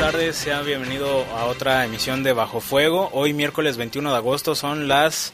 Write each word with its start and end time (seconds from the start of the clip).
Tardes, 0.00 0.36
sean 0.36 0.64
bienvenidos 0.64 1.26
a 1.28 1.44
otra 1.44 1.84
emisión 1.84 2.22
de 2.22 2.32
Bajo 2.32 2.60
Fuego. 2.60 3.10
Hoy 3.12 3.34
miércoles 3.34 3.76
21 3.76 4.10
de 4.10 4.16
agosto 4.16 4.54
son 4.54 4.88
las 4.88 5.30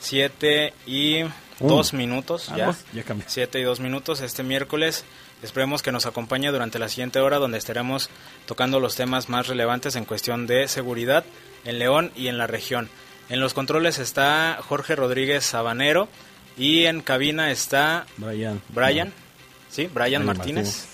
7 0.00 0.74
y 0.86 1.24
2 1.58 1.94
minutos, 1.94 2.50
Ah, 2.50 2.56
ya, 2.58 2.74
ya 2.92 3.02
cambió. 3.02 3.26
7 3.26 3.58
y 3.58 3.62
2 3.62 3.80
minutos 3.80 4.20
este 4.20 4.42
miércoles. 4.42 5.06
Esperemos 5.42 5.80
que 5.80 5.90
nos 5.90 6.04
acompañe 6.04 6.50
durante 6.50 6.78
la 6.78 6.90
siguiente 6.90 7.18
hora 7.20 7.38
donde 7.38 7.56
estaremos 7.56 8.10
tocando 8.44 8.78
los 8.78 8.94
temas 8.94 9.30
más 9.30 9.46
relevantes 9.46 9.96
en 9.96 10.04
cuestión 10.04 10.46
de 10.46 10.68
seguridad 10.68 11.24
en 11.64 11.78
León 11.78 12.12
y 12.14 12.28
en 12.28 12.36
la 12.36 12.46
región. 12.46 12.90
En 13.30 13.40
los 13.40 13.54
controles 13.54 13.98
está 13.98 14.58
Jorge 14.60 14.96
Rodríguez 14.96 15.44
Sabanero 15.46 16.08
y 16.58 16.84
en 16.84 17.00
cabina 17.00 17.50
está 17.50 18.04
Brian. 18.18 18.60
Brian, 18.68 19.14
¿sí? 19.70 19.86
Brian 19.86 19.94
Brian 19.94 20.26
Martínez. 20.26 20.66
Martínez. 20.66 20.88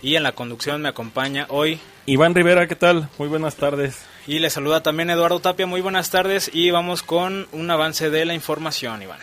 Y 0.00 0.14
en 0.14 0.22
la 0.22 0.30
conducción 0.30 0.80
me 0.80 0.88
acompaña 0.88 1.46
hoy 1.48 1.80
Iván 2.08 2.34
Rivera, 2.34 2.66
¿qué 2.66 2.74
tal? 2.74 3.10
Muy 3.18 3.28
buenas 3.28 3.56
tardes. 3.56 3.98
Y 4.26 4.38
le 4.38 4.48
saluda 4.48 4.82
también 4.82 5.10
Eduardo 5.10 5.40
Tapia, 5.40 5.66
muy 5.66 5.82
buenas 5.82 6.08
tardes 6.08 6.50
y 6.54 6.70
vamos 6.70 7.02
con 7.02 7.46
un 7.52 7.70
avance 7.70 8.08
de 8.08 8.24
la 8.24 8.32
información, 8.32 9.02
Iván. 9.02 9.18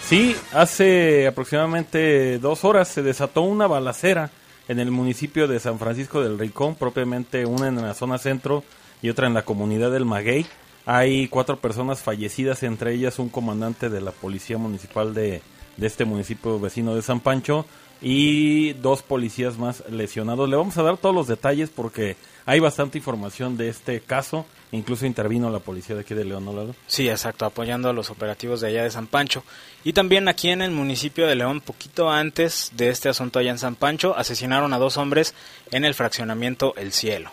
Sí, 0.00 0.36
hace 0.52 1.26
aproximadamente 1.26 2.38
dos 2.38 2.62
horas 2.62 2.86
se 2.86 3.02
desató 3.02 3.40
una 3.40 3.66
balacera 3.66 4.30
en 4.68 4.78
el 4.78 4.92
municipio 4.92 5.48
de 5.48 5.58
San 5.58 5.80
Francisco 5.80 6.22
del 6.22 6.38
Ricón, 6.38 6.76
propiamente 6.76 7.46
una 7.46 7.66
en 7.66 7.82
la 7.82 7.94
zona 7.94 8.18
centro 8.18 8.62
y 9.02 9.08
otra 9.08 9.26
en 9.26 9.34
la 9.34 9.42
comunidad 9.42 9.90
del 9.90 10.04
Maguey. 10.04 10.46
Hay 10.86 11.26
cuatro 11.26 11.56
personas 11.56 11.98
fallecidas, 11.98 12.62
entre 12.62 12.94
ellas 12.94 13.18
un 13.18 13.28
comandante 13.28 13.88
de 13.88 14.00
la 14.00 14.12
policía 14.12 14.56
municipal 14.56 15.14
de, 15.14 15.42
de 15.76 15.86
este 15.88 16.04
municipio 16.04 16.60
vecino 16.60 16.94
de 16.94 17.02
San 17.02 17.18
Pancho 17.18 17.66
y 18.06 18.74
dos 18.74 19.02
policías 19.02 19.56
más 19.56 19.82
lesionados. 19.88 20.48
Le 20.48 20.56
vamos 20.56 20.76
a 20.76 20.82
dar 20.82 20.98
todos 20.98 21.14
los 21.14 21.26
detalles 21.26 21.70
porque 21.70 22.16
hay 22.44 22.60
bastante 22.60 22.98
información 22.98 23.56
de 23.56 23.70
este 23.70 24.00
caso. 24.00 24.44
Incluso 24.72 25.06
intervino 25.06 25.48
la 25.50 25.60
policía 25.60 25.94
de 25.94 26.02
aquí 26.02 26.12
de 26.12 26.26
León, 26.26 26.44
¿no, 26.44 26.52
Lalo? 26.52 26.74
Sí, 26.86 27.08
exacto, 27.08 27.46
apoyando 27.46 27.88
a 27.88 27.94
los 27.94 28.10
operativos 28.10 28.60
de 28.60 28.68
allá 28.68 28.82
de 28.82 28.90
San 28.90 29.06
Pancho. 29.06 29.42
Y 29.84 29.94
también 29.94 30.28
aquí 30.28 30.50
en 30.50 30.60
el 30.60 30.70
municipio 30.70 31.26
de 31.26 31.34
León, 31.34 31.62
poquito 31.62 32.10
antes 32.10 32.72
de 32.76 32.90
este 32.90 33.08
asunto 33.08 33.38
allá 33.38 33.52
en 33.52 33.58
San 33.58 33.74
Pancho, 33.74 34.14
asesinaron 34.14 34.74
a 34.74 34.78
dos 34.78 34.98
hombres 34.98 35.34
en 35.70 35.86
el 35.86 35.94
fraccionamiento 35.94 36.74
El 36.76 36.92
Cielo. 36.92 37.30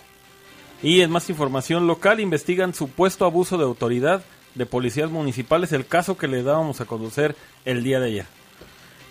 Y 0.81 1.01
en 1.01 1.11
más 1.11 1.29
información 1.29 1.85
local, 1.85 2.21
investigan 2.21 2.73
supuesto 2.73 3.25
abuso 3.25 3.57
de 3.57 3.65
autoridad 3.65 4.23
de 4.55 4.65
policías 4.65 5.09
municipales, 5.09 5.73
el 5.73 5.85
caso 5.85 6.17
que 6.17 6.29
le 6.29 6.43
dábamos 6.43 6.79
a 6.79 6.85
conocer 6.85 7.35
el 7.65 7.83
día 7.83 7.99
de 7.99 8.07
ayer. 8.07 8.40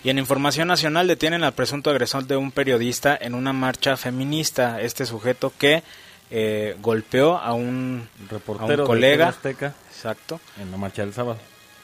Y 0.02 0.08
en 0.10 0.18
información 0.18 0.68
nacional 0.68 1.06
detienen 1.06 1.44
al 1.44 1.52
presunto 1.52 1.90
agresor 1.90 2.26
de 2.26 2.36
un 2.36 2.52
periodista 2.52 3.18
en 3.20 3.34
una 3.34 3.52
marcha 3.52 3.96
feminista. 3.96 4.80
Este 4.80 5.04
sujeto 5.04 5.52
que 5.58 5.82
eh, 6.30 6.76
golpeó 6.80 7.36
a 7.36 7.52
un, 7.52 8.08
a 8.28 8.32
Reportero 8.32 8.84
un 8.84 8.86
colega. 8.86 9.24
de 9.26 9.30
Azteca 9.30 9.74
Exacto. 9.90 10.40
en 10.58 10.70
la 10.70 10.76
marcha 10.78 11.02
del 11.02 11.12
sábado. 11.12 11.38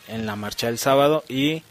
en 0.08 0.24
la 0.24 0.36
marcha 0.36 0.68
del 0.68 0.78
sábado 0.78 1.24
y 1.28 1.62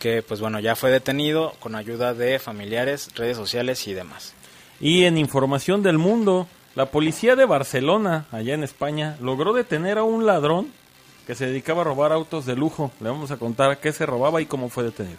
que 0.00 0.22
pues 0.22 0.40
bueno 0.40 0.58
ya 0.60 0.74
fue 0.76 0.90
detenido 0.90 1.54
con 1.60 1.74
ayuda 1.76 2.12
de 2.12 2.38
familiares, 2.38 3.08
redes 3.14 3.36
sociales 3.36 3.86
y 3.86 3.94
demás. 3.94 4.34
Y 4.80 5.04
en 5.04 5.16
información 5.16 5.82
del 5.82 5.96
mundo, 5.96 6.46
la 6.74 6.86
policía 6.86 7.36
de 7.36 7.46
Barcelona, 7.46 8.26
allá 8.32 8.52
en 8.52 8.62
España, 8.64 9.16
logró 9.22 9.54
detener 9.54 9.96
a 9.96 10.02
un 10.02 10.26
ladrón 10.26 10.66
que 11.26 11.34
se 11.34 11.46
dedicaba 11.46 11.80
a 11.80 11.84
robar 11.84 12.12
autos 12.12 12.44
de 12.44 12.54
lujo. 12.56 12.90
Le 13.00 13.08
vamos 13.08 13.30
a 13.30 13.38
contar 13.38 13.78
qué 13.78 13.92
se 13.92 14.04
robaba 14.04 14.42
y 14.42 14.46
cómo 14.46 14.68
fue 14.68 14.84
detenido. 14.84 15.16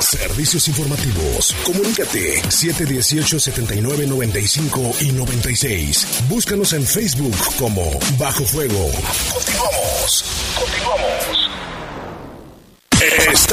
Servicios 0.00 0.66
informativos. 0.68 1.54
Comunícate 1.64 2.42
718-7995 2.42 5.02
y 5.02 5.12
96. 5.12 6.24
Búscanos 6.28 6.72
en 6.72 6.84
Facebook 6.84 7.36
como 7.58 7.88
Bajo 8.18 8.44
Fuego. 8.44 8.90
Continuamos. 9.32 10.24
Continuamos. 10.58 11.03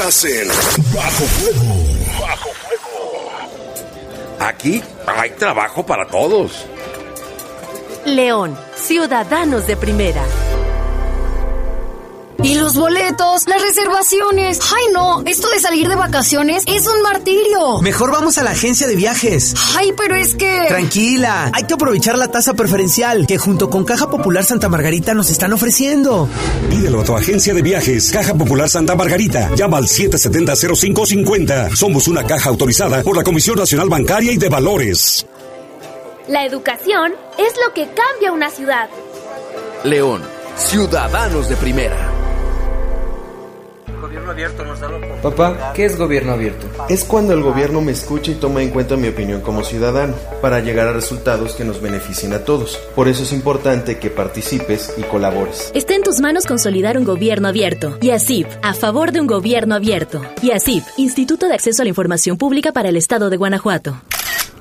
Estás 0.08 0.26
Bajo 0.92 1.24
Fuego. 1.26 1.76
Bajo 2.20 2.48
Fuego. 2.54 3.30
Aquí 4.40 4.82
hay 5.06 5.30
trabajo 5.30 5.86
para 5.86 6.08
todos. 6.08 6.66
León, 8.04 8.58
ciudadanos 8.74 9.68
de 9.68 9.76
primera. 9.76 10.24
Y 12.42 12.56
los 12.56 12.74
boletos, 12.74 13.46
las 13.46 13.62
reservaciones. 13.62 14.58
Ay, 14.74 14.92
no, 14.92 15.22
esto 15.26 15.48
de 15.50 15.60
salir 15.60 15.88
de 15.88 15.94
vacaciones 15.94 16.64
es 16.66 16.86
un 16.88 17.00
martirio. 17.02 17.80
Mejor 17.82 18.10
vamos 18.10 18.36
a 18.36 18.42
la 18.42 18.50
agencia 18.50 18.88
de 18.88 18.96
viajes. 18.96 19.54
Ay, 19.76 19.92
pero 19.96 20.16
es 20.16 20.34
que... 20.34 20.64
Tranquila, 20.66 21.50
hay 21.52 21.64
que 21.64 21.74
aprovechar 21.74 22.18
la 22.18 22.28
tasa 22.28 22.54
preferencial 22.54 23.26
que 23.26 23.38
junto 23.38 23.70
con 23.70 23.84
Caja 23.84 24.10
Popular 24.10 24.44
Santa 24.44 24.68
Margarita 24.68 25.14
nos 25.14 25.30
están 25.30 25.52
ofreciendo. 25.52 26.28
Pídelo 26.68 27.02
a 27.02 27.04
tu 27.04 27.14
agencia 27.16 27.54
de 27.54 27.62
viajes, 27.62 28.10
Caja 28.10 28.34
Popular 28.34 28.68
Santa 28.68 28.96
Margarita. 28.96 29.54
Llama 29.54 29.76
al 29.76 29.84
770-0550. 29.84 31.76
Somos 31.76 32.08
una 32.08 32.24
caja 32.24 32.48
autorizada 32.50 33.02
por 33.02 33.16
la 33.16 33.22
Comisión 33.22 33.56
Nacional 33.56 33.88
Bancaria 33.88 34.32
y 34.32 34.36
de 34.36 34.48
Valores. 34.48 35.24
La 36.26 36.44
educación 36.44 37.12
es 37.38 37.54
lo 37.64 37.72
que 37.72 37.88
cambia 37.94 38.32
una 38.32 38.50
ciudad. 38.50 38.88
León, 39.84 40.22
ciudadanos 40.56 41.48
de 41.48 41.56
primera. 41.56 42.11
Gobierno 44.12 44.32
abierto 44.32 44.64
nos 44.66 44.78
da 44.78 44.90
la 44.90 44.96
oportunidad. 44.96 45.22
Papá, 45.22 45.72
¿qué 45.72 45.86
es 45.86 45.96
gobierno 45.96 46.32
abierto? 46.32 46.66
Es 46.90 47.02
cuando 47.02 47.32
el 47.32 47.42
gobierno 47.42 47.80
me 47.80 47.92
escucha 47.92 48.30
y 48.30 48.34
toma 48.34 48.62
en 48.62 48.68
cuenta 48.68 48.94
mi 48.94 49.08
opinión 49.08 49.40
como 49.40 49.64
ciudadano 49.64 50.14
para 50.42 50.60
llegar 50.60 50.86
a 50.86 50.92
resultados 50.92 51.54
que 51.54 51.64
nos 51.64 51.80
beneficien 51.80 52.34
a 52.34 52.44
todos. 52.44 52.76
Por 52.94 53.08
eso 53.08 53.22
es 53.22 53.32
importante 53.32 53.98
que 53.98 54.10
participes 54.10 54.92
y 54.98 55.02
colabores. 55.04 55.70
Está 55.74 55.94
en 55.94 56.02
tus 56.02 56.20
manos 56.20 56.44
consolidar 56.44 56.98
un 56.98 57.04
gobierno 57.04 57.48
abierto. 57.48 57.96
Y 58.02 58.10
ASIP, 58.10 58.48
a 58.60 58.74
favor 58.74 59.12
de 59.12 59.20
un 59.22 59.26
gobierno 59.26 59.74
abierto. 59.74 60.20
Y 60.42 60.50
ASIP, 60.50 60.84
Instituto 60.98 61.48
de 61.48 61.54
Acceso 61.54 61.80
a 61.80 61.86
la 61.86 61.88
Información 61.88 62.36
Pública 62.36 62.72
para 62.72 62.90
el 62.90 62.98
Estado 62.98 63.30
de 63.30 63.38
Guanajuato. 63.38 63.96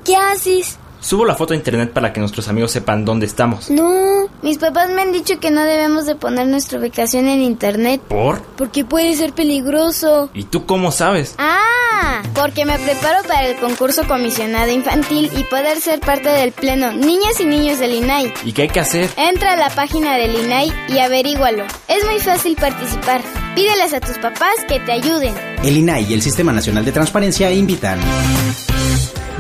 ¿Qué 0.06 0.16
haces? 0.16 0.80
Subo 1.02 1.26
la 1.26 1.36
foto 1.36 1.54
a 1.54 1.58
internet 1.58 1.92
para 1.92 2.14
que 2.14 2.20
nuestros 2.20 2.48
amigos 2.48 2.72
sepan 2.72 3.06
dónde 3.06 3.26
estamos. 3.26 3.72
No, 3.72 4.30
mis 4.44 4.60
papás 4.60 4.88
me 4.92 5.02
han 5.02 5.12
dicho 5.12 5.40
que 5.40 5.50
no 5.50 5.64
debemos 5.64 6.06
de 6.06 6.16
poner 6.16 6.46
nuestra 6.48 6.78
ubicación 6.78 7.28
en 7.28 7.42
internet. 7.42 8.02
¿Por? 8.08 8.42
Porque 8.56 8.86
puede 8.86 9.16
ser 9.16 9.34
peligroso. 9.34 10.30
¿Y 10.36 10.44
tú 10.44 10.68
cómo 10.68 10.92
sabes? 10.92 11.34
Ah, 11.40 12.22
porque 12.36 12.66
me 12.66 12.78
preparo 12.78 13.24
para 13.28 13.48
el 13.48 13.58
concurso 13.58 14.08
comisionado 14.08 14.72
infantil 14.72 15.32
y 15.36 15.44
poder 15.46 15.82
ser 15.82 16.00
parte 16.02 16.30
del 16.30 16.52
pleno 16.52 16.94
Niñas 16.94 17.40
y 17.40 17.46
Niños 17.46 17.80
del 17.80 17.96
INAI. 17.96 18.32
¿Y 18.46 18.54
qué 18.54 18.64
hay 18.64 18.70
que 18.70 18.80
hacer? 18.80 19.10
Entra 19.18 19.54
a 19.54 19.58
la 19.58 19.72
página 19.72 20.18
del 20.18 20.36
INAI 20.36 20.72
y 20.88 21.00
averígualo. 21.00 21.66
Es 21.88 22.06
muy 22.06 22.20
fácil 22.20 22.56
participar. 22.56 23.22
Pídeles 23.56 23.94
a 23.94 24.00
tus 24.00 24.20
papás 24.20 24.54
que 24.68 24.80
te 24.80 24.92
ayuden. 24.92 25.34
El 25.64 25.78
INAI 25.78 26.06
y 26.12 26.14
el 26.14 26.22
Sistema 26.22 26.54
Nacional 26.54 26.86
de 26.86 26.92
Transparencia 26.92 27.52
invitan. 27.52 28.00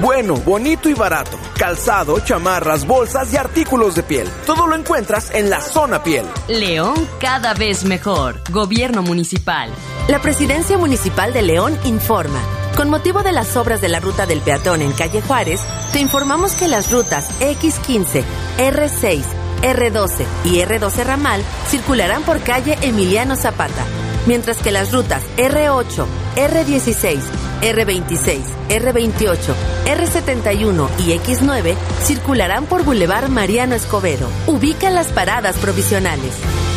Bueno, 0.01 0.33
bonito 0.38 0.89
y 0.89 0.95
barato. 0.95 1.38
Calzado, 1.59 2.19
chamarras, 2.21 2.88
bolsas 2.88 3.31
y 3.33 3.38
artículos 3.38 3.94
de 3.94 4.01
piel. 4.01 4.27
Todo 4.48 4.65
lo 4.65 4.75
encuentras 4.75 5.30
en 5.30 5.51
la 5.51 5.62
zona 5.62 6.01
piel. 6.01 6.25
León 6.48 6.95
cada 7.19 7.53
vez 7.53 7.86
mejor. 7.86 8.42
Gobierno 8.50 9.03
municipal. 9.03 9.69
La 10.07 10.19
Presidencia 10.19 10.75
Municipal 10.80 11.33
de 11.33 11.44
León 11.44 11.77
informa. 11.86 12.42
Con 12.75 12.89
motivo 12.89 13.21
de 13.21 13.31
las 13.31 13.56
obras 13.56 13.80
de 13.80 13.89
la 13.89 14.00
ruta 14.00 14.25
del 14.25 14.42
peatón 14.42 14.81
en 14.81 14.92
calle 14.92 15.21
Juárez, 15.21 15.62
te 15.94 16.00
informamos 16.00 16.54
que 16.54 16.68
las 16.68 16.92
rutas 16.92 17.30
X15, 17.39 18.24
R6, 18.57 19.21
R12 19.62 20.25
y 20.45 20.62
R12 20.62 21.04
Ramal 21.04 21.44
circularán 21.68 22.24
por 22.24 22.39
calle 22.42 22.75
Emiliano 22.81 23.36
Zapata, 23.36 23.86
mientras 24.25 24.57
que 24.57 24.71
las 24.71 24.92
rutas 24.92 25.21
R8, 25.38 26.06
R16, 26.38 27.19
R26, 27.62 28.42
R28, 28.69 29.54
R71 29.86 30.90
y 31.00 31.12
X9 31.19 31.75
circularán 32.04 32.66
por 32.66 32.84
Boulevard 32.84 33.30
Mariano 33.30 33.75
Escobedo. 33.75 34.28
Ubica 34.48 34.90
las 34.90 35.08
paradas 35.08 35.58
provisionales. 35.58 36.34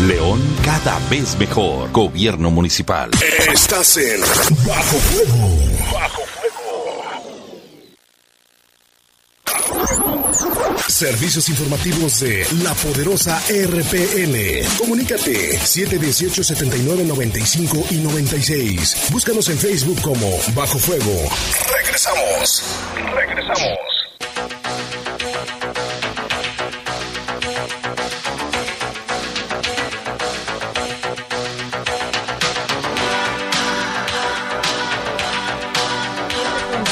León 0.07 0.41
cada 0.65 0.99
vez 1.09 1.39
mejor. 1.39 1.91
Gobierno 1.93 2.51
municipal. 2.51 3.11
Estás 3.53 3.97
en 3.97 4.21
Bajo 4.67 4.97
Fuego. 4.99 5.49
Bajo 5.93 6.23
Fuego. 6.23 6.44
Servicios 10.95 11.49
informativos 11.49 12.21
de 12.21 12.47
la 12.63 12.73
poderosa 12.73 13.43
RPN. 13.49 14.65
Comunícate 14.79 15.59
718-7995 15.59 17.91
y 17.91 17.97
96. 17.97 19.09
Búscanos 19.11 19.49
en 19.49 19.59
Facebook 19.59 20.01
como 20.03 20.31
Bajo 20.55 20.79
Fuego. 20.79 21.29
Regresamos. 21.77 22.63
Regresamos. 23.13 23.77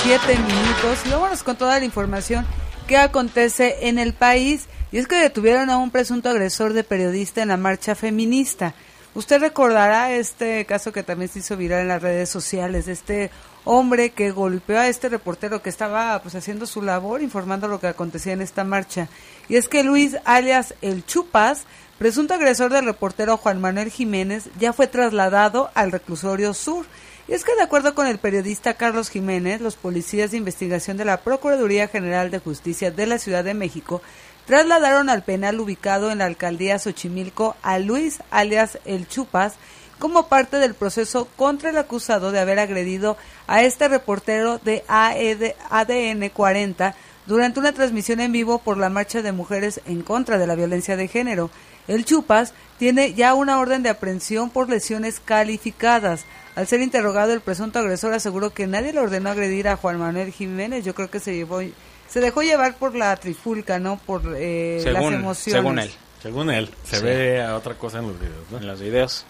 Siete 0.02 0.36
minutos. 0.38 0.98
Y 1.06 1.10
vámonos 1.10 1.44
con 1.44 1.54
toda 1.54 1.78
la 1.78 1.84
información 1.84 2.44
que 2.92 2.98
acontece 2.98 3.88
en 3.88 3.98
el 3.98 4.12
país. 4.12 4.66
Y 4.90 4.98
es 4.98 5.08
que 5.08 5.16
detuvieron 5.16 5.70
a 5.70 5.78
un 5.78 5.90
presunto 5.90 6.28
agresor 6.28 6.74
de 6.74 6.84
periodista 6.84 7.40
en 7.40 7.48
la 7.48 7.56
marcha 7.56 7.94
feminista. 7.94 8.74
Usted 9.14 9.40
recordará 9.40 10.12
este 10.12 10.66
caso 10.66 10.92
que 10.92 11.02
también 11.02 11.30
se 11.30 11.38
hizo 11.38 11.56
viral 11.56 11.80
en 11.80 11.88
las 11.88 12.02
redes 12.02 12.28
sociales, 12.28 12.84
de 12.84 12.92
este 12.92 13.30
hombre 13.64 14.10
que 14.10 14.30
golpeó 14.30 14.78
a 14.78 14.88
este 14.88 15.08
reportero 15.08 15.62
que 15.62 15.70
estaba 15.70 16.20
pues 16.20 16.34
haciendo 16.34 16.66
su 16.66 16.82
labor 16.82 17.22
informando 17.22 17.66
lo 17.66 17.80
que 17.80 17.86
acontecía 17.86 18.34
en 18.34 18.42
esta 18.42 18.62
marcha. 18.62 19.08
Y 19.48 19.56
es 19.56 19.68
que 19.68 19.84
Luis 19.84 20.18
alias 20.26 20.74
El 20.82 21.06
Chupas, 21.06 21.64
presunto 21.98 22.34
agresor 22.34 22.74
del 22.74 22.84
reportero 22.84 23.38
Juan 23.38 23.58
Manuel 23.58 23.90
Jiménez, 23.90 24.50
ya 24.58 24.74
fue 24.74 24.86
trasladado 24.86 25.70
al 25.72 25.92
reclusorio 25.92 26.52
sur. 26.52 26.84
Y 27.28 27.34
es 27.34 27.44
que 27.44 27.54
de 27.54 27.62
acuerdo 27.62 27.94
con 27.94 28.06
el 28.06 28.18
periodista 28.18 28.74
Carlos 28.74 29.08
Jiménez, 29.08 29.60
los 29.60 29.76
policías 29.76 30.32
de 30.32 30.38
investigación 30.38 30.96
de 30.96 31.04
la 31.04 31.18
Procuraduría 31.18 31.88
General 31.88 32.30
de 32.30 32.40
Justicia 32.40 32.90
de 32.90 33.06
la 33.06 33.18
Ciudad 33.18 33.44
de 33.44 33.54
México 33.54 34.02
trasladaron 34.46 35.08
al 35.08 35.22
penal 35.22 35.60
ubicado 35.60 36.10
en 36.10 36.18
la 36.18 36.26
alcaldía 36.26 36.78
Xochimilco 36.78 37.56
a 37.62 37.78
Luis 37.78 38.18
alias 38.30 38.78
El 38.84 39.06
Chupas 39.06 39.54
como 40.00 40.26
parte 40.26 40.56
del 40.56 40.74
proceso 40.74 41.28
contra 41.36 41.70
el 41.70 41.78
acusado 41.78 42.32
de 42.32 42.40
haber 42.40 42.58
agredido 42.58 43.16
a 43.46 43.62
este 43.62 43.86
reportero 43.86 44.58
de 44.58 44.82
ADN 44.88 46.28
40 46.30 46.96
durante 47.26 47.60
una 47.60 47.72
transmisión 47.72 48.18
en 48.18 48.32
vivo 48.32 48.58
por 48.58 48.78
la 48.78 48.88
marcha 48.88 49.22
de 49.22 49.30
mujeres 49.30 49.80
en 49.86 50.02
contra 50.02 50.38
de 50.38 50.48
la 50.48 50.56
violencia 50.56 50.96
de 50.96 51.06
género. 51.06 51.50
El 51.86 52.04
Chupas 52.04 52.52
tiene 52.80 53.14
ya 53.14 53.34
una 53.34 53.60
orden 53.60 53.84
de 53.84 53.90
aprehensión 53.90 54.50
por 54.50 54.68
lesiones 54.68 55.20
calificadas. 55.20 56.24
Al 56.54 56.66
ser 56.66 56.80
interrogado, 56.80 57.32
el 57.32 57.40
presunto 57.40 57.78
agresor 57.78 58.12
aseguró 58.12 58.50
que 58.52 58.66
nadie 58.66 58.92
le 58.92 59.00
ordenó 59.00 59.30
agredir 59.30 59.68
a 59.68 59.76
Juan 59.76 59.98
Manuel 59.98 60.32
Jiménez. 60.32 60.84
Yo 60.84 60.94
creo 60.94 61.10
que 61.10 61.18
se 61.20 61.34
llevó, 61.34 61.60
se 62.08 62.20
dejó 62.20 62.42
llevar 62.42 62.76
por 62.76 62.94
la 62.94 63.16
trifulca, 63.16 63.78
¿no? 63.78 63.98
Por 64.04 64.34
eh, 64.36 64.80
según, 64.82 65.12
las 65.12 65.20
emociones. 65.20 65.62
Según 65.62 65.78
él. 65.78 65.90
Según 66.22 66.50
él. 66.50 66.70
Se 66.84 66.96
Sí. 66.98 67.02
ve 67.04 67.42
a 67.42 67.56
otra 67.56 67.74
cosa 67.74 67.98
en 68.00 68.08
los 68.08 68.20
videos, 68.20 68.44
¿no? 68.50 68.58
En 68.58 68.66
los 68.66 68.80
videos. 68.80 69.24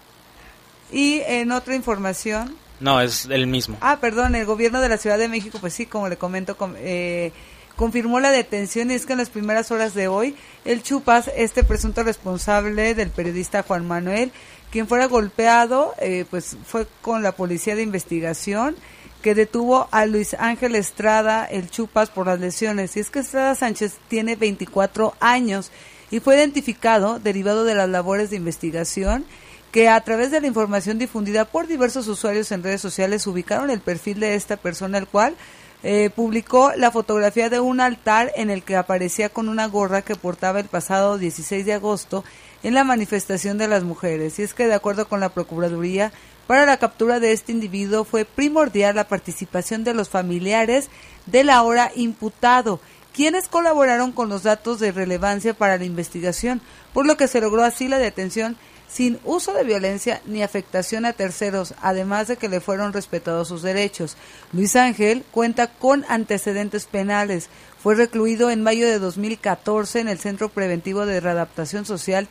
Y 0.91 1.21
en 1.25 1.51
otra 1.51 1.75
información, 1.75 2.55
No, 2.79 2.99
es 2.99 3.25
el 3.27 3.47
mismo. 3.47 3.77
Ah, 3.79 3.99
perdón, 4.01 4.35
el 4.35 4.45
gobierno 4.45 4.81
de 4.81 4.89
la 4.89 4.97
Ciudad 4.97 5.17
de 5.17 5.29
México, 5.29 5.57
pues 5.61 5.73
sí, 5.73 5.85
como 5.85 6.09
le 6.09 6.17
comento, 6.17 6.57
com- 6.57 6.73
eh, 6.77 7.31
confirmó 7.77 8.19
la 8.19 8.29
detención 8.31 8.91
y 8.91 8.95
es 8.95 9.05
que 9.05 9.13
en 9.13 9.19
las 9.19 9.29
primeras 9.29 9.71
horas 9.71 9.93
de 9.93 10.07
hoy, 10.09 10.35
el 10.65 10.83
Chupas, 10.83 11.31
este 11.37 11.63
presunto 11.63 12.03
responsable 12.03 12.93
del 12.93 13.09
periodista 13.09 13.63
Juan 13.63 13.87
Manuel, 13.87 14.31
quien 14.73 14.87
fuera 14.87 15.05
golpeado, 15.05 15.93
eh, 15.99 16.25
pues 16.31 16.57
fue 16.65 16.87
con 17.03 17.21
la 17.21 17.33
policía 17.33 17.75
de 17.75 17.83
investigación 17.83 18.75
que 19.21 19.35
detuvo 19.35 19.87
a 19.91 20.07
Luis 20.07 20.33
Ángel 20.33 20.73
Estrada, 20.73 21.45
el 21.45 21.69
Chupas, 21.69 22.09
por 22.09 22.25
las 22.25 22.39
lesiones. 22.39 22.97
Y 22.97 22.99
es 22.99 23.11
que 23.11 23.19
Estrada 23.19 23.53
Sánchez 23.53 23.99
tiene 24.07 24.35
24 24.35 25.13
años 25.19 25.69
y 26.09 26.21
fue 26.21 26.37
identificado 26.37 27.19
derivado 27.19 27.65
de 27.65 27.75
las 27.75 27.87
labores 27.87 28.31
de 28.31 28.37
investigación 28.37 29.25
que 29.71 29.89
a 29.89 30.01
través 30.01 30.31
de 30.31 30.41
la 30.41 30.47
información 30.47 30.97
difundida 30.97 31.45
por 31.45 31.67
diversos 31.67 32.07
usuarios 32.07 32.51
en 32.51 32.63
redes 32.63 32.81
sociales 32.81 33.27
ubicaron 33.27 33.69
el 33.69 33.79
perfil 33.79 34.21
de 34.21 34.33
esta 34.33 34.57
persona, 34.57 34.97
el 34.97 35.05
cual 35.05 35.35
eh, 35.83 36.09
publicó 36.15 36.71
la 36.77 36.89
fotografía 36.89 37.51
de 37.51 37.59
un 37.59 37.79
altar 37.79 38.31
en 38.35 38.49
el 38.49 38.63
que 38.63 38.75
aparecía 38.75 39.29
con 39.29 39.49
una 39.49 39.67
gorra 39.67 40.01
que 40.01 40.15
portaba 40.15 40.59
el 40.59 40.65
pasado 40.65 41.19
16 41.19 41.63
de 41.63 41.73
agosto 41.73 42.23
en 42.63 42.73
la 42.73 42.83
manifestación 42.83 43.57
de 43.57 43.67
las 43.67 43.83
mujeres. 43.83 44.39
Y 44.39 44.43
es 44.43 44.53
que 44.53 44.67
de 44.67 44.73
acuerdo 44.73 45.07
con 45.07 45.19
la 45.19 45.29
Procuraduría, 45.29 46.11
para 46.47 46.65
la 46.65 46.77
captura 46.77 47.19
de 47.19 47.31
este 47.31 47.51
individuo 47.51 48.03
fue 48.03 48.25
primordial 48.25 48.95
la 48.95 49.07
participación 49.07 49.83
de 49.83 49.93
los 49.93 50.09
familiares 50.09 50.89
del 51.25 51.49
ahora 51.49 51.91
imputado, 51.95 52.79
quienes 53.13 53.47
colaboraron 53.47 54.11
con 54.11 54.27
los 54.27 54.43
datos 54.43 54.79
de 54.79 54.91
relevancia 54.91 55.53
para 55.53 55.77
la 55.77 55.85
investigación, 55.85 56.61
por 56.93 57.05
lo 57.05 57.15
que 57.15 57.27
se 57.27 57.39
logró 57.39 57.63
así 57.63 57.87
la 57.87 57.99
detención 57.99 58.57
sin 58.93 59.19
uso 59.23 59.53
de 59.53 59.63
violencia 59.63 60.21
ni 60.25 60.43
afectación 60.43 61.05
a 61.05 61.13
terceros, 61.13 61.73
además 61.81 62.27
de 62.27 62.37
que 62.37 62.47
le 62.47 62.61
fueron 62.61 62.93
respetados 62.93 63.47
sus 63.47 63.63
derechos. 63.63 64.17
Luis 64.51 64.75
Ángel 64.75 65.23
cuenta 65.31 65.67
con 65.67 66.05
antecedentes 66.09 66.85
penales. 66.85 67.49
Fue 67.83 67.95
recluido 67.95 68.49
en 68.49 68.63
mayo 68.63 68.87
de 68.87 68.97
2014 68.97 69.99
en 69.99 70.07
el 70.07 70.17
Centro 70.17 70.47
Preventivo 70.47 71.05
de 71.05 71.19
Readaptación 71.19 71.83
Social 71.85 72.29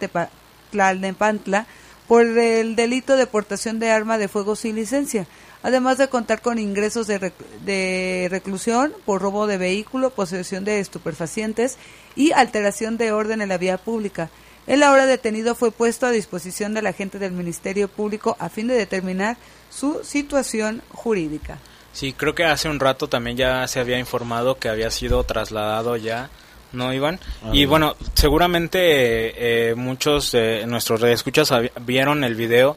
Tlalnepantla 0.70 1.66
por 2.08 2.22
el 2.22 2.74
delito 2.74 3.18
de 3.18 3.26
portación 3.26 3.78
de 3.78 3.90
arma 3.90 4.16
de 4.16 4.28
fuego 4.28 4.56
sin 4.56 4.76
licencia, 4.76 5.26
además 5.62 5.98
de 5.98 6.08
contar 6.08 6.40
con 6.40 6.58
ingresos 6.58 7.06
de, 7.06 7.34
de 7.66 8.28
reclusión 8.30 8.94
por 9.04 9.20
robo 9.20 9.46
de 9.46 9.58
vehículo, 9.58 10.08
posesión 10.08 10.64
de 10.64 10.80
estupefacientes 10.80 11.76
y 12.16 12.32
alteración 12.32 12.96
de 12.96 13.12
orden 13.12 13.42
en 13.42 13.50
la 13.50 13.58
vía 13.58 13.76
pública. 13.76 14.30
El 14.66 14.82
ahora 14.82 15.04
detenido 15.04 15.54
fue 15.54 15.70
puesto 15.70 16.06
a 16.06 16.12
disposición 16.12 16.72
del 16.72 16.86
agente 16.86 17.18
del 17.18 17.32
Ministerio 17.32 17.88
Público 17.88 18.38
a 18.38 18.48
fin 18.48 18.68
de 18.68 18.74
determinar 18.74 19.36
su 19.68 20.02
situación 20.02 20.80
jurídica. 20.88 21.58
Sí, 21.92 22.12
creo 22.14 22.34
que 22.34 22.44
hace 22.44 22.68
un 22.68 22.80
rato 22.80 23.08
también 23.08 23.36
ya 23.36 23.66
se 23.68 23.78
había 23.80 23.98
informado 23.98 24.56
que 24.58 24.68
había 24.68 24.90
sido 24.90 25.22
trasladado 25.24 25.96
ya, 25.96 26.30
¿no, 26.72 26.92
Iván? 26.94 27.20
Ah, 27.44 27.50
y 27.52 27.66
bueno, 27.66 27.94
seguramente 28.14 29.70
eh, 29.70 29.74
muchos 29.74 30.32
de 30.32 30.66
nuestros 30.66 31.00
redescuchas 31.00 31.52
vieron 31.82 32.24
el 32.24 32.34
video 32.34 32.76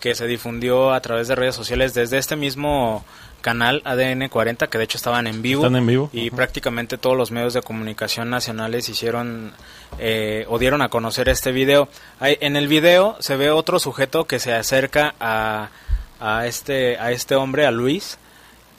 que 0.00 0.14
se 0.14 0.26
difundió 0.26 0.92
a 0.92 1.00
través 1.00 1.28
de 1.28 1.34
redes 1.34 1.54
sociales 1.54 1.94
desde 1.94 2.18
este 2.18 2.36
mismo 2.36 3.04
canal 3.40 3.82
ADN 3.84 4.28
40 4.30 4.66
que 4.68 4.78
de 4.78 4.84
hecho 4.84 4.96
estaban 4.96 5.26
en 5.26 5.42
vivo, 5.42 5.62
Están 5.66 5.76
en 5.76 5.86
vivo. 5.86 6.08
y 6.12 6.30
prácticamente 6.30 6.96
todos 6.96 7.16
los 7.16 7.30
medios 7.30 7.52
de 7.52 7.60
comunicación 7.62 8.30
nacionales 8.30 8.88
hicieron 8.88 9.52
eh, 9.98 10.46
o 10.48 10.58
dieron 10.58 10.80
a 10.82 10.88
conocer 10.88 11.28
este 11.28 11.52
video. 11.52 11.88
Hay- 12.20 12.38
en 12.40 12.56
el 12.56 12.68
video 12.68 13.16
se 13.20 13.36
ve 13.36 13.50
otro 13.50 13.78
sujeto 13.78 14.24
que 14.24 14.38
se 14.38 14.54
acerca 14.54 15.14
a, 15.20 15.68
a 16.20 16.46
este 16.46 16.96
a 16.98 17.10
este 17.12 17.34
hombre 17.34 17.66
a 17.66 17.70
Luis 17.70 18.18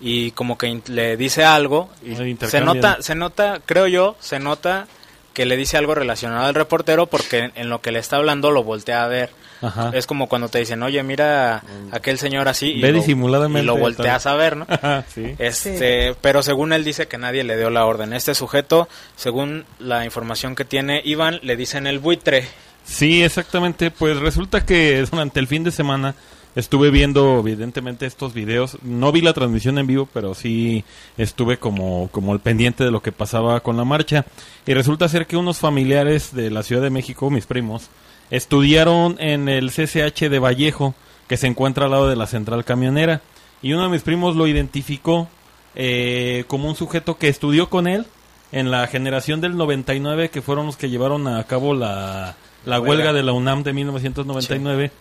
y 0.02 0.32
como 0.32 0.58
que 0.58 0.82
le 0.88 1.18
dice 1.18 1.44
algo 1.46 1.90
y 2.04 2.16
se 2.48 2.62
nota 2.62 2.98
se 3.02 3.16
nota 3.16 3.60
creo 3.66 3.88
yo 3.88 4.16
se 4.20 4.40
nota 4.40 4.88
que 5.34 5.46
le 5.46 5.58
dice 5.58 5.78
algo 5.78 5.96
relacionado 5.96 6.46
al 6.46 6.56
reportero 6.56 7.08
porque 7.08 7.52
en 7.56 7.70
lo 7.70 7.82
que 7.82 7.92
le 7.92 8.00
está 8.00 8.18
hablando 8.18 8.52
lo 8.52 8.64
voltea 8.64 9.04
a 9.04 9.08
ver 9.08 9.30
Ajá. 9.62 9.92
es 9.94 10.06
como 10.06 10.28
cuando 10.28 10.50
te 10.50 10.60
dicen 10.60 10.84
oye 10.84 11.02
mira 11.04 11.56
a 11.58 11.64
aquel 11.92 12.18
señor 12.20 12.48
así 12.50 12.74
y 12.74 12.82
Ve 12.82 12.92
lo- 12.92 13.00
disimuladamente, 13.00 13.64
y 13.64 13.66
lo 13.66 13.78
volteas 13.78 14.25
a 14.28 14.36
ver 14.36 14.58
no 14.58 14.68
sí. 15.14 15.34
este 15.40 16.14
pero 16.22 16.44
según 16.44 16.74
él 16.74 16.84
dice 16.84 17.08
que 17.08 17.18
nadie 17.18 17.44
le 17.46 17.58
dio 17.58 17.70
la 17.70 17.86
orden 17.86 18.12
este 18.14 18.36
sujeto 18.36 18.88
según 19.16 19.66
la 19.80 20.04
información 20.06 20.56
que 20.56 20.66
tiene 20.66 21.02
Iván 21.06 21.40
le 21.42 21.56
dicen 21.56 21.88
el 21.88 22.00
buitre 22.00 22.48
Sí, 22.88 23.24
exactamente. 23.24 23.90
Pues 23.90 24.16
resulta 24.20 24.64
que 24.64 25.04
durante 25.10 25.40
el 25.40 25.48
fin 25.48 25.64
de 25.64 25.72
semana 25.72 26.14
estuve 26.56 26.90
viendo 26.90 27.40
evidentemente 27.40 28.06
estos 28.06 28.34
videos. 28.34 28.78
No 28.82 29.12
vi 29.12 29.22
la 29.22 29.34
transmisión 29.34 29.78
en 29.78 29.88
vivo, 29.88 30.08
pero 30.12 30.34
sí 30.34 30.84
estuve 31.18 31.58
como, 31.58 32.10
como 32.12 32.34
el 32.34 32.40
pendiente 32.40 32.84
de 32.84 32.92
lo 32.92 33.02
que 33.02 33.12
pasaba 33.12 33.60
con 33.60 33.78
la 33.78 33.86
marcha. 33.86 34.26
Y 34.66 34.74
resulta 34.74 35.10
ser 35.10 35.28
que 35.28 35.38
unos 35.38 35.60
familiares 35.60 36.34
de 36.34 36.50
la 36.50 36.64
Ciudad 36.64 36.82
de 36.82 36.90
México, 36.90 37.30
mis 37.30 37.46
primos, 37.46 37.90
estudiaron 38.32 39.18
en 39.20 39.50
el 39.50 39.70
CCH 39.70 40.30
de 40.30 40.40
Vallejo, 40.40 40.96
que 41.28 41.38
se 41.38 41.48
encuentra 41.48 41.86
al 41.86 41.92
lado 41.92 42.10
de 42.10 42.16
la 42.16 42.28
central 42.28 42.64
camionera. 42.66 43.22
Y 43.62 43.74
uno 43.74 43.84
de 43.84 43.90
mis 43.90 44.02
primos 44.02 44.36
lo 44.36 44.48
identificó 44.48 45.28
eh, 45.76 46.46
como 46.48 46.70
un 46.70 46.76
sujeto 46.76 47.18
que 47.18 47.28
estudió 47.28 47.70
con 47.70 47.88
él 47.88 48.06
en 48.52 48.72
la 48.72 48.88
generación 48.88 49.42
del 49.42 49.58
99, 49.58 50.30
que 50.30 50.42
fueron 50.42 50.68
los 50.68 50.78
que 50.78 50.90
llevaron 50.90 51.28
a 51.28 51.44
cabo 51.44 51.74
la, 51.74 52.36
la 52.64 52.80
Huelga. 52.80 52.90
huelga 52.90 53.14
de 53.14 53.24
la 53.24 53.34
UNAM 53.34 53.64
de 53.64 53.74
1999. 53.74 54.92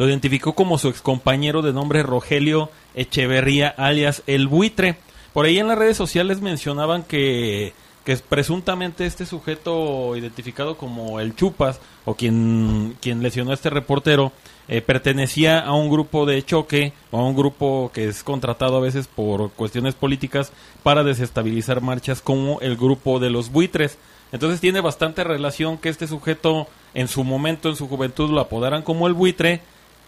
Lo 0.00 0.08
identificó 0.08 0.54
como 0.54 0.78
su 0.78 0.88
excompañero 0.88 1.60
de 1.60 1.74
nombre 1.74 2.02
Rogelio 2.02 2.70
Echeverría, 2.94 3.68
alias 3.68 4.22
El 4.26 4.48
Buitre. 4.48 4.96
Por 5.34 5.44
ahí 5.44 5.58
en 5.58 5.68
las 5.68 5.76
redes 5.76 5.98
sociales 5.98 6.40
mencionaban 6.40 7.02
que, 7.02 7.74
que 8.06 8.16
presuntamente 8.16 9.04
este 9.04 9.26
sujeto 9.26 10.16
identificado 10.16 10.78
como 10.78 11.20
el 11.20 11.36
Chupas, 11.36 11.80
o 12.06 12.14
quien, 12.14 12.96
quien 13.02 13.22
lesionó 13.22 13.50
a 13.50 13.54
este 13.54 13.68
reportero, 13.68 14.32
eh, 14.68 14.80
pertenecía 14.80 15.60
a 15.60 15.74
un 15.74 15.90
grupo 15.90 16.24
de 16.24 16.42
choque, 16.46 16.94
o 17.10 17.18
a 17.18 17.26
un 17.26 17.36
grupo 17.36 17.90
que 17.92 18.08
es 18.08 18.24
contratado 18.24 18.78
a 18.78 18.80
veces 18.80 19.06
por 19.06 19.50
cuestiones 19.50 19.96
políticas 19.96 20.50
para 20.82 21.04
desestabilizar 21.04 21.82
marchas 21.82 22.22
como 22.22 22.58
el 22.62 22.78
grupo 22.78 23.18
de 23.18 23.28
los 23.28 23.52
buitres. 23.52 23.98
Entonces 24.32 24.62
tiene 24.62 24.80
bastante 24.80 25.24
relación 25.24 25.76
que 25.76 25.90
este 25.90 26.06
sujeto 26.06 26.68
en 26.94 27.06
su 27.06 27.22
momento, 27.22 27.68
en 27.68 27.76
su 27.76 27.86
juventud, 27.86 28.30
lo 28.30 28.40
apodaran 28.40 28.80
como 28.80 29.06
el 29.06 29.12
buitre 29.12 29.60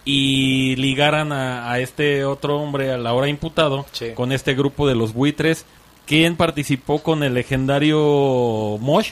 y 0.05 0.77
ligaran 0.77 1.33
a, 1.33 1.71
a 1.71 1.79
este 1.79 2.25
otro 2.25 2.59
hombre, 2.61 2.93
a 2.93 2.99
la 2.99 3.13
hora 3.13 3.29
imputado, 3.29 3.87
con 4.15 4.33
este 4.33 4.55
grupo 4.55 4.89
de 4.89 4.95
los 4.95 5.13
buitres, 5.13 5.65
quien 6.07 6.37
participó 6.37 7.03
con 7.03 7.23
el 7.23 7.35
legendario 7.35 8.79
Mosh, 8.81 9.11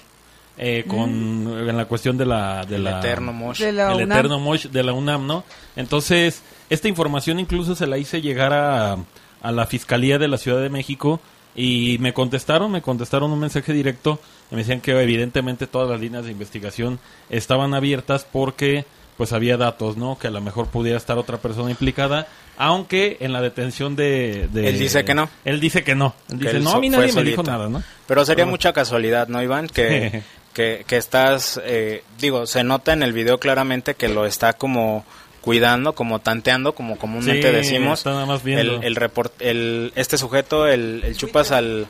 eh, 0.59 0.85
con 0.87 1.09
en 1.09 1.76
la 1.76 1.85
cuestión 1.87 2.18
de 2.18 2.26
la 2.26 2.66
de 2.66 2.76
El 2.76 2.85
la 2.85 2.99
eterno 2.99 3.32
Mosh. 3.32 3.61
De 3.61 3.73
la 3.73 3.92
el 3.92 4.02
UNAM. 4.04 4.18
eterno 4.18 4.40
Mosh 4.40 4.66
de 4.66 4.82
la 4.82 4.92
UNAM, 4.92 5.26
¿no? 5.26 5.44
Entonces, 5.76 6.42
esta 6.68 6.88
información 6.88 7.38
incluso 7.40 7.75
se 7.75 7.87
la 7.87 7.97
hice 7.97 8.20
llegar 8.20 8.52
a, 8.52 8.99
a 9.42 9.52
la 9.52 9.66
Fiscalía 9.66 10.18
de 10.18 10.28
la 10.28 10.37
Ciudad 10.38 10.61
de 10.61 10.68
México 10.68 11.20
y 11.54 11.97
me 12.00 12.12
contestaron, 12.12 12.70
me 12.70 12.82
contestaron 12.82 13.32
un 13.32 13.38
mensaje 13.38 13.73
directo, 13.73 14.20
y 14.50 14.54
me 14.54 14.61
decían 14.62 14.80
que 14.80 14.92
evidentemente 14.92 15.66
todas 15.66 15.88
las 15.88 16.00
líneas 16.00 16.25
de 16.25 16.32
investigación 16.32 16.99
estaban 17.28 17.75
abiertas 17.75 18.26
porque 18.30 18.85
pues 19.21 19.35
había 19.35 19.59
datos, 19.59 19.99
¿no? 19.99 20.17
Que 20.19 20.29
a 20.29 20.31
lo 20.31 20.41
mejor 20.41 20.69
pudiera 20.69 20.97
estar 20.97 21.19
otra 21.19 21.37
persona 21.37 21.69
implicada, 21.71 22.27
aunque 22.57 23.19
en 23.21 23.35
la 23.35 23.43
detención 23.43 23.95
de... 23.95 24.49
de- 24.50 24.67
Él 24.67 24.79
dice 24.79 25.05
que 25.05 25.12
no. 25.15 25.29
Él 25.45 25.61
dice 25.61 25.85
que 25.85 25.95
no. 25.95 26.15
Él 26.31 26.39
Que 26.39 26.45
dice, 26.47 26.57
él 26.57 26.65
no, 26.65 26.71
a 26.73 26.81
mí 26.81 26.89
nadie 26.89 27.12
me 27.12 27.23
dijo 27.23 27.43
nada, 27.43 27.69
¿no? 27.69 27.83
Pero 28.07 28.25
sería 28.25 28.45
Pero- 28.45 28.50
mucha 28.53 28.73
casualidad, 28.73 29.29
¿no, 29.29 29.43
Iván? 29.43 29.67
Que, 29.67 30.23
que, 30.55 30.85
que 30.87 30.97
estás, 30.97 31.61
eh, 31.62 32.03
digo, 32.19 32.47
se 32.47 32.65
nota 32.65 32.95
en 32.95 33.03
el 33.03 33.12
video 33.12 33.39
claramente 33.39 33.95
que 33.95 34.09
lo 34.09 34.25
está 34.25 34.55
como 34.55 35.05
cuidando, 35.40 35.94
como 35.94 36.18
tanteando, 36.18 36.75
como 36.75 36.99
comúnmente 36.99 37.49
Sí, 37.49 37.54
decimos. 37.54 38.00
está 38.00 38.11
nada 38.11 38.26
más. 38.26 38.44
El, 38.44 38.82
el, 38.85 38.97
report- 38.97 39.32
el- 39.40 39.92
este 39.97 40.18
sujeto, 40.18 40.66
el, 40.68 41.02
el 41.04 41.16
chupas 41.16 41.50
al, 41.50 41.87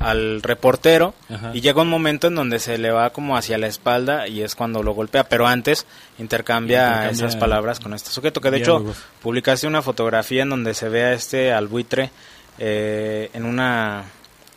al 0.00 0.42
reportero 0.42 1.14
Ajá. 1.28 1.50
y 1.52 1.60
llega 1.60 1.82
un 1.82 1.88
momento 1.88 2.28
en 2.28 2.34
donde 2.34 2.58
se 2.58 2.78
le 2.78 2.90
va 2.90 3.10
como 3.10 3.36
hacia 3.36 3.58
la 3.58 3.66
espalda 3.66 4.28
y 4.28 4.40
es 4.42 4.54
cuando 4.54 4.82
lo 4.82 4.94
golpea, 4.94 5.24
pero 5.28 5.46
antes 5.46 5.84
intercambia, 6.18 6.86
Intercambia 6.86 7.10
esas 7.10 7.36
palabras 7.36 7.80
con 7.80 7.92
este 7.92 8.10
sujeto, 8.10 8.40
que 8.40 8.50
de 8.50 8.58
diálogos. 8.58 8.96
hecho 8.96 9.06
publicaste 9.22 9.66
una 9.66 9.82
fotografía 9.82 10.42
en 10.42 10.50
donde 10.50 10.72
se 10.74 10.88
ve 10.88 11.04
a 11.04 11.12
este 11.12 11.52
al 11.52 11.68
buitre 11.68 12.10
eh, 12.58 13.30
en 13.34 13.44
una 13.44 14.04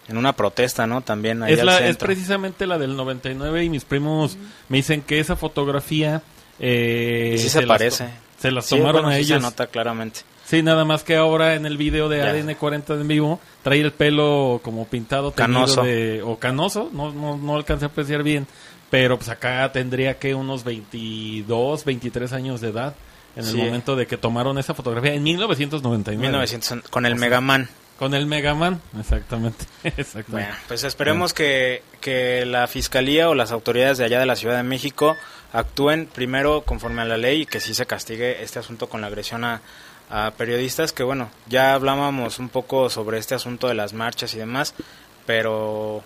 en 0.07 0.17
una 0.17 0.33
protesta, 0.33 0.87
¿no? 0.87 1.01
También 1.01 1.43
ahí 1.43 1.53
es, 1.53 1.59
al 1.59 1.65
la, 1.67 1.85
es 1.87 1.97
precisamente 1.97 2.65
la 2.65 2.77
del 2.79 2.95
99 2.95 3.63
y 3.65 3.69
mis 3.69 3.85
primos 3.85 4.37
me 4.67 4.77
dicen 4.77 5.01
que 5.03 5.19
esa 5.19 5.35
fotografía 5.35 6.23
eh, 6.59 7.33
Y 7.35 7.37
sí 7.37 7.47
se 7.49 7.59
las 7.61 7.67
parece. 7.67 8.09
Se 8.39 8.51
las 8.51 8.65
Sí, 8.65 8.75
tomaron 8.77 9.01
bueno, 9.03 9.09
a 9.09 9.15
sí 9.19 9.25
se 9.25 9.33
ellos. 9.33 9.41
nota 9.43 9.67
claramente. 9.67 10.21
Sí, 10.45 10.63
nada 10.63 10.83
más 10.85 11.03
que 11.03 11.15
ahora 11.15 11.53
en 11.55 11.65
el 11.67 11.77
video 11.77 12.09
de. 12.09 12.23
ADN 12.23 12.55
40 12.55 12.95
en 12.95 13.07
vivo 13.07 13.39
trae 13.63 13.79
el 13.81 13.91
pelo 13.91 14.59
como 14.63 14.85
pintado 14.87 15.31
Canoso. 15.31 15.83
de- 15.83 16.23
o 16.23 16.37
canoso, 16.39 16.89
no, 16.91 17.11
no, 17.11 17.37
no 17.37 17.55
alcancé 17.55 17.85
a 17.85 17.89
apreciar 17.89 18.23
bien, 18.23 18.47
pero 18.89 19.17
pues 19.17 19.29
acá 19.29 19.71
tendría 19.71 20.17
que 20.17 20.33
unos 20.33 20.63
22, 20.63 21.85
23 21.85 22.33
años 22.33 22.61
de 22.61 22.69
edad 22.69 22.95
en 23.35 23.45
el 23.45 23.51
Sí. 23.51 23.57
momento 23.57 23.95
de 23.95 24.07
que 24.07 24.17
tomaron 24.17 24.57
esa 24.57 24.73
fotografía 24.73 25.13
en 25.13 25.21
1999. 25.21 26.27
1900 26.31 26.89
con 26.89 27.05
el 27.05 27.15
Megaman. 27.15 27.69
Con 27.99 28.13
el 28.13 28.27
Megaman, 28.27 28.81
exactamente. 28.97 29.65
exactamente. 29.83 30.31
Bueno, 30.31 30.55
pues 30.69 30.85
esperemos 30.85 31.33
que, 31.33 31.83
que 31.99 32.45
la 32.45 32.65
fiscalía 32.67 33.27
o 33.27 33.35
las 33.35 33.51
autoridades 33.51 33.97
de 33.97 34.05
allá 34.05 34.21
de 34.21 34.25
la 34.25 34.37
Ciudad 34.37 34.55
de 34.55 34.63
México 34.63 35.17
actúen 35.51 36.07
primero 36.07 36.61
conforme 36.61 37.01
a 37.01 37.05
la 37.05 37.17
ley 37.17 37.41
y 37.41 37.45
que 37.45 37.59
sí 37.59 37.73
se 37.73 37.85
castigue 37.85 38.41
este 38.41 38.57
asunto 38.57 38.87
con 38.87 39.01
la 39.01 39.07
agresión 39.07 39.43
a, 39.43 39.61
periodistas, 40.37 40.91
que 40.91 41.03
bueno, 41.03 41.29
ya 41.47 41.75
hablábamos 41.75 42.39
un 42.39 42.49
poco 42.49 42.89
sobre 42.89 43.19
este 43.19 43.35
asunto 43.35 43.67
de 43.67 43.75
las 43.75 43.93
marchas 43.93 44.33
y 44.33 44.39
demás, 44.39 44.73
pero 45.27 46.01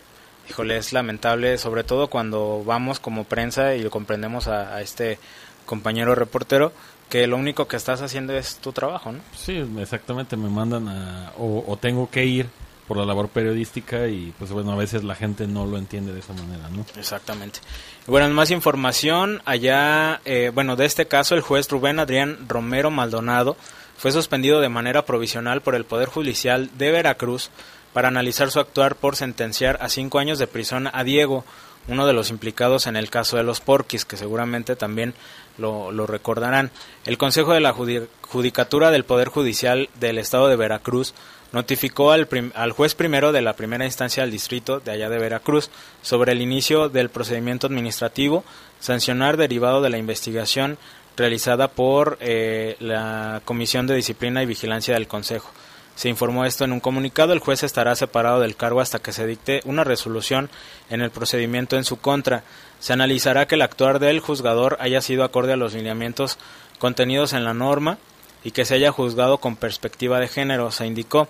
híjole, 0.50 0.76
es 0.78 0.92
lamentable, 0.92 1.58
sobre 1.58 1.86
todo 1.86 2.10
cuando 2.10 2.64
vamos 2.66 3.00
como 3.00 3.24
prensa 3.24 3.76
y 3.76 3.84
comprendemos 3.86 4.50
a, 4.50 4.76
a 4.76 4.82
este 4.82 5.20
compañero 5.66 6.16
reportero, 6.16 6.74
que 7.14 7.28
lo 7.28 7.38
único 7.38 7.68
que 7.68 7.76
estás 7.76 8.02
haciendo 8.02 8.34
es 8.34 8.56
tu 8.56 8.72
trabajo, 8.72 9.12
¿no? 9.12 9.20
Sí, 9.36 9.64
exactamente, 9.78 10.36
me 10.36 10.50
mandan 10.50 10.88
a, 10.88 11.32
o, 11.38 11.64
o 11.68 11.78
tengo 11.78 12.10
que 12.10 12.26
ir 12.26 12.48
por 12.88 12.98
la 12.98 13.06
labor 13.06 13.30
periodística 13.30 14.08
y 14.08 14.34
pues 14.40 14.52
bueno, 14.52 14.72
a 14.72 14.76
veces 14.76 15.04
la 15.04 15.14
gente 15.14 15.46
no 15.46 15.68
lo 15.68 15.78
entiende 15.78 16.12
de 16.12 16.22
esa 16.22 16.34
manera, 16.34 16.70
¿no? 16.70 16.84
Exactamente. 16.98 17.60
Bueno, 18.08 18.26
en 18.26 18.34
más 18.34 18.50
información, 18.50 19.44
allá, 19.46 20.22
eh, 20.26 20.50
bueno, 20.56 20.76
de 20.76 20.86
este 20.86 21.06
caso, 21.06 21.36
el 21.36 21.42
juez 21.42 21.70
Rubén 21.70 22.00
Adrián 22.00 22.50
Romero 22.50 22.90
Maldonado 22.90 23.58
fue 23.96 24.12
suspendido 24.12 24.60
de 24.60 24.70
manera 24.70 25.06
provisional 25.06 25.62
por 25.62 25.76
el 25.76 25.86
Poder 25.86 26.10
Judicial 26.10 26.72
de 26.80 26.90
Veracruz 26.90 27.52
para 27.94 28.08
analizar 28.08 28.50
su 28.50 28.60
actuar 28.60 28.96
por 28.96 29.18
sentenciar 29.18 29.78
a 29.82 29.90
cinco 29.90 30.18
años 30.18 30.40
de 30.40 30.48
prisión 30.48 30.90
a 30.92 31.04
Diego, 31.04 31.46
uno 31.88 32.08
de 32.08 32.14
los 32.14 32.32
implicados 32.32 32.88
en 32.88 32.96
el 32.96 33.12
caso 33.12 33.38
de 33.38 33.44
los 33.44 33.62
Porquis, 33.62 34.04
que 34.04 34.18
seguramente 34.18 34.76
también 34.76 35.14
lo, 35.58 35.92
recordarán. 36.08 36.72
El 37.06 37.18
Consejo 37.18 37.54
de 37.54 37.60
la 37.60 37.74
Judi- 37.74 38.08
Judicatura 38.22 38.92
del 38.92 39.04
Poder 39.06 39.30
Judicial 39.30 39.90
del 40.00 40.18
Estado 40.18 40.48
de 40.48 40.56
Veracruz 40.56 41.14
notificó 41.52 42.12
al, 42.12 42.28
al 42.56 42.72
juez 42.72 42.96
primero 42.96 43.32
de 43.32 43.42
la 43.42 43.54
primera 43.54 43.86
instancia 43.86 44.24
del 44.24 44.32
distrito 44.32 44.80
de 44.80 44.92
allá 44.92 45.10
de 45.10 45.20
Veracruz 45.20 45.70
sobre 46.02 46.32
el 46.32 46.42
inicio 46.42 46.90
del 46.90 47.10
procedimiento 47.10 47.68
administrativo, 47.68 48.44
sancionar 48.80 49.38
derivado 49.38 49.82
de 49.82 49.90
la 49.92 50.00
investigación 50.00 50.78
realizada 51.16 51.68
por 51.68 52.18
eh, 52.22 52.76
la 52.80 53.42
Comisión 53.46 53.86
de 53.86 53.94
Disciplina 53.96 54.42
y 54.42 54.48
Vigilancia 54.48 54.96
del 54.96 55.08
Consejo. 55.08 55.52
Se 55.96 56.10
informó 56.10 56.44
esto 56.44 56.64
en 56.66 56.72
un 56.72 56.80
comunicado. 56.80 57.34
El 57.34 57.40
juez 57.40 57.62
estará 57.62 57.96
separado 57.96 58.40
del 58.40 58.56
cargo 58.56 58.82
hasta 58.82 58.98
que 58.98 59.14
se 59.14 59.28
dicte 59.28 59.62
una 59.66 59.84
resolución 59.84 60.50
en 60.90 61.02
el 61.02 61.12
procedimiento 61.12 61.78
en 61.78 61.84
su 61.84 61.98
contra. 61.98 62.44
Se 62.84 62.92
analizará 62.92 63.48
que 63.48 63.56
el 63.56 63.62
actuar 63.62 64.00
del 64.00 64.20
juzgador 64.20 64.76
haya 64.82 65.00
sido 65.00 65.24
acorde 65.24 65.54
a 65.54 65.56
los 65.56 65.74
lineamientos 65.74 66.38
contenidos 66.80 67.32
en 67.32 67.46
la 67.46 67.54
norma 67.54 67.98
y 68.44 68.52
que 68.52 68.66
se 68.66 68.76
haya 68.76 68.92
juzgado 68.92 69.38
con 69.38 69.56
perspectiva 69.56 70.20
de 70.20 70.28
género, 70.28 70.70
se 70.70 70.86
indicó. 70.86 71.30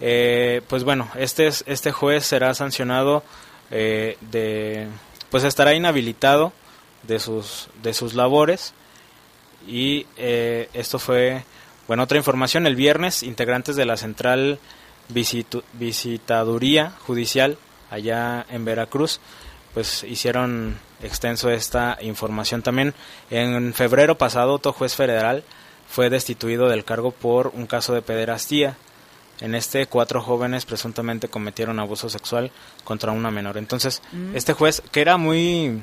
Eh, 0.00 0.62
pues 0.68 0.84
bueno, 0.84 1.10
este, 1.14 1.48
es- 1.48 1.64
este 1.66 1.92
juez 1.92 2.24
será 2.24 2.54
sancionado 2.54 3.22
eh, 3.70 4.16
de, 4.30 4.88
pues 5.30 5.44
estará 5.44 5.74
inhabilitado 5.74 6.54
de 7.02 7.18
sus, 7.18 7.68
de 7.82 7.92
sus 7.92 8.14
labores 8.14 8.72
Y 9.68 10.06
eh, 10.16 10.70
esto 10.72 10.98
fue, 10.98 11.44
bueno, 11.88 12.04
otra 12.04 12.16
información, 12.16 12.66
el 12.66 12.74
viernes 12.76 13.22
integrantes 13.22 13.76
de 13.76 13.84
la 13.84 13.98
central 13.98 14.58
visitaduría 15.74 16.92
judicial 17.06 17.58
allá 17.90 18.46
en 18.48 18.64
Veracruz, 18.64 19.20
pues 19.74 20.04
hicieron 20.04 20.78
extenso 21.02 21.50
esta 21.50 21.98
información 22.00 22.62
también. 22.62 22.94
En 23.30 23.74
febrero 23.74 24.16
pasado, 24.18 24.54
otro 24.54 24.72
juez 24.72 24.94
federal 24.94 25.44
fue 25.88 26.10
destituido 26.10 26.68
del 26.68 26.84
cargo 26.84 27.12
por 27.12 27.48
un 27.48 27.66
caso 27.66 27.94
de 27.94 28.02
pederastía. 28.02 28.76
En 29.40 29.54
este, 29.54 29.86
cuatro 29.86 30.22
jóvenes 30.22 30.64
presuntamente 30.64 31.28
cometieron 31.28 31.78
abuso 31.78 32.08
sexual 32.08 32.50
contra 32.84 33.12
una 33.12 33.30
menor. 33.30 33.58
Entonces, 33.58 34.00
Mm. 34.12 34.34
este 34.34 34.54
juez, 34.54 34.82
que 34.90 35.02
era 35.02 35.18
muy, 35.18 35.82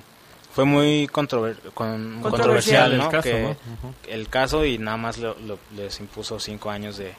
fue 0.56 0.66
muy 0.66 1.08
controver- 1.08 1.60
con- 1.74 2.20
Controversial 2.22 2.22
controversial, 2.22 2.92
el 2.94 2.98
¿no? 2.98 3.10
caso, 3.10 3.22
Que- 3.30 3.42
¿no? 3.42 3.50
Ujú. 3.50 3.94
El 4.08 4.28
caso 4.30 4.66
y 4.66 4.80
nada 4.80 4.98
más 4.98 5.20
lo- 5.20 5.38
lo- 5.46 5.60
les 5.76 6.00
impuso 6.00 6.40
cinco 6.40 6.72
años 6.72 6.98
de, 6.98 7.14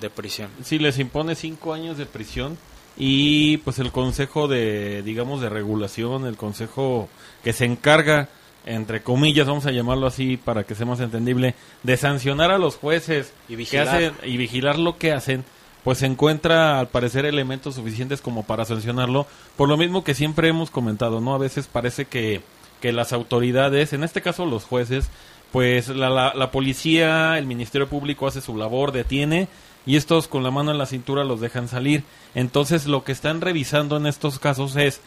de 0.00 0.10
prisión. 0.10 0.48
Sí, 0.62 0.78
les 0.78 0.98
impone 1.00 1.34
cinco 1.34 1.74
años 1.74 1.98
de 1.98 2.06
prisión 2.06 2.56
y 2.96 3.56
pues 3.58 3.78
el 3.78 3.90
consejo 3.92 4.46
de, 4.48 5.02
digamos, 5.02 5.40
de 5.40 5.48
regulación, 5.48 6.26
el 6.26 6.36
consejo 6.36 7.08
que 7.42 7.52
se 7.52 7.64
encarga, 7.64 8.28
entre 8.66 9.02
comillas, 9.02 9.46
vamos 9.46 9.66
a 9.66 9.72
llamarlo 9.72 10.06
así 10.06 10.36
para 10.36 10.64
que 10.64 10.74
sea 10.74 10.86
más 10.86 11.00
entendible, 11.00 11.54
de 11.82 11.96
sancionar 11.96 12.50
a 12.50 12.58
los 12.58 12.76
jueces 12.76 13.32
Y 13.48 13.52
que 13.52 13.56
vigilar. 13.56 13.88
hacen 13.88 14.12
y 14.22 14.36
vigilar 14.36 14.78
lo 14.78 14.96
que 14.96 15.12
hacen, 15.12 15.44
pues 15.82 15.98
se 15.98 16.06
encuentra 16.06 16.78
al 16.78 16.88
parecer 16.88 17.26
elementos 17.26 17.74
suficientes 17.74 18.20
como 18.20 18.44
para 18.44 18.64
sancionarlo, 18.64 19.26
por 19.56 19.68
lo 19.68 19.76
mismo 19.76 20.04
que 20.04 20.14
siempre 20.14 20.48
hemos 20.48 20.70
comentado, 20.70 21.20
¿no? 21.20 21.34
A 21.34 21.38
veces 21.38 21.66
parece 21.66 22.06
que, 22.06 22.40
que 22.80 22.92
las 22.92 23.12
autoridades, 23.12 23.92
en 23.92 24.04
este 24.04 24.22
caso 24.22 24.46
los 24.46 24.64
jueces, 24.64 25.10
pues 25.52 25.88
la, 25.88 26.08
la, 26.10 26.32
la 26.34 26.50
policía, 26.50 27.38
el 27.38 27.46
Ministerio 27.46 27.88
Público 27.88 28.26
hace 28.26 28.40
su 28.40 28.56
labor, 28.56 28.92
detiene 28.92 29.48
y 29.86 29.96
estos 29.96 30.28
con 30.28 30.42
la 30.42 30.50
mano 30.50 30.70
en 30.70 30.78
la 30.78 30.86
cintura 30.86 31.24
los 31.24 31.40
dejan 31.40 31.68
salir. 31.68 32.04
Entonces 32.34 32.86
lo 32.86 33.04
que 33.04 33.12
están 33.12 33.40
revisando 33.40 33.96
en 33.96 34.06
estos 34.06 34.38
casos 34.38 34.76
es 34.76 35.00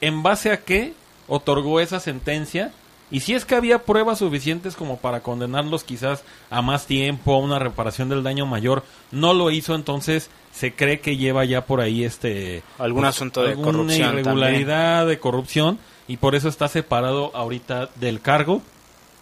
en 0.00 0.22
base 0.22 0.50
a 0.50 0.60
qué 0.60 0.94
otorgó 1.28 1.80
esa 1.80 2.00
sentencia 2.00 2.72
y 3.10 3.20
si 3.20 3.34
es 3.34 3.44
que 3.44 3.56
había 3.56 3.80
pruebas 3.80 4.18
suficientes 4.18 4.76
como 4.76 4.98
para 4.98 5.20
condenarlos 5.20 5.82
quizás 5.82 6.22
a 6.48 6.62
más 6.62 6.86
tiempo, 6.86 7.34
a 7.34 7.38
una 7.38 7.58
reparación 7.58 8.08
del 8.08 8.22
daño 8.22 8.46
mayor, 8.46 8.84
no 9.10 9.34
lo 9.34 9.50
hizo, 9.50 9.74
entonces 9.74 10.30
se 10.52 10.72
cree 10.72 11.00
que 11.00 11.16
lleva 11.16 11.44
ya 11.44 11.66
por 11.66 11.80
ahí 11.80 12.04
este 12.04 12.62
Algún 12.78 13.04
asunto 13.04 13.42
de 13.42 13.50
alguna 13.50 13.72
corrupción 13.72 14.12
irregularidad 14.12 15.06
de 15.06 15.18
corrupción 15.18 15.78
y 16.06 16.18
por 16.18 16.34
eso 16.34 16.48
está 16.48 16.68
separado 16.68 17.34
ahorita 17.34 17.90
del 17.96 18.20
cargo 18.20 18.62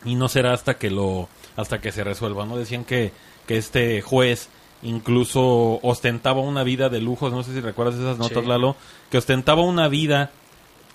y 0.05 0.15
no 0.15 0.29
será 0.29 0.53
hasta 0.53 0.75
que 0.75 0.91
lo 0.91 1.29
hasta 1.57 1.81
que 1.81 1.91
se 1.91 2.05
resuelva, 2.05 2.45
¿no? 2.47 2.57
Decían 2.57 2.85
que 2.85 3.13
que 3.47 3.57
este 3.57 4.03
juez 4.03 4.51
incluso 4.83 5.79
ostentaba 5.83 6.41
una 6.41 6.63
vida 6.63 6.89
de 6.89 7.01
lujos, 7.01 7.33
no 7.33 7.43
sé 7.43 7.53
si 7.55 7.61
recuerdas 7.61 7.97
esas 7.97 8.19
notas, 8.19 8.43
Sí. 8.43 8.49
Lalo, 8.49 8.77
que 9.11 9.19
ostentaba 9.19 9.63
una 9.63 9.89
vida 9.89 10.31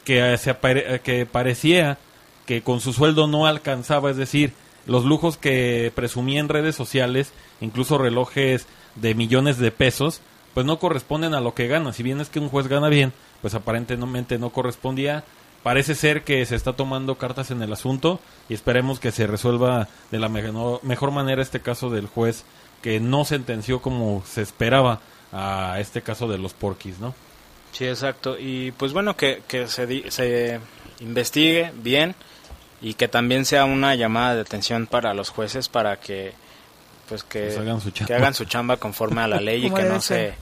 que, 0.05 0.33
eh, 0.33 0.37
se 0.37 0.51
apare- 0.51 0.83
eh, 0.95 0.99
que 1.03 1.25
parecía 1.25 1.97
que 2.45 2.61
con 2.61 2.81
su 2.81 2.91
sueldo 2.93 3.27
no 3.27 3.45
alcanzaba, 3.45 4.11
es 4.11 4.17
decir, 4.17 4.53
los 4.85 5.05
lujos 5.05 5.37
que 5.37 5.91
presumía 5.95 6.39
en 6.41 6.49
redes 6.49 6.75
sociales, 6.75 7.31
incluso 7.61 7.97
relojes 7.97 8.67
de 8.95 9.15
millones 9.15 9.57
de 9.57 9.71
pesos, 9.71 10.21
pues 10.53 10.65
no 10.65 10.77
corresponden 10.77 11.33
a 11.33 11.39
lo 11.41 11.53
que 11.55 11.67
gana. 11.67 11.93
Si 11.93 12.03
bien 12.03 12.19
es 12.19 12.29
que 12.29 12.39
un 12.39 12.49
juez 12.49 12.67
gana 12.67 12.89
bien, 12.89 13.13
pues 13.41 13.55
aparentemente 13.55 14.37
no 14.37 14.49
correspondía. 14.49 15.23
Parece 15.63 15.95
ser 15.95 16.25
que 16.25 16.45
se 16.45 16.55
está 16.57 16.73
tomando 16.73 17.15
cartas 17.15 17.49
en 17.49 17.61
el 17.61 17.71
asunto 17.71 18.19
y 18.49 18.53
esperemos 18.53 18.99
que 18.99 19.11
se 19.13 19.25
resuelva 19.25 19.87
de 20.11 20.19
la 20.19 20.27
me- 20.27 20.43
mejor 20.83 21.11
manera 21.11 21.41
este 21.41 21.61
caso 21.61 21.89
del 21.89 22.07
juez 22.07 22.43
que 22.83 22.99
no 22.99 23.25
sentenció 23.25 23.81
como 23.81 24.23
se 24.27 24.43
esperaba 24.43 24.99
a 25.31 25.77
este 25.79 26.03
caso 26.03 26.27
de 26.27 26.37
los 26.37 26.53
porquis, 26.53 26.99
¿no? 26.99 27.15
Sí, 27.71 27.85
exacto. 27.87 28.37
Y 28.37 28.71
pues 28.73 28.93
bueno, 28.93 29.17
que, 29.17 29.41
que 29.47 29.67
se, 29.67 29.87
di- 29.87 30.03
se 30.09 30.59
investigue 30.99 31.71
bien 31.81 32.13
y 32.81 32.93
que 32.93 33.07
también 33.07 33.45
sea 33.45 33.65
una 33.65 33.95
llamada 33.95 34.35
de 34.35 34.41
atención 34.41 34.85
para 34.85 35.13
los 35.15 35.29
jueces 35.29 35.69
para 35.69 35.99
que 35.99 36.33
pues 37.09 37.23
que, 37.23 37.45
Pues 37.45 37.57
hagan 37.57 37.81
su 37.81 37.89
chamba. 37.91 38.07
que 38.07 38.13
hagan 38.13 38.33
su 38.33 38.45
chamba 38.45 38.77
conforme 38.77 39.21
a 39.21 39.27
la 39.27 39.41
ley 39.41 39.65
y 39.65 39.71
que 39.71 39.83
no 39.83 39.99
ser. 40.01 40.33
se 40.33 40.35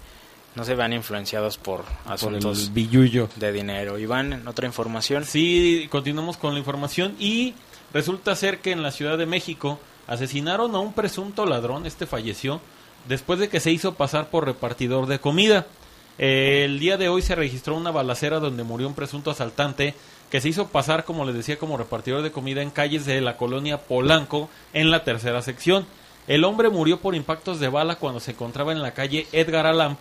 no 0.54 0.66
se 0.66 0.76
vean 0.76 0.92
influenciados 0.92 1.58
por 1.58 1.86
asuntos 2.06 2.74
billullo. 2.74 3.30
de 3.38 3.54
dinero. 3.54 3.98
Iván, 3.98 4.34
en 4.34 4.48
otra 4.50 4.68
información. 4.68 5.24
Sí, 5.24 5.88
continuamos 5.90 6.36
con 6.36 6.52
la 6.54 6.60
información 6.60 7.16
y 7.20 7.54
resulta 7.94 8.36
ser 8.36 8.60
que 8.60 8.72
en 8.74 8.84
la 8.84 8.92
Ciudad 8.92 9.18
de 9.18 9.26
México 9.26 9.80
asesinaron 10.08 10.76
a 10.76 10.80
un 10.80 10.94
presunto 10.94 11.46
ladrón, 11.46 11.86
este 11.86 12.06
falleció, 12.06 12.62
después 13.08 13.40
de 13.40 13.50
que 13.50 13.60
se 13.60 13.72
hizo 13.72 13.96
pasar 13.96 14.30
por 14.30 14.46
repartidor 14.46 15.08
de 15.08 15.20
comida. 15.20 15.68
El 16.18 16.80
día 16.80 16.98
de 16.98 17.10
hoy 17.10 17.22
se 17.22 17.36
registró 17.36 17.76
una 17.76 17.92
balacera 17.92 18.40
donde 18.40 18.64
murió 18.64 18.88
un 18.88 18.94
presunto 18.94 19.32
asaltante 19.32 19.96
que 20.30 20.40
se 20.40 20.50
hizo 20.50 20.68
pasar, 20.68 21.04
como 21.04 21.26
les 21.26 21.36
decía, 21.36 21.58
como 21.58 21.78
repartidor 21.78 22.22
de 22.22 22.32
comida 22.32 22.62
en 22.62 22.70
calles 22.70 23.06
de 23.06 23.20
la 23.22 23.38
colonia 23.38 23.80
Polanco 23.80 24.50
en 24.74 24.92
la 24.92 25.04
tercera 25.04 25.42
sección. 25.42 25.86
El 26.28 26.44
hombre 26.44 26.70
murió 26.70 27.00
por 27.00 27.16
impactos 27.16 27.60
de 27.60 27.68
bala 27.68 27.96
cuando 27.96 28.20
se 28.20 28.32
encontraba 28.32 28.72
en 28.72 28.82
la 28.82 28.94
calle 28.94 29.28
Edgar 29.32 29.66
Allan 29.66 29.98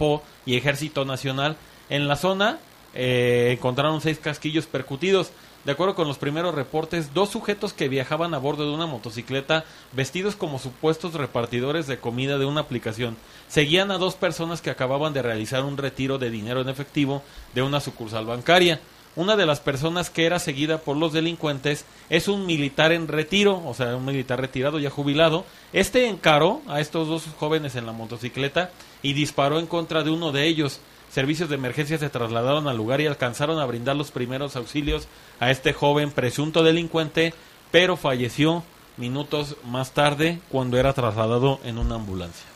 y 0.47 0.57
Ejército 0.57 1.05
Nacional. 1.05 1.57
En 1.89 2.07
la 2.07 2.17
zona 2.17 2.59
eh, 2.95 3.55
encontraron 3.57 4.01
seis 4.01 4.19
casquillos 4.19 4.67
percutidos. 4.67 5.33
De 5.64 5.73
acuerdo 5.73 5.94
con 5.94 6.09
los 6.09 6.16
primeros 6.16 6.55
reportes, 6.55 7.12
dos 7.12 7.29
sujetos 7.29 7.75
que 7.75 7.90
viajaban 7.90 8.33
a 8.33 8.38
bordo 8.38 8.64
de 8.64 8.75
una 8.75 8.87
motocicleta 8.87 9.66
vestidos 9.92 10.35
como 10.35 10.59
supuestos 10.59 11.12
repartidores 11.12 11.87
de 11.87 11.99
comida 11.99 12.38
de 12.38 12.46
una 12.46 12.62
aplicación 12.62 13.18
seguían 13.46 13.90
a 13.90 13.99
dos 13.99 14.14
personas 14.14 14.62
que 14.62 14.70
acababan 14.70 15.12
de 15.12 15.20
realizar 15.20 15.64
un 15.64 15.77
retiro 15.77 16.16
de 16.16 16.31
dinero 16.31 16.62
en 16.62 16.70
efectivo 16.70 17.23
de 17.55 17.61
una 17.61 17.81
sucursal 17.81 18.25
bancaria. 18.25 18.81
Una 19.16 19.37
de 19.37 19.44
las 19.44 19.61
personas 19.61 20.09
que 20.09 20.25
era 20.25 20.38
seguida 20.38 20.79
por 20.79 20.96
los 20.96 21.12
delincuentes 21.12 21.85
es 22.09 22.29
un 22.29 22.46
militar 22.46 22.92
en 22.92 23.09
retiro, 23.09 23.61
o 23.66 23.75
sea, 23.75 23.96
un 23.96 24.05
militar 24.05 24.40
retirado 24.40 24.79
ya 24.79 24.88
jubilado. 24.88 25.44
Este 25.73 26.07
encaró 26.07 26.62
a 26.68 26.81
estos 26.81 27.09
dos 27.09 27.25
jóvenes 27.38 27.75
en 27.75 27.87
la 27.87 27.92
motocicleta 27.92 28.70
y 29.03 29.12
disparó 29.12 29.59
en 29.59 29.66
contra 29.66 30.05
de 30.05 30.11
uno 30.11 30.31
de 30.31 30.46
ellos. 30.46 30.81
Servicios 31.11 31.49
de 31.49 31.57
emergencia 31.57 31.99
se 31.99 32.09
trasladaron 32.09 32.68
al 32.68 32.77
lugar 32.77 33.01
y 33.01 33.07
alcanzaron 33.07 33.59
a 33.59 33.66
brindar 33.66 33.96
los 33.96 34.12
primeros 34.12 34.55
auxilios 34.55 35.09
a 35.40 35.51
este 35.51 35.73
joven 35.73 36.12
presunto 36.12 36.62
delincuente, 36.62 37.35
pero 37.73 37.96
falleció 37.96 38.62
minutos 38.96 39.57
más 39.64 39.92
tarde 39.92 40.38
cuando 40.51 40.79
era 40.79 40.92
trasladado 40.92 41.59
en 41.64 41.79
una 41.79 41.96
ambulancia. 41.96 42.46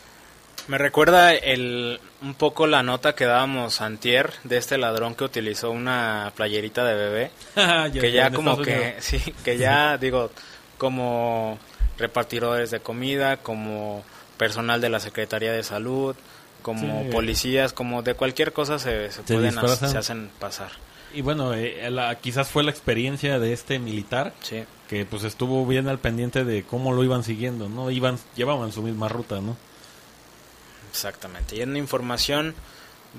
Me 0.66 0.78
recuerda 0.78 1.34
el, 1.34 2.00
un 2.22 2.34
poco 2.34 2.66
la 2.66 2.82
nota 2.82 3.14
que 3.14 3.26
dábamos 3.26 3.80
antier 3.80 4.32
de 4.44 4.56
este 4.56 4.78
ladrón 4.78 5.14
que 5.14 5.24
utilizó 5.24 5.70
una 5.70 6.32
playerita 6.34 6.84
de 6.84 6.94
bebé. 6.94 7.30
Que 7.92 8.12
ya 8.12 8.30
como 8.30 8.62
que, 8.62 8.94
sí, 9.00 9.20
que 9.44 9.58
ya 9.58 9.98
digo, 10.00 10.30
como 10.78 11.58
repartidores 11.98 12.70
de 12.70 12.80
comida, 12.80 13.36
como 13.38 14.04
personal 14.38 14.80
de 14.80 14.88
la 14.88 15.00
Secretaría 15.00 15.52
de 15.52 15.62
Salud, 15.62 16.16
como 16.64 17.04
Sí. 17.04 17.10
policías, 17.12 17.72
como 17.72 18.02
de 18.02 18.14
cualquier 18.14 18.52
cosa 18.52 18.80
se, 18.80 19.12
se 19.12 19.18
Se 19.18 19.34
pueden, 19.34 19.50
disfrazan. 19.52 19.90
se 19.92 19.98
hacen 19.98 20.30
pasar. 20.40 20.70
Y 21.14 21.20
bueno, 21.22 21.54
eh, 21.54 21.88
la- 21.92 22.16
quizás 22.16 22.48
fue 22.48 22.64
la 22.64 22.72
experiencia 22.72 23.38
de 23.38 23.52
este 23.52 23.78
militar 23.78 24.32
que 24.88 25.04
pues 25.04 25.22
estuvo 25.22 25.64
bien 25.66 25.86
al 25.88 25.98
pendiente 26.00 26.44
de 26.44 26.64
cómo 26.64 26.92
lo 26.92 27.04
iban 27.04 27.22
siguiendo, 27.22 27.68
¿no? 27.68 27.90
Iban, 27.92 28.18
llevaban 28.34 28.72
su 28.72 28.82
misma 28.82 29.08
ruta, 29.08 29.40
¿no? 29.40 29.56
Exactamente. 30.90 31.56
Y 31.56 31.60
en 31.62 31.76
información 31.76 32.54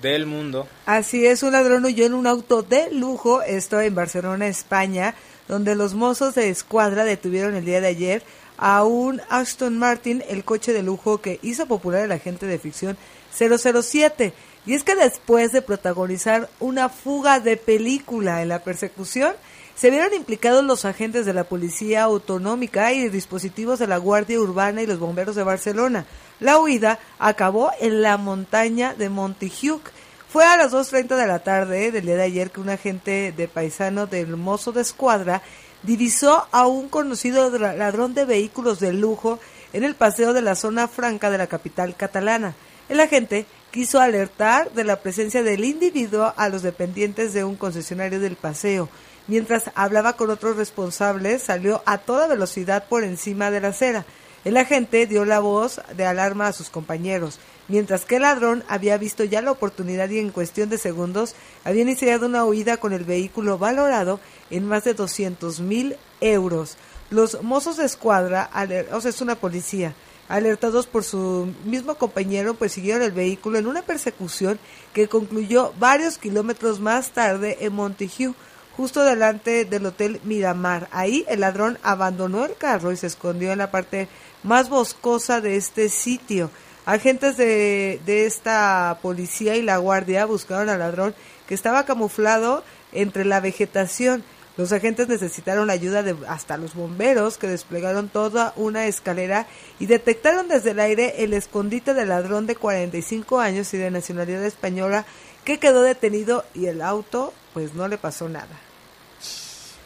del 0.01 0.25
mundo, 0.25 0.67
Así 0.85 1.25
es, 1.25 1.41
un 1.43 1.53
ladrón 1.53 1.85
huyó 1.85 2.05
en 2.05 2.13
un 2.13 2.27
auto 2.27 2.63
de 2.63 2.91
lujo, 2.91 3.41
esto 3.41 3.79
en 3.79 3.95
Barcelona, 3.95 4.47
España, 4.47 5.15
donde 5.47 5.75
los 5.75 5.93
mozos 5.93 6.35
de 6.35 6.49
escuadra 6.49 7.05
detuvieron 7.05 7.55
el 7.55 7.63
día 7.63 7.79
de 7.79 7.87
ayer 7.87 8.23
a 8.57 8.83
un 8.83 9.21
Aston 9.29 9.77
Martin, 9.77 10.21
el 10.27 10.43
coche 10.43 10.73
de 10.73 10.83
lujo 10.83 11.21
que 11.21 11.39
hizo 11.43 11.65
popular 11.65 12.01
el 12.03 12.11
agente 12.11 12.45
de 12.45 12.59
ficción 12.59 12.97
007. 13.37 14.33
Y 14.65 14.73
es 14.73 14.83
que 14.83 14.95
después 14.95 15.51
de 15.51 15.61
protagonizar 15.61 16.49
una 16.59 16.89
fuga 16.89 17.39
de 17.39 17.57
película 17.57 18.41
en 18.41 18.49
la 18.49 18.63
persecución, 18.63 19.33
se 19.75 19.89
vieron 19.89 20.13
implicados 20.13 20.63
los 20.63 20.85
agentes 20.85 21.25
de 21.25 21.33
la 21.33 21.43
Policía 21.43 22.03
Autonómica 22.03 22.93
y 22.93 23.09
dispositivos 23.09 23.77
de 23.77 23.87
la 23.87 23.97
Guardia 23.97 24.39
Urbana 24.39 24.81
y 24.81 24.87
los 24.87 24.99
bomberos 24.99 25.35
de 25.35 25.43
Barcelona. 25.43 26.05
La 26.39 26.59
huida 26.59 26.97
acabó 27.19 27.71
en 27.81 28.01
la 28.01 28.17
montaña 28.17 28.93
de 28.93 29.09
Montijuc. 29.09 29.81
Fue 30.29 30.45
a 30.45 30.57
las 30.57 30.71
2.30 30.71 31.17
de 31.17 31.27
la 31.27 31.39
tarde 31.39 31.91
del 31.91 32.05
día 32.05 32.15
de 32.15 32.23
ayer 32.23 32.51
que 32.51 32.61
un 32.61 32.69
agente 32.69 33.33
de 33.35 33.47
paisano 33.47 34.07
del 34.07 34.37
mozo 34.37 34.71
de 34.71 34.81
escuadra 34.81 35.41
divisó 35.83 36.47
a 36.51 36.67
un 36.67 36.89
conocido 36.89 37.49
ladrón 37.57 38.13
de 38.13 38.25
vehículos 38.25 38.79
de 38.79 38.93
lujo 38.93 39.39
en 39.73 39.83
el 39.83 39.95
paseo 39.95 40.33
de 40.33 40.41
la 40.41 40.55
zona 40.55 40.87
franca 40.87 41.29
de 41.29 41.37
la 41.37 41.47
capital 41.47 41.95
catalana. 41.95 42.55
El 42.87 42.99
agente 42.99 43.47
quiso 43.71 43.99
alertar 43.99 44.71
de 44.73 44.83
la 44.83 45.01
presencia 45.01 45.41
del 45.41 45.65
individuo 45.65 46.33
a 46.37 46.49
los 46.49 46.61
dependientes 46.61 47.33
de 47.33 47.43
un 47.43 47.55
concesionario 47.55 48.19
del 48.19 48.35
paseo. 48.35 48.89
Mientras 49.27 49.71
hablaba 49.73 50.13
con 50.13 50.29
otros 50.29 50.55
responsables, 50.55 51.41
salió 51.41 51.81
a 51.87 51.97
toda 51.97 52.27
velocidad 52.27 52.87
por 52.87 53.03
encima 53.03 53.49
de 53.49 53.59
la 53.59 53.69
acera. 53.69 54.05
El 54.43 54.57
agente 54.57 55.07
dio 55.07 55.25
la 55.25 55.39
voz 55.39 55.81
de 55.97 56.05
alarma 56.05 56.47
a 56.47 56.53
sus 56.53 56.69
compañeros, 56.69 57.39
mientras 57.67 58.05
que 58.05 58.17
el 58.17 58.21
ladrón 58.21 58.63
había 58.67 58.99
visto 58.99 59.23
ya 59.23 59.41
la 59.41 59.49
oportunidad 59.49 60.07
y 60.09 60.19
en 60.19 60.29
cuestión 60.29 60.69
de 60.69 60.77
segundos 60.77 61.33
había 61.63 61.81
iniciado 61.81 62.27
una 62.27 62.45
huida 62.45 62.77
con 62.77 62.93
el 62.93 63.03
vehículo 63.03 63.57
valorado 63.57 64.19
en 64.51 64.67
más 64.67 64.83
de 64.83 64.93
200 64.93 65.59
mil 65.61 65.95
euros. 66.21 66.77
Los 67.09 67.41
mozos 67.41 67.77
de 67.77 67.85
escuadra, 67.85 68.51
o 68.91 69.01
sea, 69.01 69.09
es 69.09 69.21
una 69.21 69.35
policía, 69.35 69.95
alertados 70.27 70.87
por 70.87 71.03
su 71.03 71.53
mismo 71.65 71.95
compañero, 71.95 72.53
pues 72.55 72.73
siguieron 72.73 73.03
el 73.03 73.11
vehículo 73.11 73.57
en 73.57 73.67
una 73.67 73.83
persecución 73.83 74.59
que 74.93 75.07
concluyó 75.07 75.73
varios 75.79 76.17
kilómetros 76.17 76.79
más 76.79 77.11
tarde 77.11 77.57
en 77.61 77.73
Montague, 77.73 78.33
justo 78.75 79.03
delante 79.03 79.65
del 79.65 79.85
Hotel 79.85 80.19
Miramar. 80.23 80.87
Ahí 80.91 81.25
el 81.27 81.41
ladrón 81.41 81.77
abandonó 81.83 82.45
el 82.45 82.55
carro 82.55 82.91
y 82.91 82.97
se 82.97 83.07
escondió 83.07 83.51
en 83.51 83.59
la 83.59 83.71
parte 83.71 84.07
más 84.43 84.69
boscosa 84.69 85.41
de 85.41 85.57
este 85.57 85.89
sitio. 85.89 86.49
Agentes 86.85 87.37
de, 87.37 87.99
de 88.05 88.25
esta 88.25 88.99
policía 89.01 89.55
y 89.55 89.61
la 89.61 89.77
guardia 89.77 90.25
buscaron 90.25 90.69
al 90.69 90.79
ladrón 90.79 91.15
que 91.47 91.55
estaba 91.55 91.85
camuflado 91.85 92.63
entre 92.91 93.25
la 93.25 93.39
vegetación. 93.39 94.23
Los 94.57 94.71
agentes 94.71 95.09
necesitaron 95.09 95.67
la 95.67 95.73
ayuda 95.73 96.01
de 96.01 96.15
hasta 96.29 96.55
los 96.57 96.75
bomberos 96.75 97.37
que 97.37 97.47
desplegaron 97.47 98.07
toda 98.07 98.53
una 98.55 98.85
escalera 98.87 99.47
y 99.79 99.85
detectaron 99.85 100.47
desde 100.47 100.71
el 100.71 100.79
aire 100.79 101.23
el 101.23 101.33
escondite 101.33 101.93
del 101.93 102.07
ladrón 102.09 102.45
de 102.47 102.55
45 102.55 103.39
años 103.41 103.73
y 103.73 103.77
de 103.77 103.91
nacionalidad 103.91 104.45
española 104.45 105.05
que 105.43 105.59
quedó 105.59 105.81
detenido 105.81 106.45
y 106.53 106.67
el 106.67 106.81
auto 106.81 107.33
pues 107.53 107.73
no 107.73 107.87
le 107.89 107.97
pasó 107.97 108.29
nada. 108.29 108.47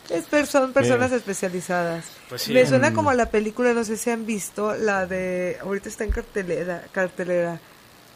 Es 0.09 0.25
son 0.49 0.73
personas 0.73 1.11
especializadas. 1.11 2.05
Pues 2.29 2.47
Me 2.49 2.65
suena 2.65 2.93
como 2.93 3.09
a 3.11 3.15
la 3.15 3.27
película, 3.29 3.73
no 3.73 3.83
sé 3.83 3.95
si 3.97 4.09
han 4.09 4.25
visto, 4.25 4.75
la 4.75 5.05
de, 5.05 5.57
ahorita 5.61 5.87
está 5.89 6.03
en 6.03 6.11
cartelera, 6.11 6.83
cartelera 6.91 7.59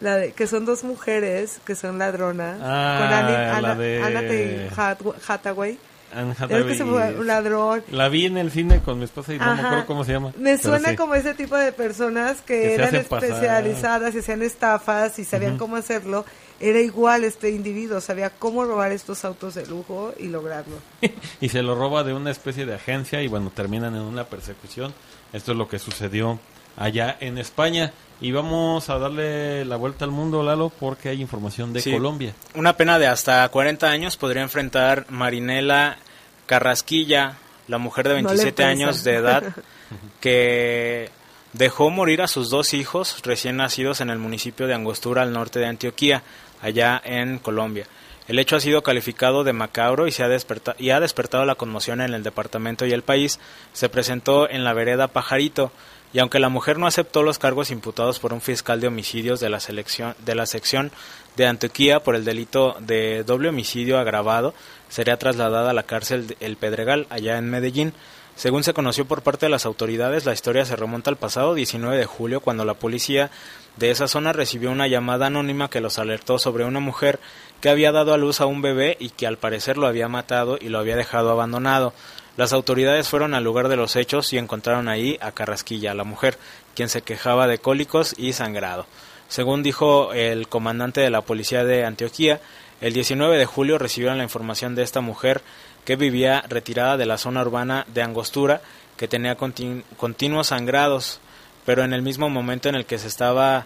la 0.02 0.16
de, 0.18 0.32
que 0.34 0.48
son 0.48 0.66
dos 0.66 0.84
mujeres 0.84 1.60
que 1.66 1.76
son 1.76 2.00
ladronas. 2.00 2.58
Ah, 2.62 2.98
con 3.00 3.14
Annie, 3.14 3.34
la 3.34 3.58
Anna, 3.58 3.76
de- 3.76 4.02
Anna 4.04 4.20
Taylor 4.22 4.72
Hath- 4.76 5.16
Hathaway. 5.28 5.78
Anne 6.14 6.36
que 6.36 6.76
se 6.76 6.86
fue 6.86 7.16
un 7.16 7.28
ladrón. 7.28 7.84
La 7.92 8.10
vi 8.10 8.26
en 8.26 8.38
el 8.38 8.52
cine 8.52 8.82
con 8.82 8.98
mi 8.98 9.06
esposa 9.06 9.34
y 9.34 9.40
no 9.40 9.56
me 9.56 9.62
acuerdo 9.62 9.86
cómo 9.86 10.04
se 10.04 10.14
llama. 10.14 10.32
Me 10.38 10.58
suena 10.58 10.92
sí. 10.92 10.96
como 10.96 11.16
ese 11.16 11.34
tipo 11.34 11.56
de 11.56 11.72
personas 11.72 12.42
que, 12.42 12.74
eran 12.74 12.96
especializadas 12.96 14.16
y 14.16 14.20
hacían 14.20 14.42
estafas 14.42 15.20
y 15.20 15.26
sabían 15.26 15.58
cómo 15.58 15.76
hacerlo. 15.76 16.26
Era 16.60 16.80
igual 16.80 17.24
este 17.24 17.50
individuo, 17.50 18.00
sabía 18.00 18.30
cómo 18.30 18.64
robar 18.64 18.92
estos 18.92 19.26
autos 19.26 19.56
de 19.56 19.66
lujo 19.66 20.14
y 20.18 20.28
lograrlo. 20.28 20.78
y 21.42 21.50
se 21.50 21.62
lo 21.62 21.76
roba 21.76 22.04
de 22.04 22.14
una 22.14 22.32
especie 22.32 22.66
de 22.66 22.76
agencia 22.76 23.22
y 23.22 23.28
bueno, 23.28 23.52
terminan 23.54 23.96
en 23.96 24.02
una 24.02 24.26
persecución. 24.26 24.94
Esto 25.34 25.52
es 25.52 25.58
lo 25.58 25.68
que 25.68 25.80
sucedió 25.80 26.40
allá 26.78 27.18
en 27.20 27.38
España. 27.38 27.92
Y 28.24 28.32
vamos 28.32 28.90
a 28.90 28.98
darle 28.98 29.66
la 29.66 29.76
vuelta 29.76 30.06
al 30.06 30.12
mundo, 30.12 30.42
Lalo, 30.44 30.70
porque 30.80 31.10
hay 31.10 31.22
información 31.22 31.74
de 31.74 31.82
Sí. 31.82 31.92
Colombia. 31.92 32.34
Una 32.56 32.78
pena 32.78 32.98
de 32.98 33.06
hasta 33.08 33.48
40 33.50 33.90
años 33.90 34.16
podría 34.18 34.42
enfrentar 34.42 35.06
Marinela 35.10 35.98
Carrasquilla, 36.46 37.34
la 37.68 37.78
mujer 37.78 38.08
de 38.08 38.14
No 38.22 38.30
le 38.30 38.36
27 38.36 38.54
pesa. 38.56 38.70
años 38.70 39.04
de 39.04 39.16
edad, 39.16 39.44
que 40.22 41.10
dejó 41.54 41.90
morir 41.90 42.22
a 42.22 42.28
sus 42.28 42.50
dos 42.50 42.74
hijos 42.74 43.20
recién 43.24 43.58
nacidos 43.58 44.02
en 44.02 44.10
el 44.10 44.20
municipio 44.20 44.68
de 44.68 44.74
Angostura, 44.74 45.22
al 45.22 45.34
norte 45.34 45.60
de 45.60 45.68
Antioquía, 45.68 46.24
allá 46.62 47.02
en 47.04 47.40
Colombia. 47.40 47.88
El 48.30 48.40
hecho 48.40 48.56
ha 48.56 48.62
sido 48.62 48.84
calificado 48.84 49.44
de 49.44 49.52
macabro 49.52 50.08
y, 50.08 50.12
se 50.14 50.24
ha 50.24 50.30
desperta- 50.30 50.76
y 50.80 50.92
ha 50.92 51.02
despertado 51.02 51.44
la 51.46 51.56
conmoción 51.56 52.00
en 52.00 52.14
el 52.14 52.24
departamento 52.24 52.86
y 52.86 52.92
el 52.94 53.02
país. 53.04 53.38
Se 53.74 53.90
presentó 53.90 54.50
en 54.50 54.64
la 54.64 54.72
vereda 54.72 55.10
Pajarito 55.10 55.74
y 56.14 56.20
aunque 56.20 56.40
la 56.40 56.50
mujer 56.50 56.78
no 56.78 56.86
aceptó 56.86 57.24
los 57.24 57.40
cargos 57.40 57.72
imputados 57.72 58.20
por 58.20 58.34
un 58.34 58.42
fiscal 58.42 58.80
de 58.80 58.88
homicidios 58.88 59.40
de 59.40 59.50
la, 59.50 59.60
selección, 59.60 60.16
de 60.24 60.36
la 60.36 60.46
sección 60.46 60.92
de 61.36 61.48
Antioquía 61.48 62.02
por 62.02 62.16
el 62.16 62.24
delito 62.24 62.78
de 62.80 63.24
doble 63.24 63.50
homicidio 63.50 63.98
agravado, 63.98 64.54
sería 64.90 65.18
trasladada 65.18 65.72
a 65.72 65.74
la 65.74 65.84
cárcel 65.84 66.38
El 66.40 66.56
Pedregal, 66.56 67.08
allá 67.10 67.40
en 67.40 67.50
Medellín. 67.50 67.94
Según 68.36 68.64
se 68.64 68.74
conoció 68.74 69.06
por 69.06 69.24
parte 69.24 69.48
de 69.48 69.52
las 69.52 69.66
autoridades, 69.66 70.26
la 70.26 70.34
historia 70.34 70.66
se 70.66 70.76
remonta 70.76 71.10
al 71.10 71.18
pasado 71.18 71.56
19 71.56 71.98
de 71.98 72.06
julio, 72.06 72.42
cuando 72.42 72.64
la 72.64 72.74
policía 72.76 73.32
de 73.78 73.90
esa 73.90 74.08
zona 74.08 74.34
recibió 74.34 74.72
una 74.72 74.88
llamada 74.88 75.28
anónima 75.28 75.70
que 75.70 75.82
los 75.82 75.98
alertó 75.98 76.38
sobre 76.38 76.66
una 76.66 76.80
mujer 76.80 77.20
que 77.60 77.70
había 77.70 77.92
dado 77.92 78.14
a 78.14 78.18
luz 78.18 78.40
a 78.40 78.46
un 78.46 78.62
bebé 78.62 78.98
y 79.00 79.10
que 79.10 79.26
al 79.26 79.38
parecer 79.38 79.78
lo 79.78 79.88
había 79.88 80.08
matado 80.08 80.58
y 80.60 80.70
lo 80.70 80.80
había 80.80 80.96
dejado 80.96 81.32
abandonado. 81.32 81.94
Las 82.38 82.52
autoridades 82.54 83.08
fueron 83.10 83.34
al 83.36 83.44
lugar 83.44 83.68
de 83.68 83.76
los 83.76 83.96
hechos 83.96 84.34
y 84.34 84.38
encontraron 84.38 84.88
ahí 84.88 85.18
a 85.22 85.32
Carrasquilla, 85.32 85.94
la 85.94 86.04
mujer, 86.04 86.38
quien 86.76 86.90
se 86.90 87.02
quejaba 87.04 87.48
de 87.48 87.60
cólicos 87.60 88.16
y 88.18 88.34
sangrado. 88.34 88.88
Según 89.28 89.62
dijo 89.64 90.14
el 90.14 90.48
comandante 90.48 91.02
de 91.02 91.10
la 91.12 91.22
policía 91.22 91.64
de 91.64 91.86
Antioquía, 91.86 92.42
el 92.82 92.94
19 92.94 93.38
de 93.38 93.46
julio 93.46 93.78
recibieron 93.78 94.18
la 94.18 94.24
información 94.24 94.74
de 94.76 94.84
esta 94.84 95.00
mujer 95.02 95.42
que 95.86 95.96
vivía 95.96 96.44
retirada 96.50 96.98
de 96.98 97.06
la 97.06 97.18
zona 97.18 97.42
urbana 97.42 97.86
de 97.94 98.02
Angostura, 98.02 98.62
que 98.98 99.08
tenía 99.08 99.38
continu- 99.38 99.84
continuos 99.98 100.48
sangrados, 100.48 101.20
pero 101.66 101.84
en 101.84 101.94
el 101.94 102.02
mismo 102.02 102.30
momento 102.30 102.68
en 102.68 102.76
el 102.76 102.86
que 102.86 102.98
se 103.00 103.08
estaba 103.08 103.66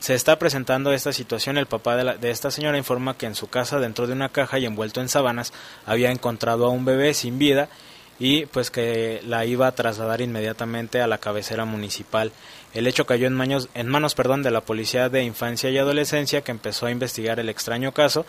se 0.00 0.14
está 0.14 0.36
presentando 0.36 0.92
esta 0.92 1.12
situación, 1.12 1.56
el 1.58 1.66
papá 1.66 1.94
de, 1.94 2.02
la- 2.04 2.16
de 2.16 2.30
esta 2.32 2.50
señora 2.50 2.76
informa 2.76 3.16
que 3.16 3.26
en 3.26 3.36
su 3.36 3.48
casa, 3.48 3.78
dentro 3.78 4.08
de 4.08 4.12
una 4.12 4.28
caja 4.30 4.58
y 4.58 4.66
envuelto 4.66 5.00
en 5.00 5.08
sábanas, 5.08 5.52
había 5.86 6.10
encontrado 6.10 6.66
a 6.66 6.70
un 6.70 6.84
bebé 6.84 7.14
sin 7.14 7.38
vida 7.38 7.68
y 8.18 8.46
pues 8.46 8.70
que 8.70 9.20
la 9.24 9.44
iba 9.44 9.66
a 9.66 9.74
trasladar 9.74 10.20
inmediatamente 10.20 11.00
a 11.00 11.06
la 11.06 11.18
cabecera 11.18 11.64
municipal. 11.64 12.32
El 12.74 12.86
hecho 12.86 13.06
cayó 13.06 13.26
en 13.26 13.34
manos, 13.34 13.68
en 13.74 13.88
manos 13.88 14.14
perdón, 14.14 14.42
de 14.42 14.50
la 14.50 14.60
Policía 14.60 15.08
de 15.08 15.24
Infancia 15.24 15.70
y 15.70 15.78
Adolescencia 15.78 16.42
que 16.42 16.52
empezó 16.52 16.86
a 16.86 16.90
investigar 16.90 17.40
el 17.40 17.48
extraño 17.48 17.92
caso. 17.92 18.24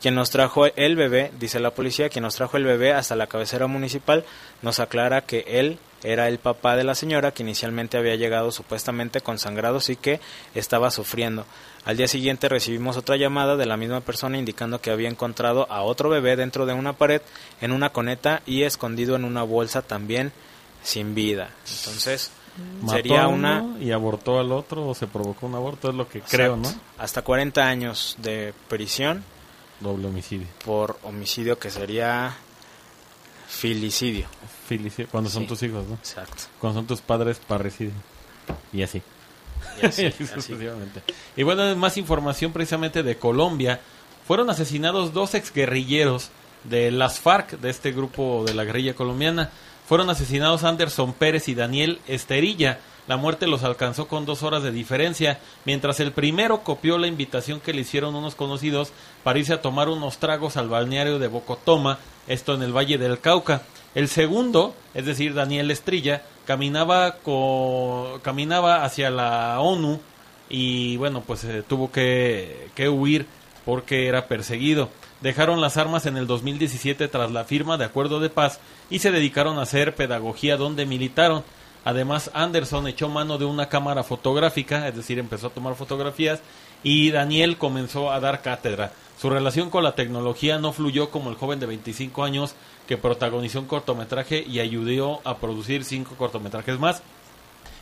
Quien 0.00 0.14
nos 0.14 0.30
trajo 0.30 0.66
el 0.66 0.96
bebé, 0.96 1.30
dice 1.38 1.60
la 1.60 1.72
policía, 1.72 2.08
quien 2.08 2.22
nos 2.22 2.34
trajo 2.34 2.56
el 2.56 2.64
bebé 2.64 2.94
hasta 2.94 3.16
la 3.16 3.26
cabecera 3.26 3.66
municipal, 3.66 4.24
nos 4.62 4.80
aclara 4.80 5.20
que 5.20 5.44
él 5.46 5.78
era 6.02 6.28
el 6.28 6.38
papá 6.38 6.76
de 6.76 6.84
la 6.84 6.94
señora 6.94 7.32
que 7.32 7.42
inicialmente 7.42 7.98
había 7.98 8.16
llegado 8.16 8.52
supuestamente 8.52 9.20
con 9.20 9.38
sangrados 9.38 9.90
y 9.90 9.96
que 9.96 10.20
estaba 10.54 10.90
sufriendo. 10.90 11.44
Al 11.84 11.96
día 11.96 12.08
siguiente 12.08 12.48
recibimos 12.48 12.96
otra 12.96 13.16
llamada 13.16 13.56
de 13.56 13.66
la 13.66 13.76
misma 13.76 14.00
persona 14.00 14.38
indicando 14.38 14.80
que 14.80 14.90
había 14.90 15.08
encontrado 15.08 15.66
a 15.70 15.82
otro 15.82 16.10
bebé 16.10 16.36
dentro 16.36 16.66
de 16.66 16.74
una 16.74 16.92
pared 16.94 17.22
en 17.60 17.72
una 17.72 17.90
coneta 17.90 18.42
y 18.46 18.62
escondido 18.62 19.16
en 19.16 19.24
una 19.24 19.42
bolsa 19.42 19.82
también 19.82 20.32
sin 20.82 21.14
vida. 21.14 21.50
Entonces, 21.78 22.30
Mató 22.82 22.96
sería 22.96 23.24
a 23.24 23.28
una 23.28 23.62
uno 23.62 23.78
y 23.80 23.92
abortó 23.92 24.38
al 24.38 24.52
otro 24.52 24.88
o 24.88 24.94
se 24.94 25.06
provocó 25.06 25.46
un 25.46 25.54
aborto, 25.54 25.88
es 25.90 25.94
lo 25.94 26.08
que 26.08 26.20
creo, 26.20 26.56
¿no? 26.56 26.72
Hasta 26.98 27.22
40 27.22 27.62
años 27.62 28.16
de 28.18 28.52
prisión 28.68 29.24
Doble 29.80 30.08
homicidio. 30.08 30.46
por 30.64 30.98
homicidio 31.02 31.58
que 31.58 31.70
sería 31.70 32.36
filicidio. 33.50 34.26
Felici- 34.68 35.06
Cuando 35.08 35.28
son 35.28 35.42
Sí. 35.42 35.48
tus 35.48 35.62
hijos, 35.64 35.86
¿no? 35.88 35.94
Exacto. 35.96 36.44
Cuando 36.60 36.78
son 36.80 36.86
tus 36.86 37.00
padres, 37.00 37.40
parricidio. 37.46 37.92
Y 38.72 38.82
así. 38.82 39.02
Y 39.82 39.86
así, 39.86 40.06
así. 40.06 40.26
sucesivamente. 40.26 41.02
Y 41.36 41.42
bueno, 41.42 41.74
más 41.76 41.96
información 41.98 42.52
precisamente 42.52 43.02
de 43.02 43.16
Colombia. 43.16 43.80
Fueron 44.26 44.48
asesinados 44.48 45.12
dos 45.12 45.34
exguerrilleros 45.34 46.30
de 46.64 46.90
las 46.90 47.18
FARC, 47.20 47.58
de 47.58 47.70
este 47.70 47.90
grupo 47.92 48.44
de 48.46 48.54
la 48.54 48.64
guerrilla 48.64 48.94
colombiana. 48.94 49.50
Fueron 49.88 50.08
asesinados 50.08 50.62
Anderson 50.62 51.12
Pérez 51.14 51.48
y 51.48 51.54
Daniel 51.54 52.00
Esterilla. 52.06 52.78
La 53.08 53.16
muerte 53.16 53.48
los 53.48 53.64
alcanzó 53.64 54.06
con 54.06 54.24
dos 54.24 54.44
horas 54.44 54.62
de 54.62 54.70
diferencia, 54.70 55.40
mientras 55.64 55.98
el 55.98 56.12
primero 56.12 56.60
copió 56.62 56.96
la 56.96 57.08
invitación 57.08 57.58
que 57.58 57.72
le 57.72 57.80
hicieron 57.80 58.14
unos 58.14 58.36
conocidos 58.36 58.92
para 59.22 59.38
irse 59.38 59.52
a 59.54 59.62
tomar 59.62 59.88
unos 59.88 60.18
tragos 60.18 60.56
al 60.56 60.68
balneario 60.68 61.18
de 61.18 61.28
Bocotoma, 61.28 61.98
esto 62.28 62.54
en 62.54 62.62
el 62.62 62.76
Valle 62.76 62.98
del 62.98 63.20
Cauca. 63.20 63.62
El 63.94 64.08
segundo, 64.08 64.74
es 64.94 65.04
decir, 65.06 65.34
Daniel 65.34 65.70
Estrella, 65.70 66.22
caminaba, 66.46 67.16
co- 67.16 68.20
caminaba 68.22 68.84
hacia 68.84 69.10
la 69.10 69.58
ONU 69.60 70.00
y 70.48 70.96
bueno, 70.96 71.22
pues 71.26 71.44
eh, 71.44 71.62
tuvo 71.66 71.90
que, 71.92 72.68
que 72.74 72.88
huir 72.88 73.26
porque 73.64 74.06
era 74.06 74.26
perseguido. 74.26 74.88
Dejaron 75.20 75.60
las 75.60 75.76
armas 75.76 76.06
en 76.06 76.16
el 76.16 76.26
2017 76.26 77.06
tras 77.08 77.30
la 77.30 77.44
firma 77.44 77.76
de 77.76 77.84
acuerdo 77.84 78.20
de 78.20 78.30
paz 78.30 78.58
y 78.88 79.00
se 79.00 79.10
dedicaron 79.10 79.58
a 79.58 79.62
hacer 79.62 79.94
pedagogía 79.94 80.56
donde 80.56 80.86
militaron. 80.86 81.44
Además, 81.84 82.30
Anderson 82.34 82.86
echó 82.86 83.08
mano 83.08 83.38
de 83.38 83.46
una 83.46 83.68
cámara 83.68 84.02
fotográfica, 84.02 84.86
es 84.88 84.96
decir, 84.96 85.18
empezó 85.18 85.48
a 85.48 85.50
tomar 85.50 85.74
fotografías 85.74 86.40
y 86.82 87.10
Daniel 87.10 87.56
comenzó 87.56 88.10
a 88.10 88.20
dar 88.20 88.42
cátedra. 88.42 88.92
Su 89.20 89.30
relación 89.30 89.70
con 89.70 89.84
la 89.84 89.94
tecnología 89.94 90.58
no 90.58 90.72
fluyó 90.72 91.10
como 91.10 91.30
el 91.30 91.36
joven 91.36 91.60
de 91.60 91.66
25 91.66 92.24
años 92.24 92.54
que 92.86 92.96
protagonizó 92.96 93.60
un 93.60 93.66
cortometraje 93.66 94.44
y 94.46 94.60
ayudó 94.60 95.20
a 95.24 95.38
producir 95.38 95.84
cinco 95.84 96.14
cortometrajes 96.16 96.78
más. 96.78 97.02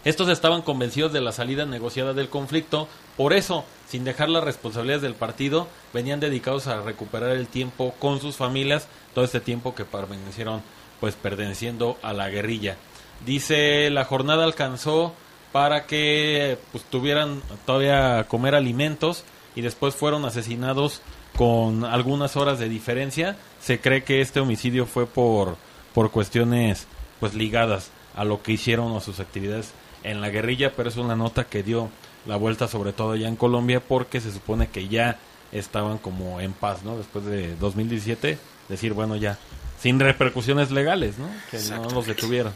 Estos 0.04 0.28
estaban 0.28 0.62
convencidos 0.62 1.12
de 1.12 1.20
la 1.20 1.32
salida 1.32 1.66
negociada 1.66 2.14
del 2.14 2.28
conflicto, 2.28 2.88
por 3.16 3.32
eso, 3.32 3.64
sin 3.88 4.04
dejar 4.04 4.28
las 4.28 4.44
responsabilidades 4.44 5.02
del 5.02 5.14
partido, 5.14 5.66
venían 5.92 6.20
dedicados 6.20 6.68
a 6.68 6.80
recuperar 6.82 7.30
el 7.30 7.48
tiempo 7.48 7.94
con 7.98 8.20
sus 8.20 8.36
familias, 8.36 8.86
todo 9.12 9.24
este 9.24 9.40
tiempo 9.40 9.74
que 9.74 9.84
permanecieron 9.84 10.62
pues 11.00 11.14
perteneciendo 11.14 11.98
a 12.02 12.12
la 12.12 12.28
guerrilla. 12.28 12.76
Dice, 13.24 13.90
la 13.90 14.04
jornada 14.04 14.44
alcanzó 14.44 15.14
para 15.52 15.86
que 15.86 16.58
pues, 16.72 16.84
tuvieran 16.84 17.42
todavía 17.66 18.24
comer 18.28 18.54
alimentos 18.54 19.24
y 19.54 19.62
después 19.62 19.94
fueron 19.94 20.24
asesinados 20.24 21.02
con 21.36 21.84
algunas 21.84 22.36
horas 22.36 22.58
de 22.58 22.68
diferencia. 22.68 23.36
Se 23.60 23.80
cree 23.80 24.04
que 24.04 24.20
este 24.20 24.40
homicidio 24.40 24.86
fue 24.86 25.06
por, 25.06 25.56
por 25.94 26.10
cuestiones 26.10 26.86
pues 27.20 27.34
ligadas 27.34 27.90
a 28.14 28.24
lo 28.24 28.42
que 28.42 28.52
hicieron 28.52 28.92
o 28.92 29.00
sus 29.00 29.20
actividades 29.20 29.72
en 30.04 30.20
la 30.20 30.30
guerrilla, 30.30 30.72
pero 30.76 30.88
es 30.88 30.96
una 30.96 31.16
nota 31.16 31.44
que 31.44 31.62
dio 31.62 31.88
la 32.26 32.36
vuelta 32.36 32.68
sobre 32.68 32.92
todo 32.92 33.12
allá 33.12 33.28
en 33.28 33.36
Colombia 33.36 33.80
porque 33.80 34.20
se 34.20 34.32
supone 34.32 34.68
que 34.68 34.88
ya 34.88 35.18
estaban 35.52 35.98
como 35.98 36.40
en 36.40 36.52
paz, 36.52 36.82
¿no? 36.84 36.96
Después 36.96 37.24
de 37.24 37.56
2017, 37.56 38.38
decir, 38.68 38.92
bueno, 38.92 39.16
ya, 39.16 39.38
sin 39.80 39.98
repercusiones 39.98 40.70
legales, 40.70 41.18
¿no? 41.18 41.28
Que 41.50 41.58
no 41.70 41.90
los 41.90 42.06
detuvieron. 42.06 42.52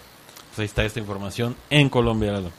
Pues 0.55 0.59
ahí 0.61 0.67
está 0.67 0.85
esta 0.85 1.01
información 1.01 1.57
en 1.71 1.89
Colombia, 1.89 2.31
Lalo. 2.33 2.51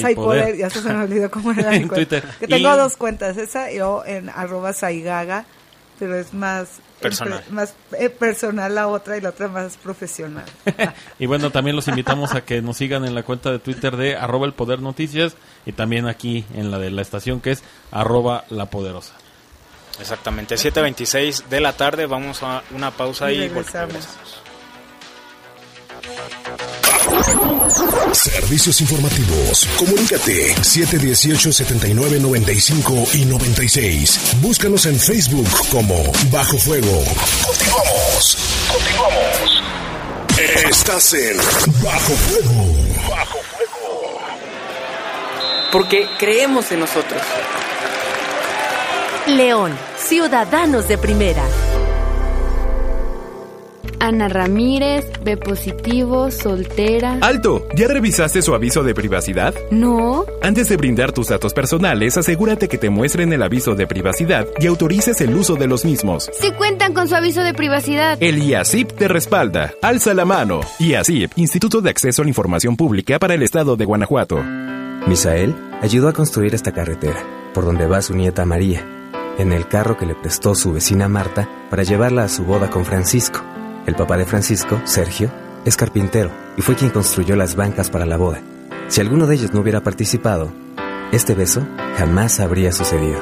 Saipoder. 0.01 0.57
Ya 0.57 0.69
se 0.69 0.81
me 0.81 0.95
olvidó 1.03 1.29
cómo 1.31 1.51
era 1.51 1.69
mi 1.71 1.75
En 1.83 1.87
cuenta. 1.87 1.95
Twitter. 2.19 2.37
Que 2.39 2.47
tengo 2.47 2.73
Y- 2.73 2.77
dos 2.77 2.97
cuentas, 2.97 3.37
esa 3.37 3.71
y 3.71 3.77
yo 3.77 4.03
en 4.05 4.29
arroba 4.29 4.73
Saigaga, 4.73 5.45
pero 5.99 6.15
es 6.17 6.33
más 6.33 6.67
Personal. 6.99 7.43
más 7.49 7.73
eh, 7.99 8.09
personal 8.09 8.73
la 8.73 8.87
otra 8.87 9.17
y 9.17 9.21
la 9.21 9.29
otra 9.29 9.47
más 9.49 9.77
profesional. 9.77 10.45
Y 11.19 11.25
bueno, 11.25 11.51
también 11.51 11.75
los 11.75 11.87
invitamos 11.87 12.33
a 12.33 12.41
que 12.41 12.61
nos 12.61 12.77
sigan 12.77 13.03
en 13.05 13.13
la 13.15 13.23
cuenta 13.23 13.51
de 13.51 13.59
Twitter 13.59 13.95
de 13.97 14.15
arroba 14.15 14.45
el 14.45 14.53
poder 14.53 14.79
noticias 14.81 15.35
y 15.65 15.73
también 15.73 16.07
aquí 16.07 16.45
en 16.55 16.71
la 16.71 16.79
de 16.79 16.91
la 16.91 17.01
estación 17.01 17.39
que 17.41 17.51
es 17.51 17.63
arroba 17.91 18.45
la 18.49 18.65
poderosa. 18.67 19.13
Exactamente, 19.99 20.55
7.26 20.55 21.45
de 21.49 21.61
la 21.61 21.73
tarde. 21.73 22.05
Vamos 22.07 22.41
a 22.41 22.63
una 22.71 22.91
pausa 22.91 23.31
Y 23.31 23.35
y, 23.35 23.39
regresamos. 23.47 23.93
volvemos. 23.93 24.42
Servicios 28.13 28.79
informativos. 28.81 29.67
Comunícate 29.77 30.53
718-7995 30.55 33.15
y 33.15 33.25
96. 33.25 34.37
Búscanos 34.41 34.85
en 34.85 34.99
Facebook 34.99 35.47
como 35.71 35.95
Bajo 36.31 36.57
Fuego. 36.57 37.03
Continuamos. 37.45 38.37
Continuamos. 38.71 39.63
Estás 40.69 41.13
en 41.13 41.37
Bajo 41.81 42.13
Fuego. 42.13 42.65
Bajo 43.09 43.39
Fuego. 43.39 44.19
Porque 45.71 46.07
creemos 46.19 46.71
en 46.71 46.81
nosotros. 46.81 47.21
León, 49.27 49.77
ciudadanos 49.97 50.87
de 50.87 50.97
primera. 50.97 51.43
Ana 54.03 54.27
Ramírez, 54.27 55.09
B 55.23 55.37
positivo, 55.37 56.29
soltera. 56.29 57.19
¡Alto! 57.21 57.65
¿Ya 57.73 57.87
revisaste 57.87 58.41
su 58.41 58.53
aviso 58.53 58.83
de 58.83 58.93
privacidad? 58.93 59.55
No. 59.71 60.25
Antes 60.41 60.67
de 60.67 60.75
brindar 60.75 61.13
tus 61.13 61.29
datos 61.29 61.53
personales, 61.53 62.17
asegúrate 62.17 62.67
que 62.67 62.77
te 62.77 62.89
muestren 62.89 63.31
el 63.31 63.41
aviso 63.41 63.75
de 63.75 63.87
privacidad 63.87 64.45
y 64.59 64.67
autorices 64.67 65.21
el 65.21 65.33
uso 65.33 65.55
de 65.55 65.67
los 65.67 65.85
mismos. 65.85 66.29
Si 66.37 66.51
cuentan 66.51 66.93
con 66.93 67.07
su 67.07 67.15
aviso 67.15 67.43
de 67.43 67.53
privacidad. 67.53 68.17
El 68.19 68.43
IACIP 68.43 68.91
te 68.91 69.07
respalda. 69.07 69.71
Alza 69.81 70.13
la 70.13 70.25
mano. 70.25 70.59
IACIP, 70.79 71.37
Instituto 71.37 71.79
de 71.79 71.91
Acceso 71.91 72.23
a 72.23 72.25
la 72.25 72.29
Información 72.29 72.75
Pública 72.75 73.19
para 73.19 73.35
el 73.35 73.41
Estado 73.41 73.77
de 73.77 73.85
Guanajuato. 73.85 74.43
Misael 75.07 75.55
ayudó 75.81 76.09
a 76.09 76.13
construir 76.13 76.53
esta 76.53 76.73
carretera, 76.73 77.23
por 77.53 77.63
donde 77.63 77.87
va 77.87 78.01
su 78.01 78.13
nieta 78.13 78.43
María, 78.43 78.85
en 79.37 79.53
el 79.53 79.65
carro 79.69 79.95
que 79.95 80.05
le 80.05 80.15
prestó 80.15 80.55
su 80.55 80.73
vecina 80.73 81.07
Marta 81.07 81.47
para 81.69 81.83
llevarla 81.83 82.25
a 82.25 82.29
su 82.29 82.43
boda 82.43 82.69
con 82.69 82.83
Francisco. 82.83 83.52
El 83.85 83.95
papá 83.95 84.17
de 84.17 84.25
Francisco, 84.25 84.81
Sergio, 84.85 85.29
es 85.65 85.75
carpintero 85.75 86.31
y 86.55 86.61
fue 86.61 86.75
quien 86.75 86.89
construyó 86.89 87.35
las 87.35 87.55
bancas 87.55 87.89
para 87.89 88.05
la 88.05 88.17
boda. 88.17 88.41
Si 88.87 89.01
alguno 89.01 89.27
de 89.27 89.35
ellos 89.35 89.53
no 89.53 89.59
hubiera 89.59 89.81
participado, 89.81 90.51
este 91.11 91.35
beso 91.35 91.67
jamás 91.97 92.39
habría 92.39 92.71
sucedido. 92.71 93.19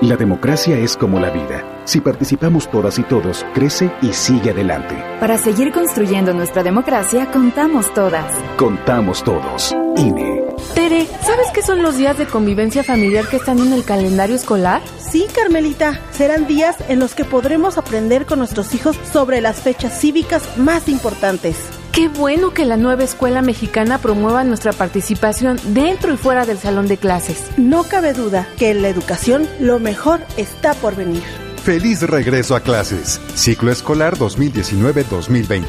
La 0.00 0.16
democracia 0.16 0.78
es 0.78 0.96
como 0.96 1.18
la 1.18 1.30
vida. 1.30 1.64
Si 1.84 2.00
participamos 2.00 2.70
todas 2.70 2.98
y 2.98 3.02
todos, 3.02 3.44
crece 3.54 3.90
y 4.02 4.12
sigue 4.12 4.50
adelante. 4.50 4.96
Para 5.18 5.36
seguir 5.38 5.72
construyendo 5.72 6.32
nuestra 6.32 6.62
democracia, 6.62 7.30
contamos 7.30 7.92
todas. 7.92 8.34
Contamos 8.56 9.22
todos. 9.24 9.74
INE. 9.96 10.42
Tere, 10.74 11.06
¿sabes 11.22 11.46
qué 11.52 11.62
son 11.62 11.82
los 11.82 11.96
días 11.96 12.18
de 12.18 12.26
convivencia 12.26 12.82
familiar 12.84 13.26
que 13.28 13.36
están 13.36 13.58
en 13.58 13.72
el 13.72 13.84
calendario 13.84 14.36
escolar? 14.36 14.82
Sí, 15.14 15.26
Carmelita, 15.32 16.00
serán 16.10 16.48
días 16.48 16.74
en 16.88 16.98
los 16.98 17.14
que 17.14 17.24
podremos 17.24 17.78
aprender 17.78 18.26
con 18.26 18.40
nuestros 18.40 18.74
hijos 18.74 18.98
sobre 19.12 19.40
las 19.40 19.60
fechas 19.60 20.00
cívicas 20.00 20.58
más 20.58 20.88
importantes. 20.88 21.54
Qué 21.92 22.08
bueno 22.08 22.52
que 22.52 22.64
la 22.64 22.76
nueva 22.76 23.04
escuela 23.04 23.40
mexicana 23.40 23.98
promueva 23.98 24.42
nuestra 24.42 24.72
participación 24.72 25.60
dentro 25.66 26.12
y 26.12 26.16
fuera 26.16 26.46
del 26.46 26.58
salón 26.58 26.88
de 26.88 26.96
clases. 26.96 27.44
No 27.56 27.84
cabe 27.84 28.12
duda 28.12 28.48
que 28.58 28.70
en 28.70 28.82
la 28.82 28.88
educación 28.88 29.48
lo 29.60 29.78
mejor 29.78 30.18
está 30.36 30.74
por 30.74 30.96
venir. 30.96 31.22
Feliz 31.62 32.02
regreso 32.02 32.56
a 32.56 32.60
clases. 32.60 33.20
Ciclo 33.36 33.70
escolar 33.70 34.16
2019-2020. 34.16 35.64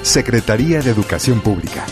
Secretaría 0.00 0.80
de 0.80 0.90
Educación 0.90 1.42
Pública. 1.42 1.84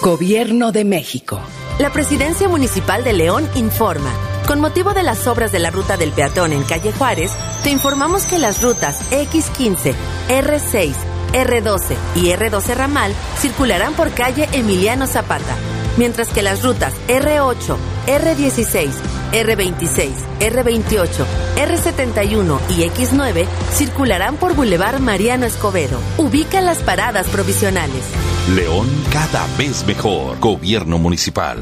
Gobierno 0.00 0.70
de 0.70 0.84
México. 0.84 1.40
La 1.80 1.92
Presidencia 1.92 2.48
Municipal 2.48 3.02
de 3.02 3.12
León 3.12 3.48
informa. 3.56 4.35
Con 4.46 4.60
motivo 4.60 4.94
de 4.94 5.02
las 5.02 5.26
obras 5.26 5.50
de 5.50 5.58
la 5.58 5.72
ruta 5.72 5.96
del 5.96 6.12
peatón 6.12 6.52
en 6.52 6.62
calle 6.62 6.92
Juárez, 6.92 7.32
te 7.64 7.70
informamos 7.70 8.26
que 8.26 8.38
las 8.38 8.62
rutas 8.62 9.00
X15, 9.10 9.92
R6, 10.28 10.94
R12 11.32 11.96
y 12.14 12.28
R12 12.28 12.74
Ramal 12.76 13.12
circularán 13.38 13.94
por 13.94 14.12
calle 14.12 14.48
Emiliano 14.52 15.08
Zapata, 15.08 15.56
mientras 15.96 16.28
que 16.28 16.42
las 16.42 16.62
rutas 16.62 16.94
R8, 17.08 17.76
R16, 18.06 18.90
R26, 19.32 20.12
R28, 20.40 21.24
R71 21.56 22.58
y 22.70 22.82
X9 22.88 23.46
circularán 23.72 24.36
por 24.36 24.54
Boulevard 24.54 25.00
Mariano 25.00 25.46
Escobedo. 25.46 25.98
Ubica 26.18 26.60
las 26.60 26.78
paradas 26.78 27.28
provisionales. 27.28 28.02
León 28.54 28.86
cada 29.12 29.44
vez 29.58 29.84
mejor. 29.86 30.38
Gobierno 30.38 30.98
municipal. 30.98 31.58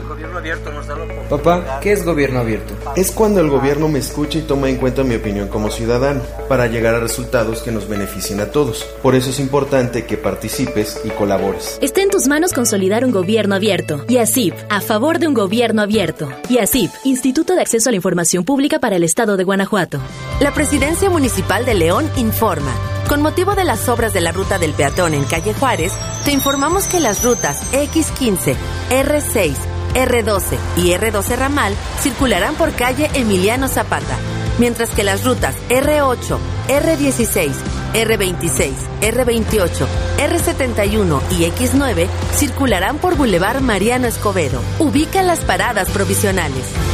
Papá, 1.31 1.81
¿qué 1.81 1.93
es 1.93 2.05
gobierno 2.05 2.41
abierto? 2.41 2.75
Es 2.95 3.11
cuando 3.11 3.41
el 3.41 3.49
gobierno 3.49 3.89
me 3.89 4.01
escucha 4.01 4.39
y 4.39 4.43
toma 4.43 4.69
en 4.69 4.77
cuenta 4.77 5.03
mi 5.03 5.15
opinión 5.15 5.49
como 5.49 5.71
ciudadano, 5.71 6.21
para 6.47 6.67
llegar 6.67 6.95
a 6.95 7.01
resultados 7.01 7.63
que 7.63 7.73
nos 7.73 7.89
beneficien 7.89 8.41
a 8.41 8.47
todos. 8.47 8.85
Por 9.03 9.15
eso 9.15 9.31
es 9.31 9.41
importante 9.41 10.05
que 10.05 10.19
participes 10.19 11.01
y 11.05 11.09
colabores. 11.09 11.79
Está 11.81 12.03
en 12.03 12.11
tus 12.11 12.29
manos 12.29 12.53
consolidar 12.53 13.07
un 13.07 13.13
gobierno 13.13 13.55
abierto. 13.55 14.05
Y 14.07 14.19
ASIP, 14.19 14.55
a 14.69 14.83
favor 14.83 15.19
de 15.19 15.29
un 15.29 15.35
gobierno 15.35 15.81
abierto. 15.81 16.29
Y 16.51 16.59
ASIP, 16.59 16.91
Instituto 17.05 17.55
de 17.55 17.63
Acceso 17.63 17.89
a 17.89 17.93
la 17.93 17.97
Información 17.97 18.45
Pública 18.45 18.64
para 18.69 18.97
el 18.97 19.05
Estado 19.05 19.37
de 19.37 19.45
Guanajuato. 19.45 20.01
La 20.41 20.53
Presidencia 20.53 21.11
Municipal 21.11 21.67
de 21.67 21.75
León 21.75 22.11
informa. 22.17 22.73
Con 23.09 23.21
motivo 23.21 23.55
de 23.55 23.65
las 23.65 23.89
obras 23.89 24.15
de 24.15 24.23
la 24.23 24.33
ruta 24.33 24.59
del 24.59 24.73
peatón 24.73 25.13
en 25.13 25.25
calle 25.25 25.53
Juárez, 25.53 25.93
te 26.25 26.33
informamos 26.33 26.87
que 26.87 26.99
las 26.99 27.23
rutas 27.23 27.61
X15, 27.73 28.57
R6, 28.91 29.55
R12 29.95 30.57
y 30.79 30.93
R12 30.93 31.37
Ramal 31.37 31.75
circularán 32.01 32.55
por 32.55 32.73
calle 32.73 33.11
Emiliano 33.13 33.69
Zapata, 33.69 34.17
mientras 34.59 34.91
que 34.91 35.05
las 35.05 35.25
rutas 35.25 35.55
R8, 35.69 36.39
R16, 36.69 37.53
R26, 37.93 38.73
R28, 39.03 39.87
R71 40.19 41.21
y 41.33 41.45
X9 41.45 42.09
circularán 42.35 42.97
por 42.97 43.17
Boulevard 43.17 43.61
Mariano 43.61 44.07
Escobedo. 44.07 44.61
Ubica 44.79 45.23
las 45.23 45.41
paradas 45.41 45.91
provisionales. 45.91 46.94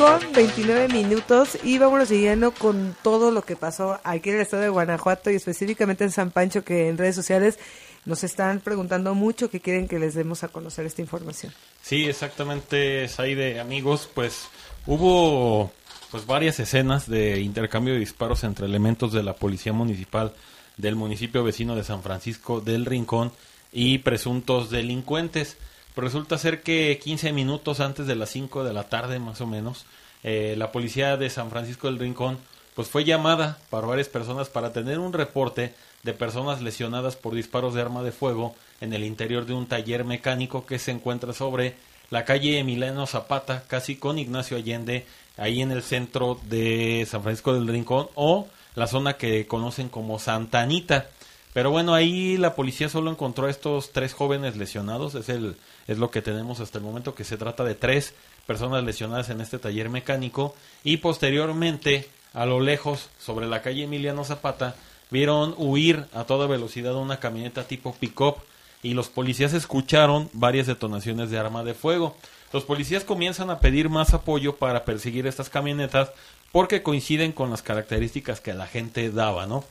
Con 0.00 0.32
29 0.32 0.88
minutos 0.88 1.58
y 1.62 1.76
vámonos 1.76 2.08
siguiendo 2.08 2.52
con 2.52 2.96
todo 3.02 3.30
lo 3.30 3.42
que 3.42 3.54
pasó 3.54 4.00
aquí 4.02 4.30
en 4.30 4.36
el 4.36 4.40
estado 4.40 4.62
de 4.62 4.70
Guanajuato 4.70 5.30
y 5.30 5.34
específicamente 5.34 6.04
en 6.04 6.10
San 6.10 6.30
Pancho 6.30 6.64
que 6.64 6.88
en 6.88 6.96
redes 6.96 7.14
sociales 7.14 7.58
nos 8.06 8.24
están 8.24 8.60
preguntando 8.60 9.14
mucho 9.14 9.50
que 9.50 9.60
quieren 9.60 9.88
que 9.88 9.98
les 9.98 10.14
demos 10.14 10.42
a 10.42 10.48
conocer 10.48 10.86
esta 10.86 11.02
información. 11.02 11.52
Sí, 11.82 12.06
exactamente, 12.06 13.08
de 13.08 13.60
amigos, 13.60 14.08
pues 14.14 14.48
hubo 14.86 15.70
pues 16.10 16.24
varias 16.24 16.58
escenas 16.60 17.06
de 17.06 17.42
intercambio 17.42 17.92
de 17.92 18.00
disparos 18.00 18.42
entre 18.44 18.64
elementos 18.64 19.12
de 19.12 19.22
la 19.22 19.34
policía 19.34 19.74
municipal 19.74 20.32
del 20.78 20.96
municipio 20.96 21.44
vecino 21.44 21.76
de 21.76 21.84
San 21.84 22.02
Francisco 22.02 22.62
del 22.62 22.86
Rincón 22.86 23.32
y 23.70 23.98
presuntos 23.98 24.70
delincuentes. 24.70 25.58
Resulta 26.00 26.38
ser 26.38 26.62
que 26.62 26.98
15 27.02 27.32
minutos 27.32 27.80
antes 27.80 28.06
de 28.06 28.16
las 28.16 28.30
5 28.30 28.64
de 28.64 28.72
la 28.72 28.84
tarde, 28.88 29.18
más 29.18 29.40
o 29.40 29.46
menos, 29.46 29.84
eh, 30.22 30.54
la 30.56 30.72
policía 30.72 31.16
de 31.16 31.30
San 31.30 31.50
Francisco 31.50 31.86
del 31.86 31.98
Rincón 31.98 32.38
pues 32.74 32.88
fue 32.88 33.04
llamada 33.04 33.58
por 33.68 33.86
varias 33.86 34.08
personas 34.08 34.48
para 34.48 34.72
tener 34.72 34.98
un 34.98 35.12
reporte 35.12 35.74
de 36.02 36.14
personas 36.14 36.62
lesionadas 36.62 37.16
por 37.16 37.34
disparos 37.34 37.74
de 37.74 37.82
arma 37.82 38.02
de 38.02 38.12
fuego 38.12 38.54
en 38.80 38.92
el 38.92 39.04
interior 39.04 39.44
de 39.44 39.54
un 39.54 39.66
taller 39.66 40.04
mecánico 40.04 40.64
que 40.64 40.78
se 40.78 40.90
encuentra 40.90 41.32
sobre 41.32 41.74
la 42.10 42.24
calle 42.24 42.58
Emiliano 42.58 43.06
Zapata, 43.06 43.64
casi 43.66 43.96
con 43.96 44.18
Ignacio 44.18 44.56
Allende, 44.56 45.06
ahí 45.36 45.62
en 45.62 45.70
el 45.70 45.82
centro 45.82 46.40
de 46.48 47.06
San 47.08 47.22
Francisco 47.22 47.54
del 47.54 47.68
Rincón 47.68 48.08
o 48.14 48.48
la 48.74 48.86
zona 48.86 49.14
que 49.14 49.46
conocen 49.46 49.88
como 49.88 50.18
Santa 50.18 50.60
Anita. 50.60 51.08
Pero 51.52 51.70
bueno, 51.70 51.94
ahí 51.94 52.36
la 52.36 52.54
policía 52.54 52.88
solo 52.88 53.10
encontró 53.10 53.46
a 53.46 53.50
estos 53.50 53.90
tres 53.92 54.12
jóvenes 54.12 54.56
lesionados, 54.56 55.14
es, 55.14 55.28
el, 55.28 55.56
es 55.90 55.98
lo 55.98 56.12
que 56.12 56.22
tenemos 56.22 56.60
hasta 56.60 56.78
el 56.78 56.84
momento, 56.84 57.16
que 57.16 57.24
se 57.24 57.36
trata 57.36 57.64
de 57.64 57.74
tres 57.74 58.14
personas 58.46 58.84
lesionadas 58.84 59.28
en 59.28 59.40
este 59.40 59.58
taller 59.58 59.90
mecánico 59.90 60.54
y 60.84 60.98
posteriormente, 60.98 62.08
a 62.32 62.46
lo 62.46 62.60
lejos, 62.60 63.10
sobre 63.18 63.48
la 63.48 63.60
calle 63.60 63.82
Emiliano 63.82 64.22
Zapata, 64.22 64.76
vieron 65.10 65.52
huir 65.58 66.06
a 66.12 66.22
toda 66.24 66.46
velocidad 66.46 66.94
una 66.94 67.18
camioneta 67.18 67.64
tipo 67.64 67.92
pick-up 67.92 68.36
y 68.84 68.94
los 68.94 69.08
policías 69.08 69.52
escucharon 69.52 70.30
varias 70.32 70.68
detonaciones 70.68 71.28
de 71.28 71.38
arma 71.38 71.64
de 71.64 71.74
fuego. 71.74 72.14
Los 72.52 72.62
policías 72.62 73.02
comienzan 73.02 73.50
a 73.50 73.58
pedir 73.58 73.88
más 73.88 74.14
apoyo 74.14 74.54
para 74.56 74.84
perseguir 74.84 75.26
estas 75.26 75.50
camionetas 75.50 76.12
porque 76.52 76.84
coinciden 76.84 77.32
con 77.32 77.50
las 77.50 77.62
características 77.62 78.40
que 78.40 78.54
la 78.54 78.68
gente 78.68 79.10
daba, 79.10 79.48
¿no? 79.48 79.64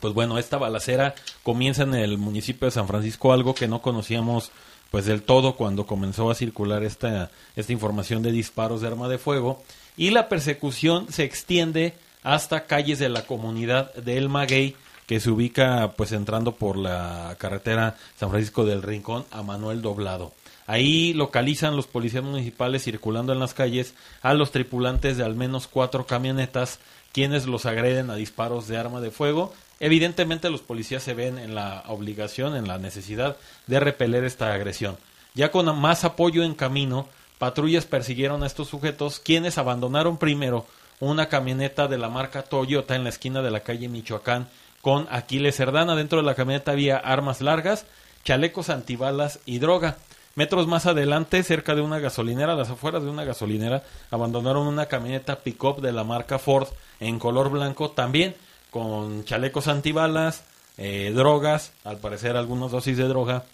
Pues 0.00 0.12
bueno, 0.12 0.38
esta 0.38 0.58
balacera 0.58 1.14
comienza 1.44 1.84
en 1.84 1.94
el 1.94 2.18
municipio 2.18 2.66
de 2.66 2.72
San 2.72 2.88
Francisco, 2.88 3.32
algo 3.32 3.54
que 3.54 3.68
no 3.68 3.80
conocíamos 3.80 4.50
pues 4.92 5.06
del 5.06 5.22
todo 5.22 5.56
cuando 5.56 5.86
comenzó 5.86 6.30
a 6.30 6.34
circular 6.34 6.84
esta, 6.84 7.30
esta 7.56 7.72
información 7.72 8.22
de 8.22 8.30
disparos 8.30 8.82
de 8.82 8.88
arma 8.88 9.08
de 9.08 9.16
fuego 9.16 9.64
y 9.96 10.10
la 10.10 10.28
persecución 10.28 11.10
se 11.10 11.24
extiende 11.24 11.94
hasta 12.22 12.66
calles 12.66 12.98
de 12.98 13.08
la 13.08 13.26
comunidad 13.26 13.94
de 13.94 14.18
El 14.18 14.28
Maguey 14.28 14.76
que 15.06 15.18
se 15.18 15.30
ubica 15.30 15.94
pues 15.96 16.12
entrando 16.12 16.52
por 16.52 16.76
la 16.76 17.34
carretera 17.38 17.96
San 18.18 18.28
Francisco 18.28 18.66
del 18.66 18.82
Rincón 18.82 19.24
a 19.30 19.42
Manuel 19.42 19.80
Doblado. 19.80 20.32
Ahí 20.66 21.14
localizan 21.14 21.74
los 21.74 21.86
policías 21.86 22.22
municipales 22.22 22.84
circulando 22.84 23.32
en 23.32 23.40
las 23.40 23.54
calles 23.54 23.94
a 24.20 24.34
los 24.34 24.52
tripulantes 24.52 25.16
de 25.16 25.24
al 25.24 25.34
menos 25.34 25.68
cuatro 25.68 26.06
camionetas 26.06 26.80
quienes 27.12 27.46
los 27.46 27.64
agreden 27.64 28.10
a 28.10 28.14
disparos 28.14 28.68
de 28.68 28.76
arma 28.76 29.00
de 29.00 29.10
fuego. 29.10 29.54
Evidentemente 29.82 30.48
los 30.48 30.60
policías 30.60 31.02
se 31.02 31.12
ven 31.12 31.38
en 31.38 31.56
la 31.56 31.82
obligación, 31.88 32.54
en 32.54 32.68
la 32.68 32.78
necesidad 32.78 33.36
de 33.66 33.80
repeler 33.80 34.22
esta 34.22 34.54
agresión. 34.54 34.96
Ya 35.34 35.50
con 35.50 35.76
más 35.76 36.04
apoyo 36.04 36.44
en 36.44 36.54
camino, 36.54 37.08
patrullas 37.38 37.84
persiguieron 37.84 38.44
a 38.44 38.46
estos 38.46 38.68
sujetos 38.68 39.18
quienes 39.18 39.58
abandonaron 39.58 40.18
primero 40.18 40.66
una 41.00 41.28
camioneta 41.28 41.88
de 41.88 41.98
la 41.98 42.08
marca 42.08 42.44
Toyota 42.44 42.94
en 42.94 43.02
la 43.02 43.08
esquina 43.08 43.42
de 43.42 43.50
la 43.50 43.64
calle 43.64 43.88
Michoacán 43.88 44.46
con 44.82 45.08
Aquiles 45.10 45.56
Cerdana. 45.56 45.96
Dentro 45.96 46.20
de 46.20 46.26
la 46.26 46.36
camioneta 46.36 46.70
había 46.70 46.98
armas 46.98 47.40
largas, 47.40 47.84
chalecos 48.22 48.70
antibalas 48.70 49.40
y 49.46 49.58
droga. 49.58 49.96
Metros 50.36 50.68
más 50.68 50.86
adelante, 50.86 51.42
cerca 51.42 51.74
de 51.74 51.80
una 51.80 51.98
gasolinera, 51.98 52.52
a 52.52 52.56
las 52.56 52.70
afueras 52.70 53.02
de 53.02 53.10
una 53.10 53.24
gasolinera, 53.24 53.82
abandonaron 54.12 54.68
una 54.68 54.86
camioneta 54.86 55.40
pick-up 55.40 55.80
de 55.80 55.90
la 55.90 56.04
marca 56.04 56.38
Ford 56.38 56.68
en 57.00 57.18
color 57.18 57.50
blanco, 57.50 57.90
también 57.90 58.36
con 58.72 59.24
chalecos 59.26 59.68
antibalas, 59.68 60.44
eh, 60.78 61.12
drogas, 61.14 61.72
al 61.84 61.98
parecer 61.98 62.36
algunas 62.36 62.72
dosis 62.72 62.96
de 62.96 63.04
droga, 63.04 63.44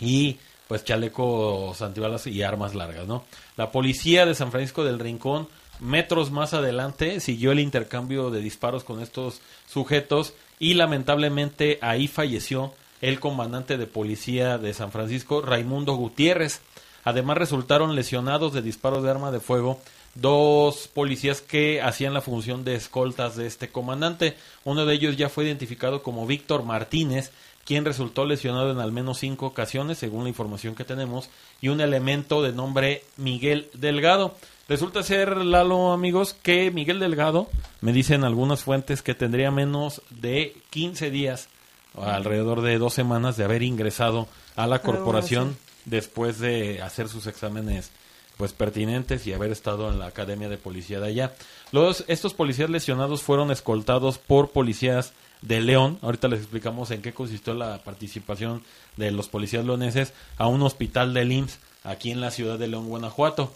y 0.00 0.38
pues 0.66 0.84
chalecos 0.84 1.80
antibalas 1.82 2.26
y 2.26 2.42
armas 2.42 2.74
largas, 2.74 3.06
¿no? 3.06 3.24
La 3.56 3.70
policía 3.70 4.24
de 4.24 4.34
San 4.34 4.50
Francisco 4.50 4.82
del 4.82 4.98
Rincón, 4.98 5.48
metros 5.80 6.30
más 6.30 6.54
adelante, 6.54 7.20
siguió 7.20 7.52
el 7.52 7.60
intercambio 7.60 8.30
de 8.30 8.40
disparos 8.40 8.84
con 8.84 9.02
estos 9.02 9.42
sujetos 9.68 10.32
y 10.58 10.74
lamentablemente 10.74 11.78
ahí 11.82 12.08
falleció 12.08 12.72
el 13.02 13.20
comandante 13.20 13.76
de 13.76 13.86
policía 13.86 14.56
de 14.56 14.72
San 14.72 14.90
Francisco, 14.90 15.42
Raimundo 15.42 15.94
Gutiérrez. 15.94 16.62
Además 17.04 17.36
resultaron 17.36 17.94
lesionados 17.94 18.54
de 18.54 18.62
disparos 18.62 19.02
de 19.02 19.10
arma 19.10 19.30
de 19.30 19.40
fuego 19.40 19.78
dos 20.14 20.88
policías 20.88 21.40
que 21.40 21.82
hacían 21.82 22.14
la 22.14 22.20
función 22.20 22.64
de 22.64 22.74
escoltas 22.74 23.36
de 23.36 23.46
este 23.46 23.68
comandante. 23.68 24.36
Uno 24.64 24.86
de 24.86 24.94
ellos 24.94 25.16
ya 25.16 25.28
fue 25.28 25.44
identificado 25.44 26.02
como 26.02 26.26
Víctor 26.26 26.62
Martínez, 26.62 27.32
quien 27.64 27.84
resultó 27.84 28.24
lesionado 28.24 28.70
en 28.70 28.78
al 28.78 28.92
menos 28.92 29.18
cinco 29.18 29.46
ocasiones, 29.46 29.98
según 29.98 30.24
la 30.24 30.28
información 30.28 30.74
que 30.74 30.84
tenemos, 30.84 31.30
y 31.60 31.68
un 31.68 31.80
elemento 31.80 32.42
de 32.42 32.52
nombre 32.52 33.02
Miguel 33.16 33.68
Delgado. 33.74 34.36
Resulta 34.68 35.02
ser, 35.02 35.36
Lalo, 35.36 35.92
amigos, 35.92 36.34
que 36.34 36.70
Miguel 36.70 37.00
Delgado, 37.00 37.48
me 37.80 37.92
dicen 37.92 38.24
algunas 38.24 38.62
fuentes 38.62 39.02
que 39.02 39.14
tendría 39.14 39.50
menos 39.50 40.02
de 40.10 40.56
15 40.70 41.10
días 41.10 41.48
alrededor 41.96 42.62
de 42.62 42.78
dos 42.78 42.94
semanas 42.94 43.36
de 43.36 43.44
haber 43.44 43.62
ingresado 43.62 44.26
a 44.56 44.66
la 44.66 44.80
corporación 44.80 45.56
después 45.84 46.38
de 46.38 46.82
hacer 46.82 47.08
sus 47.08 47.26
exámenes 47.26 47.92
pues 48.36 48.52
pertinentes 48.52 49.26
y 49.26 49.32
haber 49.32 49.52
estado 49.52 49.90
en 49.90 49.98
la 49.98 50.06
academia 50.06 50.48
de 50.48 50.58
policía 50.58 51.00
de 51.00 51.08
allá. 51.08 51.34
Los, 51.72 52.04
estos 52.08 52.34
policías 52.34 52.70
lesionados 52.70 53.22
fueron 53.22 53.50
escoltados 53.50 54.18
por 54.18 54.50
policías 54.50 55.12
de 55.42 55.60
León, 55.60 55.98
ahorita 56.00 56.28
les 56.28 56.40
explicamos 56.40 56.90
en 56.90 57.02
qué 57.02 57.12
consistió 57.12 57.52
la 57.54 57.82
participación 57.84 58.62
de 58.96 59.10
los 59.10 59.28
policías 59.28 59.64
leoneses 59.64 60.14
a 60.38 60.46
un 60.46 60.62
hospital 60.62 61.12
del 61.12 61.32
IMSS 61.32 61.58
aquí 61.82 62.10
en 62.10 62.20
la 62.20 62.30
ciudad 62.30 62.58
de 62.58 62.68
León, 62.68 62.88
Guanajuato. 62.88 63.52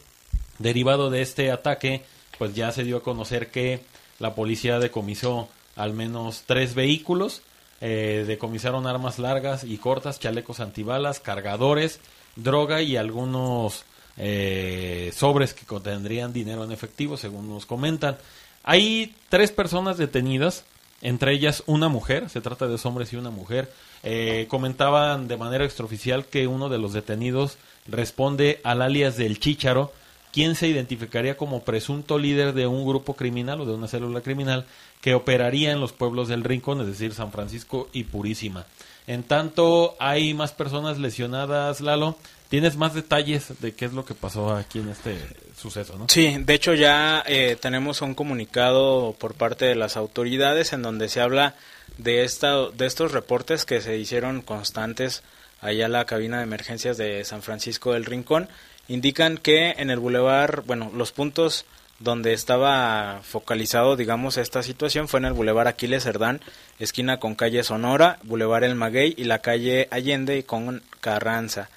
Derivado 0.59 1.09
de 1.09 1.23
este 1.23 1.51
ataque, 1.51 2.05
pues 2.37 2.55
ya 2.55 2.73
se 2.73 2.85
dio 2.85 2.99
a 2.99 3.03
conocer 3.03 3.51
que 3.51 3.85
la 4.19 4.35
policía 4.35 4.79
decomisó 4.79 5.49
al 5.77 5.95
menos 5.95 6.43
tres 6.45 6.75
vehículos, 6.75 7.43
eh, 7.81 8.25
decomisaron 8.27 8.87
armas 8.87 9.19
largas 9.19 9.65
y 9.65 9.79
cortas, 9.79 10.19
chalecos 10.19 10.61
antibalas, 10.61 11.21
cargadores, 11.21 12.01
droga 12.37 12.83
y 12.83 12.97
algunos 12.97 13.85
eh, 14.19 15.13
sobres 15.15 15.55
que 15.55 15.65
contendrían 15.65 16.33
dinero 16.33 16.65
en 16.65 16.73
efectivo, 16.73 17.17
según 17.17 17.49
nos 17.49 17.67
comentan. 17.67 18.19
Hay 18.65 19.15
tres 19.29 19.53
personas 19.53 19.97
detenidas, 19.97 20.65
entre 21.01 21.33
ellas 21.33 21.63
una 21.67 21.89
mujer, 21.89 22.29
se 22.29 22.41
trata 22.41 22.67
de 22.67 22.73
dos 22.73 22.85
hombres 22.87 23.13
y 23.13 23.17
una 23.17 23.31
mujer. 23.31 23.73
Eh, 24.03 24.47
comentaban 24.49 25.29
de 25.29 25.37
manera 25.37 25.65
extraoficial 25.65 26.27
que 26.27 26.47
uno 26.47 26.69
de 26.69 26.79
los 26.79 26.93
detenidos 26.93 27.57
responde 27.87 28.61
al 28.65 28.83
alias 28.83 29.17
del 29.17 29.39
Chícharo, 29.39 29.93
quién 30.33 30.55
se 30.55 30.69
identificaría 30.69 31.37
como 31.37 31.63
presunto 31.63 32.19
líder 32.19 32.53
de 32.53 32.67
un 32.67 32.87
grupo 32.87 33.15
criminal 33.15 33.61
o 33.61 33.67
de 33.67 33.73
una 33.75 33.89
célula 33.89 34.21
criminal 34.21 34.67
que 35.01 35.15
operaría 35.15 35.73
en 35.73 35.81
los 35.81 35.93
pueblos 35.93 36.29
del 36.29 36.45
Rincón, 36.45 36.81
es 36.81 36.87
decir, 36.87 37.15
San 37.15 37.33
Francisco 37.33 37.89
y 37.93 38.05
Purísima. 38.05 38.67
En 39.07 39.23
tanto, 39.23 39.97
hay 39.99 40.35
más 40.35 40.53
personas 40.53 40.99
lesionadas, 40.99 41.81
Lalo. 41.81 42.17
¿Tienes 42.49 42.77
más 42.77 42.95
detalles 42.95 43.61
de 43.61 43.73
qué 43.73 43.85
es 43.85 43.93
lo 43.93 44.07
que 44.07 44.15
pasó 44.15 44.55
aquí 44.55 44.79
en 44.79 44.89
este 44.89 45.19
suceso, 45.55 45.99
no? 45.99 46.07
Sí, 46.09 46.35
de 46.39 46.55
hecho 46.55 46.73
ya 46.73 47.23
eh, 47.27 47.59
tenemos 47.61 48.01
un 48.01 48.15
comunicado 48.15 49.15
por 49.19 49.35
parte 49.35 49.67
de 49.67 49.75
las 49.75 49.99
autoridades 49.99 50.73
en 50.73 50.81
donde 50.81 51.11
se 51.11 51.21
habla 51.21 51.57
de, 51.99 52.25
esta, 52.25 52.71
de 52.71 52.87
estos 52.87 53.13
reportes 53.13 53.67
que 53.67 53.83
se 53.83 53.99
hicieron 53.99 54.41
constantes 54.41 55.23
allá 55.61 55.87
en 55.87 55.93
la 55.93 56.07
cabina 56.07 56.39
de 56.39 56.45
emergencias 56.45 56.97
de 56.97 57.23
San 57.25 57.43
Francisco 57.43 57.93
del 57.93 58.07
Rincón. 58.07 58.49
Indican 58.89 59.37
que 59.37 59.73
en 59.73 59.91
el 59.91 59.99
bulevar, 59.99 60.63
bueno, 60.63 60.91
los 60.95 61.13
puntos 61.13 61.67
donde 61.99 62.33
estaba 62.33 63.21
focalizado, 63.25 63.97
digamos, 63.97 64.39
esta 64.39 64.63
situación 64.63 65.09
fue 65.09 65.21
en 65.21 65.27
el 65.27 65.33
Boulevard 65.35 65.67
Aquiles 65.67 66.05
Cerdán, 66.05 66.41
esquina 66.79 67.19
con 67.19 67.35
calle 67.35 67.63
Sonora, 67.65 68.19
Boulevard 68.23 68.65
El 68.65 68.77
Maguey 68.77 69.15
y 69.19 69.25
la 69.25 69.41
calle 69.41 69.89
Allende 69.91 70.45
con 70.45 70.83
Carranza. 71.01 71.69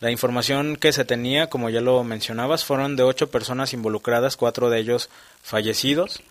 La 0.00 0.10
información 0.10 0.76
que 0.76 0.92
se 0.92 1.04
tenía, 1.04 1.48
como 1.48 1.70
ya 1.70 1.80
lo 1.80 2.02
mencionabas, 2.04 2.64
fueron 2.64 2.96
de 2.96 3.02
ocho 3.02 3.30
personas 3.30 3.72
involucradas, 3.72 4.36
cuatro 4.36 4.70
de 4.70 4.78
ellos 4.80 5.08
fallecidos. 5.42 6.22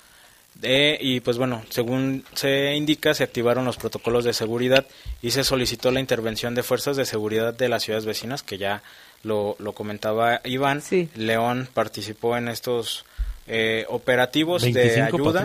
Eh, 0.62 0.98
y 1.02 1.20
pues 1.20 1.38
bueno, 1.38 1.64
según 1.70 2.24
se 2.34 2.76
indica, 2.76 3.14
se 3.14 3.24
activaron 3.24 3.66
los 3.66 3.76
protocolos 3.76 4.24
de 4.24 4.34
seguridad 4.34 4.86
y 5.22 5.32
se 5.32 5.44
solicitó 5.44 5.92
la 5.92 6.00
intervención 6.00 6.56
de 6.56 6.64
fuerzas 6.64 6.96
de 6.96 7.06
seguridad 7.06 7.54
de 7.54 7.68
las 7.68 7.84
ciudades 7.84 8.06
vecinas, 8.06 8.42
que 8.42 8.58
ya 8.58 8.82
lo, 9.24 9.58
lo 9.60 9.74
comentaba 9.74 10.40
Iván. 10.46 10.82
León 11.16 11.68
participó 11.74 12.38
en 12.38 12.48
estos 12.48 13.04
eh, 13.48 13.86
operativos 13.90 14.62
de 14.62 15.02
ayuda 15.02 15.44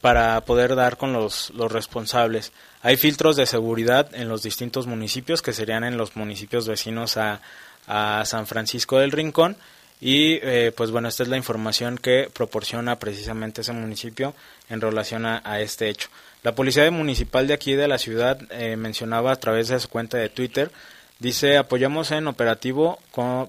para 0.00 0.40
poder 0.42 0.74
dar 0.74 0.96
con 0.96 1.12
los, 1.12 1.50
los 1.50 1.70
responsables. 1.70 2.52
Hay 2.82 2.96
filtros 2.96 3.36
de 3.36 3.46
seguridad 3.46 4.14
en 4.14 4.28
los 4.28 4.42
distintos 4.42 4.86
municipios, 4.86 5.42
que 5.42 5.52
serían 5.52 5.84
en 5.84 5.96
los 5.96 6.16
municipios 6.16 6.66
vecinos 6.66 7.16
a, 7.16 7.40
a 7.86 8.24
San 8.24 8.46
Francisco 8.46 8.98
del 8.98 9.12
Rincón. 9.12 9.56
Y 10.00 10.38
eh, 10.42 10.72
pues 10.74 10.90
bueno, 10.90 11.08
esta 11.08 11.22
es 11.22 11.28
la 11.28 11.36
información 11.36 11.98
que 11.98 12.30
proporciona 12.32 12.98
precisamente 12.98 13.60
ese 13.60 13.72
municipio 13.72 14.34
en 14.70 14.80
relación 14.80 15.26
a, 15.26 15.60
este 15.60 15.90
hecho. 15.90 16.08
La 16.42 16.54
policía 16.54 16.90
municipal 16.90 17.46
de 17.46 17.52
aquí 17.52 17.74
de 17.74 17.86
la 17.86 17.98
ciudad 17.98 18.38
eh, 18.50 18.76
mencionaba 18.76 19.32
a 19.32 19.36
través 19.36 19.68
de 19.68 19.78
su 19.78 19.88
cuenta 19.90 20.16
de 20.16 20.30
Twitter, 20.30 20.70
dice 21.18 21.58
apoyamos 21.58 22.12
en 22.12 22.28
operativo 22.28 22.98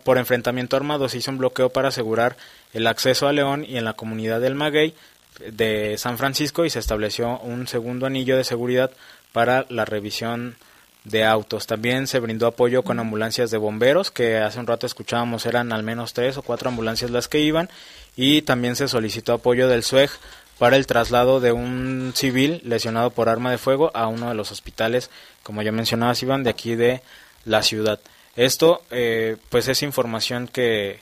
por 0.03 0.17
enfrentamiento 0.17 0.75
armado, 0.75 1.07
se 1.07 1.19
hizo 1.19 1.31
un 1.31 1.37
bloqueo 1.37 1.69
para 1.69 1.87
asegurar 1.87 2.35
el 2.73 2.85
acceso 2.85 3.29
a 3.29 3.31
León 3.31 3.65
y 3.65 3.77
en 3.77 3.85
la 3.85 3.93
comunidad 3.93 4.41
del 4.41 4.55
Maguey 4.55 4.93
de 5.39 5.97
San 5.97 6.17
Francisco 6.17 6.65
y 6.65 6.69
se 6.69 6.79
estableció 6.79 7.39
un 7.39 7.67
segundo 7.67 8.05
anillo 8.05 8.37
de 8.37 8.43
seguridad 8.43 8.91
para 9.31 9.65
la 9.69 9.85
revisión 9.85 10.55
de 11.03 11.25
autos. 11.25 11.67
También 11.67 12.07
se 12.07 12.19
brindó 12.19 12.47
apoyo 12.47 12.83
con 12.83 12.99
ambulancias 12.99 13.49
de 13.51 13.57
bomberos, 13.57 14.11
que 14.11 14.37
hace 14.37 14.59
un 14.59 14.67
rato 14.67 14.85
escuchábamos 14.85 15.45
eran 15.45 15.71
al 15.73 15.83
menos 15.83 16.13
tres 16.13 16.37
o 16.37 16.43
cuatro 16.43 16.69
ambulancias 16.69 17.11
las 17.11 17.27
que 17.27 17.39
iban, 17.39 17.69
y 18.15 18.43
también 18.43 18.75
se 18.75 18.87
solicitó 18.87 19.33
apoyo 19.33 19.67
del 19.67 19.83
SUEG 19.83 20.11
para 20.59 20.75
el 20.75 20.85
traslado 20.85 21.39
de 21.39 21.51
un 21.51 22.11
civil 22.15 22.61
lesionado 22.63 23.09
por 23.09 23.29
arma 23.29 23.49
de 23.49 23.57
fuego 23.57 23.89
a 23.95 24.07
uno 24.07 24.29
de 24.29 24.35
los 24.35 24.51
hospitales, 24.51 25.09
como 25.41 25.63
ya 25.63 25.71
mencionaba 25.71 26.13
Iván, 26.21 26.43
de 26.43 26.51
aquí 26.51 26.75
de 26.75 27.01
la 27.45 27.63
ciudad. 27.63 27.99
Esto, 28.35 28.83
eh, 28.91 29.37
pues 29.49 29.67
es 29.67 29.81
información 29.81 30.47
que, 30.47 30.99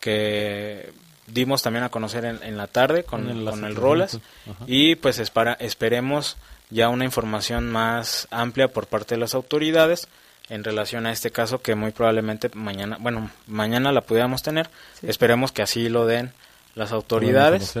que 0.00 0.90
dimos 1.26 1.62
también 1.62 1.84
a 1.84 1.88
conocer 1.88 2.24
en, 2.24 2.56
la 2.56 2.66
tarde 2.66 3.04
con, 3.04 3.28
el, 3.28 3.44
con 3.44 3.64
el 3.64 3.76
Rolas 3.76 4.18
y 4.66 4.96
pues 4.96 5.18
esperemos 5.18 6.36
ya 6.70 6.88
una 6.88 7.04
información 7.04 7.70
más 7.70 8.28
amplia 8.30 8.68
por 8.68 8.86
parte 8.86 9.14
de 9.14 9.20
las 9.20 9.34
autoridades 9.34 10.08
en 10.48 10.62
relación 10.62 11.06
a 11.06 11.12
este 11.12 11.30
caso 11.30 11.60
que 11.60 11.74
muy 11.74 11.90
probablemente 11.90 12.50
mañana, 12.54 12.98
bueno, 13.00 13.30
mañana 13.46 13.90
la 13.92 14.02
pudiéramos 14.02 14.42
tener, 14.42 14.70
esperemos 15.02 15.52
que 15.52 15.62
así 15.62 15.88
lo 15.88 16.06
den 16.06 16.32
las 16.74 16.92
autoridades. 16.92 17.74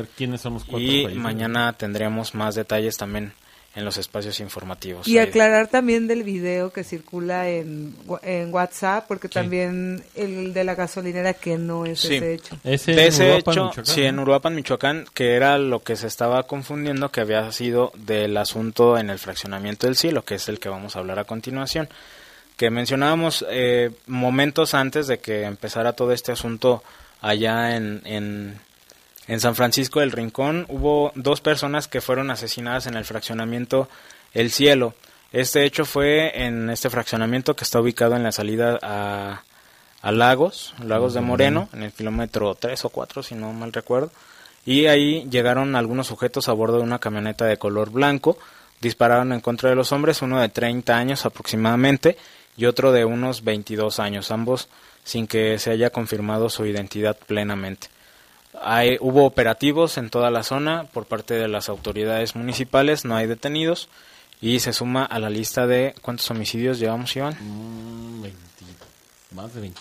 y 0.76 1.06
mañana 1.14 1.72
tendremos 1.74 2.34
más 2.34 2.54
detalles 2.54 2.96
también 2.96 3.32
en 3.76 3.84
los 3.84 3.98
espacios 3.98 4.40
informativos. 4.40 5.06
Y 5.06 5.18
aclarar 5.18 5.68
también 5.68 6.08
del 6.08 6.22
video 6.22 6.72
que 6.72 6.82
circula 6.82 7.50
en, 7.50 7.94
en 8.22 8.52
WhatsApp, 8.52 9.04
porque 9.06 9.28
también 9.28 10.02
el 10.14 10.54
de 10.54 10.64
la 10.64 10.74
gasolinera 10.74 11.34
que 11.34 11.58
no 11.58 11.84
es 11.84 12.04
ese 12.06 12.34
hecho. 12.34 12.58
¿Ese 12.64 13.06
ese 13.06 13.36
hecho, 13.36 13.70
sí, 13.84 14.02
en 14.02 14.18
Uruapan, 14.18 14.54
Michoacán, 14.54 15.04
que 15.12 15.34
era 15.34 15.58
lo 15.58 15.80
que 15.80 15.94
se 15.94 16.06
estaba 16.06 16.44
confundiendo, 16.44 17.10
que 17.12 17.20
había 17.20 17.52
sido 17.52 17.92
del 17.94 18.38
asunto 18.38 18.96
en 18.96 19.10
el 19.10 19.18
fraccionamiento 19.18 19.86
del 19.86 19.94
cielo, 19.94 20.24
que 20.24 20.36
es 20.36 20.48
el 20.48 20.58
que 20.58 20.70
vamos 20.70 20.96
a 20.96 21.00
hablar 21.00 21.18
a 21.18 21.24
continuación. 21.24 21.88
Que 22.56 22.70
mencionábamos 22.70 23.44
eh, 23.50 23.90
momentos 24.06 24.72
antes 24.72 25.06
de 25.06 25.18
que 25.18 25.42
empezara 25.42 25.92
todo 25.92 26.12
este 26.12 26.32
asunto 26.32 26.82
allá 27.20 27.76
en, 27.76 28.00
en 28.06 28.58
en 29.28 29.40
San 29.40 29.54
Francisco 29.54 30.00
del 30.00 30.12
Rincón 30.12 30.66
hubo 30.68 31.12
dos 31.14 31.40
personas 31.40 31.88
que 31.88 32.00
fueron 32.00 32.30
asesinadas 32.30 32.86
en 32.86 32.94
el 32.94 33.04
fraccionamiento 33.04 33.88
El 34.32 34.50
Cielo. 34.50 34.94
Este 35.32 35.64
hecho 35.64 35.84
fue 35.84 36.44
en 36.44 36.70
este 36.70 36.90
fraccionamiento 36.90 37.56
que 37.56 37.64
está 37.64 37.80
ubicado 37.80 38.14
en 38.14 38.22
la 38.22 38.32
salida 38.32 38.78
a, 38.80 39.42
a 40.00 40.12
Lagos, 40.12 40.74
Lagos 40.82 41.14
de 41.14 41.20
Moreno, 41.20 41.68
en 41.72 41.82
el 41.82 41.92
kilómetro 41.92 42.54
3 42.54 42.84
o 42.84 42.88
4, 42.90 43.22
si 43.22 43.34
no 43.34 43.52
mal 43.52 43.72
recuerdo. 43.72 44.10
Y 44.64 44.86
ahí 44.86 45.28
llegaron 45.28 45.74
algunos 45.74 46.06
sujetos 46.06 46.48
a 46.48 46.52
bordo 46.52 46.78
de 46.78 46.84
una 46.84 46.98
camioneta 46.98 47.44
de 47.44 47.56
color 47.56 47.90
blanco, 47.90 48.38
dispararon 48.80 49.32
en 49.32 49.40
contra 49.40 49.68
de 49.68 49.76
los 49.76 49.92
hombres, 49.92 50.22
uno 50.22 50.40
de 50.40 50.48
30 50.48 50.96
años 50.96 51.26
aproximadamente 51.26 52.16
y 52.56 52.66
otro 52.66 52.92
de 52.92 53.04
unos 53.04 53.42
22 53.44 53.98
años, 53.98 54.30
ambos 54.30 54.68
sin 55.04 55.26
que 55.26 55.58
se 55.58 55.70
haya 55.70 55.90
confirmado 55.90 56.48
su 56.48 56.66
identidad 56.66 57.16
plenamente. 57.26 57.88
Hay, 58.66 58.96
hubo 59.00 59.24
operativos 59.24 59.96
en 59.96 60.10
toda 60.10 60.30
la 60.30 60.42
zona 60.42 60.84
por 60.92 61.06
parte 61.06 61.34
de 61.34 61.48
las 61.48 61.68
autoridades 61.68 62.34
municipales, 62.34 63.04
no 63.04 63.16
hay 63.16 63.26
detenidos 63.26 63.88
y 64.40 64.60
se 64.60 64.72
suma 64.72 65.04
a 65.04 65.18
la 65.18 65.30
lista 65.30 65.66
de 65.66 65.94
cuántos 66.02 66.30
homicidios 66.30 66.78
llevamos, 66.78 67.14
Iván. 67.16 67.36
Mm, 67.40 68.24
más 69.36 69.54
de 69.54 69.60
20 69.60 69.80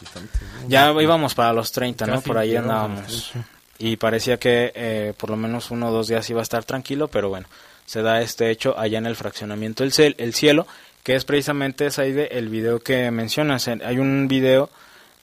Ya 0.67 0.91
íbamos 0.91 1.33
para 1.33 1.53
los 1.53 1.71
30, 1.71 2.05
¿no? 2.07 2.21
Por 2.21 2.37
ahí 2.37 2.55
andábamos. 2.55 3.31
Y 3.77 3.97
parecía 3.97 4.37
que 4.37 4.71
eh, 4.75 5.13
por 5.17 5.29
lo 5.29 5.35
menos 5.35 5.71
uno 5.71 5.89
o 5.89 5.91
dos 5.91 6.07
días 6.07 6.29
iba 6.29 6.39
a 6.39 6.43
estar 6.43 6.63
tranquilo, 6.63 7.07
pero 7.07 7.29
bueno, 7.29 7.47
se 7.85 8.01
da 8.01 8.21
este 8.21 8.49
hecho 8.49 8.77
allá 8.77 8.97
en 8.97 9.05
el 9.05 9.15
fraccionamiento 9.15 9.83
El, 9.83 10.15
el 10.17 10.33
Cielo, 10.33 10.67
que 11.03 11.15
es 11.15 11.25
precisamente 11.25 11.87
ese 11.87 12.37
el 12.37 12.49
video 12.49 12.79
que 12.79 13.11
mencionas. 13.11 13.67
Hay 13.67 13.99
un 13.99 14.27
video 14.27 14.69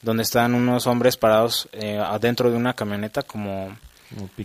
donde 0.03 0.23
están 0.23 0.53
unos 0.53 0.85
hombres 0.85 1.17
parados 1.17 1.67
eh, 1.71 1.97
adentro 1.97 2.51
de 2.51 2.57
una 2.57 2.73
camioneta 2.73 3.23
como 3.23 3.75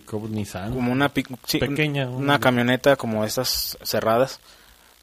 como 0.06 0.28
Nissan. 0.28 0.72
como 0.72 0.90
una 0.90 1.10
pequeña 1.10 2.08
una, 2.08 2.38
camioneta 2.38 2.96
como 2.96 3.24
estas 3.24 3.76
cerradas 3.82 4.40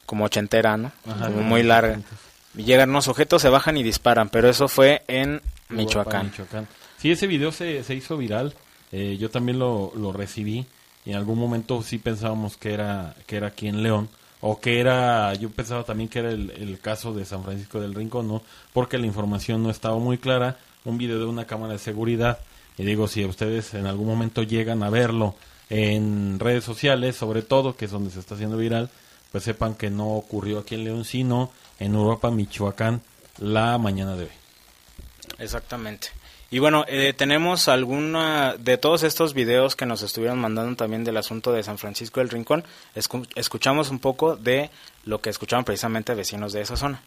como 0.06 0.24
ochentera 0.24 0.76
no 0.76 0.90
muy 1.42 1.62
larga. 1.62 2.00
y 2.56 2.64
llegan 2.64 2.90
unos 2.90 3.06
objetos 3.06 3.42
se 3.42 3.48
bajan 3.48 3.76
y 3.76 3.84
disparan 3.84 4.28
pero 4.28 4.48
eso 4.48 4.66
fue 4.66 5.02
en 5.06 5.40
Michoacán, 5.68 6.32
sí 6.98 7.12
ese 7.12 7.28
video 7.28 7.52
se, 7.52 7.84
se 7.84 7.94
hizo 7.94 8.16
viral 8.16 8.54
eh, 8.90 9.16
yo 9.20 9.30
también 9.30 9.58
lo, 9.58 9.92
lo 9.94 10.12
recibí 10.12 10.66
y 11.04 11.10
en 11.10 11.16
algún 11.16 11.38
momento 11.38 11.82
sí 11.82 11.98
pensábamos 11.98 12.56
que 12.56 12.72
era 12.72 13.14
que 13.26 13.36
era 13.36 13.48
aquí 13.48 13.68
en 13.68 13.82
León 13.84 14.08
o 14.40 14.60
que 14.60 14.80
era, 14.80 15.34
yo 15.34 15.50
pensaba 15.50 15.84
también 15.84 16.08
que 16.08 16.18
era 16.20 16.30
el, 16.30 16.78
caso 16.80 17.12
de 17.14 17.24
San 17.24 17.42
Francisco 17.42 17.80
del 17.80 17.94
Rincón, 17.94 18.28
¿no? 18.28 18.42
Porque 18.72 18.98
la 18.98 19.06
información 19.06 19.62
no 19.62 19.70
estaba 19.70 19.98
muy 19.98 20.18
clara, 20.18 20.58
un 20.84 20.98
video 20.98 21.18
de 21.18 21.26
una 21.26 21.46
cámara 21.46 21.74
de 21.74 21.78
seguridad, 21.78 22.38
y 22.78 22.84
digo, 22.84 23.08
si 23.08 23.24
ustedes 23.24 23.74
en 23.74 23.86
algún 23.86 24.06
momento 24.06 24.42
llegan 24.42 24.82
a 24.82 24.90
verlo 24.90 25.34
en 25.70 26.38
redes 26.38 26.64
sociales, 26.64 27.16
sobre 27.16 27.42
todo, 27.42 27.76
que 27.76 27.86
es 27.86 27.90
donde 27.90 28.10
se 28.10 28.20
está 28.20 28.34
haciendo 28.34 28.56
viral, 28.56 28.90
pues 29.32 29.44
sepan 29.44 29.74
que 29.74 29.90
no 29.90 30.10
ocurrió 30.10 30.60
aquí 30.60 30.74
en 30.74 30.84
León, 30.84 31.04
sino 31.04 31.50
en 31.78 31.94
Europa, 31.94 32.30
Michoacán, 32.30 33.02
la 33.38 33.76
mañana 33.78 34.16
de 34.16 34.24
hoy. 34.24 34.30
Exactamente. 35.38 36.08
Y 36.56 36.58
bueno, 36.58 36.86
eh, 36.88 37.12
tenemos 37.14 37.68
alguna 37.68 38.54
de 38.58 38.78
todos 38.78 39.02
estos 39.02 39.34
videos 39.34 39.76
que 39.76 39.84
nos 39.84 40.00
estuvieron 40.00 40.38
mandando 40.38 40.74
también 40.74 41.04
del 41.04 41.18
asunto 41.18 41.52
de 41.52 41.62
San 41.62 41.76
Francisco 41.76 42.20
del 42.20 42.30
Rincón. 42.30 42.64
escuchamos 43.34 43.90
un 43.90 43.98
poco 43.98 44.36
de 44.36 44.70
lo 45.04 45.20
que 45.20 45.28
escucharon 45.28 45.66
precisamente 45.66 46.14
vecinos 46.14 46.54
de 46.54 46.62
esa 46.62 46.78
zona. 46.78 47.02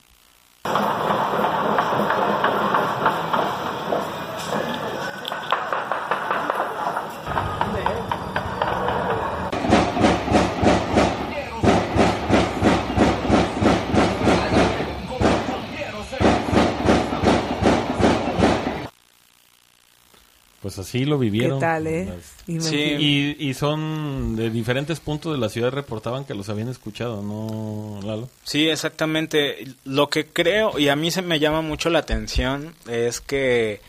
Pues 20.69 20.75
pues 20.75 20.87
así 20.87 21.05
lo 21.05 21.17
vivieron. 21.17 21.59
¿Qué 21.59 21.65
tal, 21.65 21.87
eh? 21.87 22.05
Las- 22.05 22.63
Sí. 22.65 22.77
Y, 22.77 23.35
y 23.49 23.53
son 23.53 24.35
de 24.35 24.49
diferentes 24.49 24.99
puntos 24.99 25.31
de 25.33 25.37
la 25.39 25.49
ciudad 25.49 25.71
reportaban 25.71 26.25
que 26.25 26.33
los 26.33 26.49
habían 26.49 26.67
escuchado, 26.69 27.21
¿no, 27.21 27.99
Lalo? 28.05 28.27
Sí, 28.43 28.67
exactamente. 28.69 29.65
Lo 29.85 30.09
que 30.09 30.25
creo, 30.25 30.77
y 30.79 30.89
a 30.89 30.95
mí 30.95 31.11
se 31.11 31.21
me 31.21 31.39
llama 31.39 31.61
mucho 31.61 31.89
la 31.89 31.99
atención, 31.99 32.73
es 32.89 33.21
que 33.21 33.81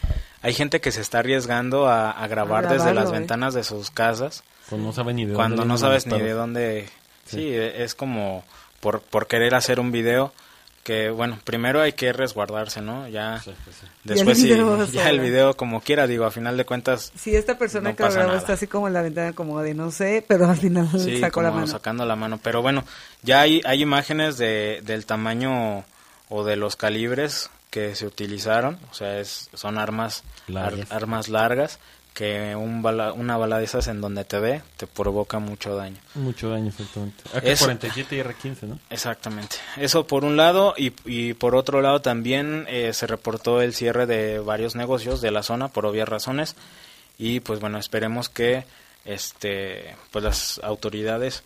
hay 0.42 0.52
gente 0.54 0.80
que 0.80 0.92
se 0.92 1.00
está 1.00 1.20
arriesgando 1.20 1.86
a, 1.88 2.10
a 2.10 2.26
grabar 2.28 2.66
A 2.66 2.72
desde 2.74 2.92
las 2.94 3.08
eh. 3.08 3.12
ventanas 3.12 3.54
de 3.54 3.64
sus 3.64 3.90
casas. 3.90 4.42
Cuando 4.68 4.86
no 4.88 4.92
saben 4.92 5.16
ni 5.16 5.24
de 5.26 5.34
Cuando 5.34 5.56
dónde 5.58 5.72
no 5.72 5.78
sabes 5.78 6.06
ni 6.06 6.18
de 6.18 6.32
dónde... 6.32 6.86
Sí. 7.26 7.36
Sí, 7.38 7.48
e- 7.48 7.82
es 7.84 7.94
como 7.94 8.44
por, 8.80 9.00
por 9.02 9.26
querer 9.26 9.54
hacer 9.54 9.80
un 9.80 9.90
video 9.92 10.32
que, 10.90 11.08
bueno, 11.10 11.38
primero 11.44 11.80
hay 11.80 11.92
que 11.92 12.12
resguardarse, 12.12 12.80
¿no? 12.80 13.06
Ya 13.06 13.40
después 14.02 14.26
Y 14.26 14.30
el 14.30 14.36
sí, 14.36 14.54
video 14.54 14.84
ya 14.92 15.08
el 15.08 15.20
video 15.20 15.54
como 15.56 15.80
quiera, 15.82 16.08
digo, 16.08 16.24
a 16.24 16.32
final 16.32 16.56
de 16.56 16.64
cuentas... 16.64 17.12
Si 17.14 17.36
esta 17.36 17.56
persona 17.56 17.90
No 17.90 17.96
que 17.96 18.02
lo 18.02 18.10
grabó 18.10 18.34
está 18.34 18.54
así 18.54 18.66
como 18.66 18.88
en 18.88 18.94
la 18.94 19.02
ventana, 19.02 19.32
como 19.32 19.60
de 19.60 19.72
no 19.74 19.92
sé, 19.92 20.24
pero 20.26 20.48
al 20.50 20.56
final 20.56 20.88
Sí, 20.98 21.20
sacó 21.20 21.42
la 21.42 21.50
como 21.50 21.60
mano. 21.60 21.72
sacando 21.72 22.04
la 22.04 22.16
mano. 22.16 22.40
Pero 22.42 22.60
bueno, 22.62 22.84
ya 23.22 23.40
hay, 23.42 23.60
hay 23.64 23.82
imágenes 23.82 24.36
de, 24.36 24.80
del 24.84 25.06
tamaño 25.06 25.84
o 26.28 26.42
de 26.44 26.56
los 26.56 26.74
calibres 26.74 27.50
que 27.70 27.94
se 27.94 28.04
utilizaron. 28.06 28.78
O 28.90 28.94
sea, 28.94 29.20
es, 29.20 29.48
son 29.54 29.78
armas 29.78 30.24
Largas. 30.48 30.90
ar- 30.90 30.96
armas 30.96 31.28
largas 31.28 31.78
que 32.14 32.54
un 32.56 32.82
bala, 32.82 33.12
una 33.12 33.36
bala 33.36 33.58
de 33.58 33.64
esas 33.64 33.86
en 33.88 34.00
donde 34.00 34.24
te 34.24 34.38
ve 34.38 34.62
te 34.76 34.86
provoca 34.86 35.38
mucho 35.38 35.74
daño. 35.76 35.96
Mucho 36.14 36.50
daño, 36.50 36.68
exactamente. 36.68 37.22
Eso- 37.42 37.70
AK-47 37.70 38.12
y 38.12 38.18
R-15, 38.20 38.62
¿no? 38.62 38.78
Exactamente. 38.90 39.56
Eso 39.76 40.06
por 40.06 40.24
un 40.24 40.36
lado 40.36 40.74
y, 40.76 40.92
y 41.06 41.34
por 41.34 41.54
otro 41.54 41.80
lado 41.80 42.00
también 42.02 42.66
eh, 42.68 42.92
se 42.92 43.06
reportó 43.06 43.62
el 43.62 43.72
cierre 43.74 44.06
de 44.06 44.38
varios 44.38 44.74
negocios 44.76 45.20
de 45.20 45.30
la 45.30 45.42
zona 45.42 45.68
por 45.68 45.86
obvias 45.86 46.08
razones 46.08 46.56
y 47.18 47.40
pues 47.40 47.60
bueno 47.60 47.78
esperemos 47.78 48.28
que 48.28 48.64
este 49.04 49.94
pues 50.10 50.24
las 50.24 50.60
autoridades 50.62 51.42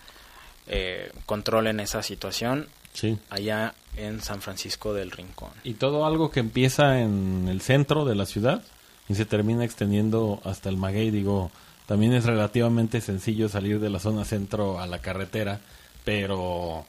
eh, 0.67 1.13
controlen 1.27 1.81
esa 1.81 2.03
situación 2.03 2.69
Sí. 2.95 3.19
allá 3.29 3.75
en 3.97 4.23
San 4.23 4.41
Francisco 4.41 4.95
del 4.95 5.11
Rincón. 5.11 5.51
Y 5.65 5.75
todo 5.75 6.07
algo 6.07 6.31
que 6.31 6.39
empieza 6.39 7.01
en 7.01 7.49
el 7.49 7.61
centro 7.61 8.05
de 8.05 8.15
la 8.15 8.25
ciudad 8.25 8.63
y 9.09 9.15
se 9.15 9.25
termina 9.25 9.65
extendiendo 9.65 10.41
hasta 10.45 10.69
el 10.69 10.77
Maguey, 10.77 11.11
digo, 11.11 11.51
también 11.87 12.13
es 12.15 12.25
relativamente 12.25 13.01
sencillo 13.01 13.49
salir 13.49 13.81
de 13.81 13.91
la 13.91 13.99
zona 13.99 14.25
centro 14.25 14.81
a 14.81 14.87
la 14.87 15.01
carretera, 15.01 15.61
pero 16.05 16.85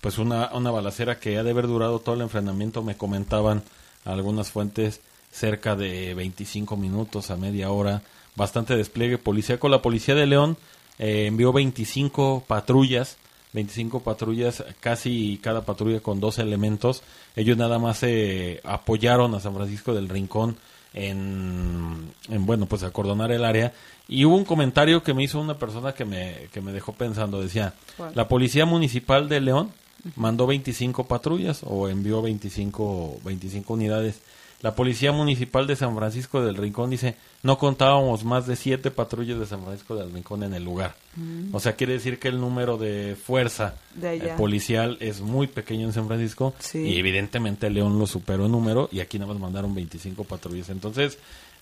pues 0.00 0.18
una, 0.18 0.50
una 0.52 0.70
balacera 0.70 1.18
que 1.18 1.38
ha 1.38 1.42
de 1.42 1.50
haber 1.50 1.66
durado 1.66 2.00
todo 2.00 2.14
el 2.14 2.22
enfrentamiento, 2.22 2.82
me 2.82 2.96
comentaban 2.96 3.62
algunas 4.04 4.50
fuentes, 4.50 5.00
cerca 5.30 5.76
de 5.76 6.14
25 6.14 6.76
minutos 6.76 7.30
a 7.30 7.36
media 7.36 7.70
hora, 7.70 8.02
bastante 8.34 8.76
despliegue 8.76 9.18
policíaco. 9.18 9.68
La 9.68 9.82
policía 9.82 10.14
de 10.14 10.26
León 10.26 10.56
eh, 10.98 11.26
envió 11.26 11.52
25 11.52 12.44
patrullas 12.48 13.16
25 13.52 14.00
patrullas, 14.00 14.64
casi 14.80 15.38
cada 15.42 15.64
patrulla 15.64 16.00
con 16.00 16.20
dos 16.20 16.38
elementos. 16.38 17.02
Ellos 17.36 17.56
nada 17.56 17.78
más 17.78 18.02
eh, 18.02 18.60
apoyaron 18.64 19.34
a 19.34 19.40
San 19.40 19.54
Francisco 19.54 19.94
del 19.94 20.08
Rincón 20.08 20.56
en, 20.94 22.12
en, 22.28 22.46
bueno, 22.46 22.66
pues 22.66 22.82
acordonar 22.82 23.30
el 23.32 23.44
área. 23.44 23.72
Y 24.08 24.24
hubo 24.24 24.36
un 24.36 24.44
comentario 24.44 25.02
que 25.02 25.14
me 25.14 25.22
hizo 25.22 25.40
una 25.40 25.58
persona 25.58 25.92
que 25.92 26.04
me, 26.04 26.48
que 26.52 26.60
me 26.60 26.72
dejó 26.72 26.92
pensando. 26.92 27.40
Decía, 27.40 27.74
¿Cuál? 27.96 28.12
la 28.14 28.28
Policía 28.28 28.66
Municipal 28.66 29.28
de 29.28 29.40
León 29.40 29.70
mandó 30.16 30.46
25 30.46 31.04
patrullas 31.04 31.60
o 31.64 31.88
envió 31.88 32.22
25, 32.22 33.20
25 33.24 33.74
unidades. 33.74 34.20
La 34.62 34.74
Policía 34.74 35.10
Municipal 35.10 35.66
de 35.66 35.74
San 35.74 35.96
Francisco 35.96 36.42
del 36.42 36.54
Rincón 36.54 36.90
dice, 36.90 37.16
no 37.42 37.56
contábamos 37.56 38.24
más 38.24 38.46
de 38.46 38.56
siete 38.56 38.90
patrullas 38.90 39.38
de 39.38 39.46
San 39.46 39.62
Francisco 39.64 39.96
del 39.96 40.12
Rincón 40.12 40.42
en 40.42 40.52
el 40.52 40.62
lugar. 40.62 40.94
Mm. 41.16 41.54
O 41.54 41.60
sea, 41.60 41.76
quiere 41.76 41.94
decir 41.94 42.18
que 42.18 42.28
el 42.28 42.38
número 42.38 42.76
de 42.76 43.16
fuerza 43.16 43.76
De 43.94 44.16
eh, 44.16 44.34
policial 44.36 44.98
es 45.00 45.22
muy 45.22 45.46
pequeño 45.46 45.86
en 45.86 45.94
San 45.94 46.06
Francisco 46.08 46.52
Sí. 46.58 46.78
y 46.78 46.98
evidentemente 46.98 47.70
León 47.70 47.98
lo 47.98 48.06
superó 48.06 48.44
en 48.44 48.52
número 48.52 48.90
y 48.92 49.00
aquí 49.00 49.18
nada 49.18 49.32
más 49.32 49.40
mandaron 49.40 49.74
25 49.74 50.24
patrullas. 50.24 50.68
Entonces, 50.68 51.16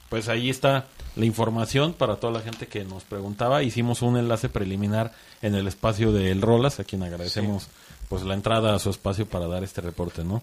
pues 0.09 0.29
ahí 0.29 0.51
está 0.51 0.87
la 1.17 1.25
información 1.25 1.93
para 1.93 2.17
toda 2.17 2.33
la 2.33 2.41
gente 2.41 2.67
que 2.67 2.85
nos 2.85 3.05
preguntaba. 3.05 3.63
Hicimos 3.63 4.03
un 4.03 4.17
enlace 4.17 4.49
preliminar 4.49 5.13
en 5.43 5.55
el 5.55 5.67
espacio 5.67 6.13
de 6.13 6.31
El 6.31 6.43
Rolas, 6.43 6.81
a 6.81 6.85
quien 6.85 7.03
agradecemos 7.03 7.69
pues 8.09 8.23
la 8.23 8.35
entrada 8.35 8.75
a 8.75 8.79
su 8.79 8.91
espacio 8.91 9.27
para 9.27 9.47
dar 9.47 9.65
este 9.65 9.81
reporte, 9.81 10.25
¿no? 10.25 10.43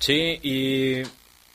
Sí, 0.00 0.40
y 0.42 1.02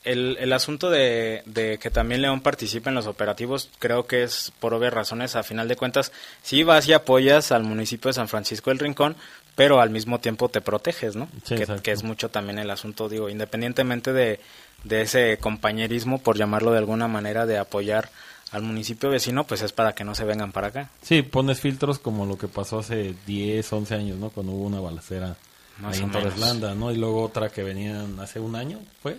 el, 0.04 0.38
el 0.40 0.52
asunto 0.52 0.88
de, 0.88 1.42
de 1.44 1.78
que 1.78 1.90
también 1.90 2.22
León 2.22 2.40
participe 2.40 2.88
en 2.88 2.94
los 2.94 3.06
operativos, 3.06 3.70
creo 3.78 4.06
que 4.06 4.22
es 4.22 4.52
por 4.58 4.72
obvias 4.72 4.94
razones, 4.94 5.36
a 5.36 5.42
final 5.42 5.68
de 5.68 5.76
cuentas, 5.76 6.12
sí 6.42 6.62
vas 6.62 6.88
y 6.88 6.94
apoyas 6.94 7.52
al 7.52 7.64
municipio 7.64 8.08
de 8.08 8.14
San 8.14 8.28
Francisco 8.28 8.70
del 8.70 8.78
Rincón, 8.78 9.16
pero 9.54 9.80
al 9.80 9.90
mismo 9.90 10.18
tiempo 10.18 10.48
te 10.48 10.62
proteges, 10.62 11.16
¿no? 11.16 11.28
Sí, 11.44 11.56
que, 11.82 11.92
es 11.92 12.02
mucho 12.02 12.30
también 12.30 12.58
el 12.58 12.70
asunto, 12.70 13.10
digo, 13.10 13.28
independientemente 13.28 14.12
de, 14.12 14.40
de 14.84 15.02
ese 15.02 15.38
compañerismo, 15.38 16.18
por 16.18 16.36
llamarlo 16.36 16.72
de 16.72 16.78
alguna 16.78 17.08
manera, 17.08 17.46
de 17.46 17.58
apoyar 17.58 18.10
al 18.52 18.62
municipio 18.62 19.10
vecino, 19.10 19.44
pues 19.44 19.62
es 19.62 19.72
para 19.72 19.94
que 19.94 20.04
no 20.04 20.14
se 20.14 20.24
vengan 20.24 20.52
para 20.52 20.68
acá. 20.68 20.90
Sí, 21.02 21.22
pones 21.22 21.60
filtros 21.60 21.98
como 21.98 22.26
lo 22.26 22.36
que 22.36 22.48
pasó 22.48 22.80
hace 22.80 23.14
10, 23.26 23.72
11 23.72 23.94
años, 23.94 24.18
¿no? 24.18 24.30
Cuando 24.30 24.52
hubo 24.52 24.66
una 24.66 24.80
balacera 24.80 25.36
Más 25.78 25.96
ahí 25.96 26.02
en 26.02 26.10
Torres. 26.10 26.38
Landa, 26.38 26.74
¿no? 26.74 26.90
Y 26.90 26.96
luego 26.96 27.22
otra 27.22 27.50
que 27.50 27.62
venían 27.62 28.18
hace 28.18 28.40
un 28.40 28.56
año, 28.56 28.80
¿fue? 29.02 29.18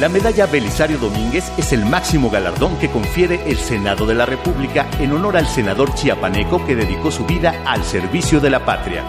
La 0.00 0.08
medalla 0.08 0.46
Belisario 0.46 0.96
Domínguez 0.96 1.52
es 1.58 1.74
el 1.74 1.84
máximo 1.84 2.30
galardón 2.30 2.78
que 2.78 2.88
confiere 2.88 3.42
el 3.46 3.58
Senado 3.58 4.06
de 4.06 4.14
la 4.14 4.24
República 4.24 4.88
en 4.98 5.12
honor 5.12 5.36
al 5.36 5.46
senador 5.46 5.94
chiapaneco 5.94 6.64
que 6.64 6.74
dedicó 6.74 7.10
su 7.10 7.26
vida 7.26 7.62
al 7.66 7.84
servicio 7.84 8.40
de 8.40 8.48
la 8.48 8.64
patria. 8.64 9.04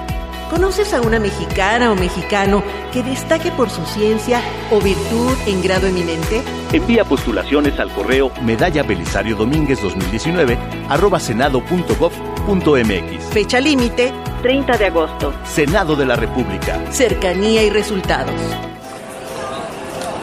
¿Conoces 0.49 0.93
a 0.93 0.99
una 0.99 1.17
mexicana 1.17 1.93
o 1.93 1.95
mexicano 1.95 2.61
que 2.91 3.03
destaque 3.03 3.53
por 3.53 3.69
su 3.69 3.85
ciencia 3.85 4.41
o 4.69 4.81
virtud 4.81 5.31
en 5.47 5.63
grado 5.63 5.87
eminente? 5.87 6.43
Envía 6.73 7.05
postulaciones 7.05 7.79
al 7.79 7.89
correo 7.93 8.29
medalla 8.41 8.83
Belisario 8.83 9.37
Domínguez 9.37 9.81
2019 9.81 10.57
arroba 10.89 11.21
senado.gov.mx. 11.21 12.13
Fecha 13.31 13.61
límite 13.61 14.11
30 14.41 14.77
de 14.77 14.87
agosto. 14.87 15.33
Senado 15.45 15.95
de 15.95 16.05
la 16.05 16.17
República. 16.17 16.81
Cercanía 16.91 17.63
y 17.63 17.69
resultados. 17.69 18.35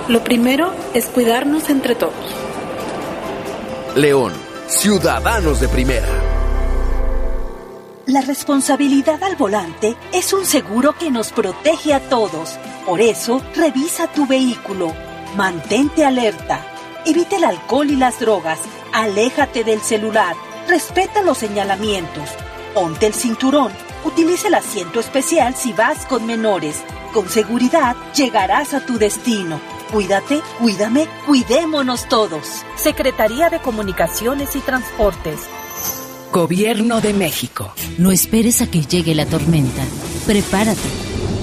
Lo 0.08 0.24
primero 0.24 0.72
es 0.94 1.04
cuidarnos 1.04 1.68
entre 1.68 1.94
todos. 1.94 2.14
León, 3.94 4.32
ciudadanos 4.66 5.60
de 5.60 5.68
primera. 5.68 6.08
La 8.06 8.22
responsabilidad 8.22 9.22
al 9.22 9.36
volante 9.36 9.96
es 10.14 10.32
un 10.32 10.46
seguro 10.46 10.94
que 10.98 11.10
nos 11.10 11.30
protege 11.30 11.92
a 11.92 12.00
todos. 12.00 12.58
Por 12.86 13.02
eso, 13.02 13.42
revisa 13.54 14.06
tu 14.06 14.26
vehículo. 14.26 14.94
Mantente 15.36 16.06
alerta. 16.06 16.64
Evita 17.04 17.36
el 17.36 17.44
alcohol 17.44 17.90
y 17.90 17.96
las 17.96 18.18
drogas. 18.18 18.60
Aléjate 18.94 19.62
del 19.62 19.82
celular. 19.82 20.34
Respeta 20.68 21.20
los 21.20 21.36
señalamientos. 21.36 22.30
Ponte 22.72 23.08
el 23.08 23.12
cinturón. 23.12 23.72
Utiliza 24.06 24.48
el 24.48 24.54
asiento 24.54 25.00
especial 25.00 25.54
si 25.54 25.74
vas 25.74 26.06
con 26.06 26.24
menores. 26.24 26.82
Con 27.12 27.28
seguridad 27.28 27.94
llegarás 28.14 28.72
a 28.72 28.80
tu 28.80 28.96
destino. 28.96 29.60
Cuídate, 29.90 30.42
cuídame, 30.58 31.06
cuidémonos 31.24 32.08
todos. 32.10 32.62
Secretaría 32.76 33.48
de 33.48 33.58
Comunicaciones 33.58 34.54
y 34.54 34.60
Transportes. 34.60 35.40
Gobierno 36.30 37.00
de 37.00 37.14
México. 37.14 37.72
No 37.96 38.10
esperes 38.10 38.60
a 38.60 38.70
que 38.70 38.82
llegue 38.82 39.14
la 39.14 39.24
tormenta. 39.24 39.82
Prepárate. 40.26 40.88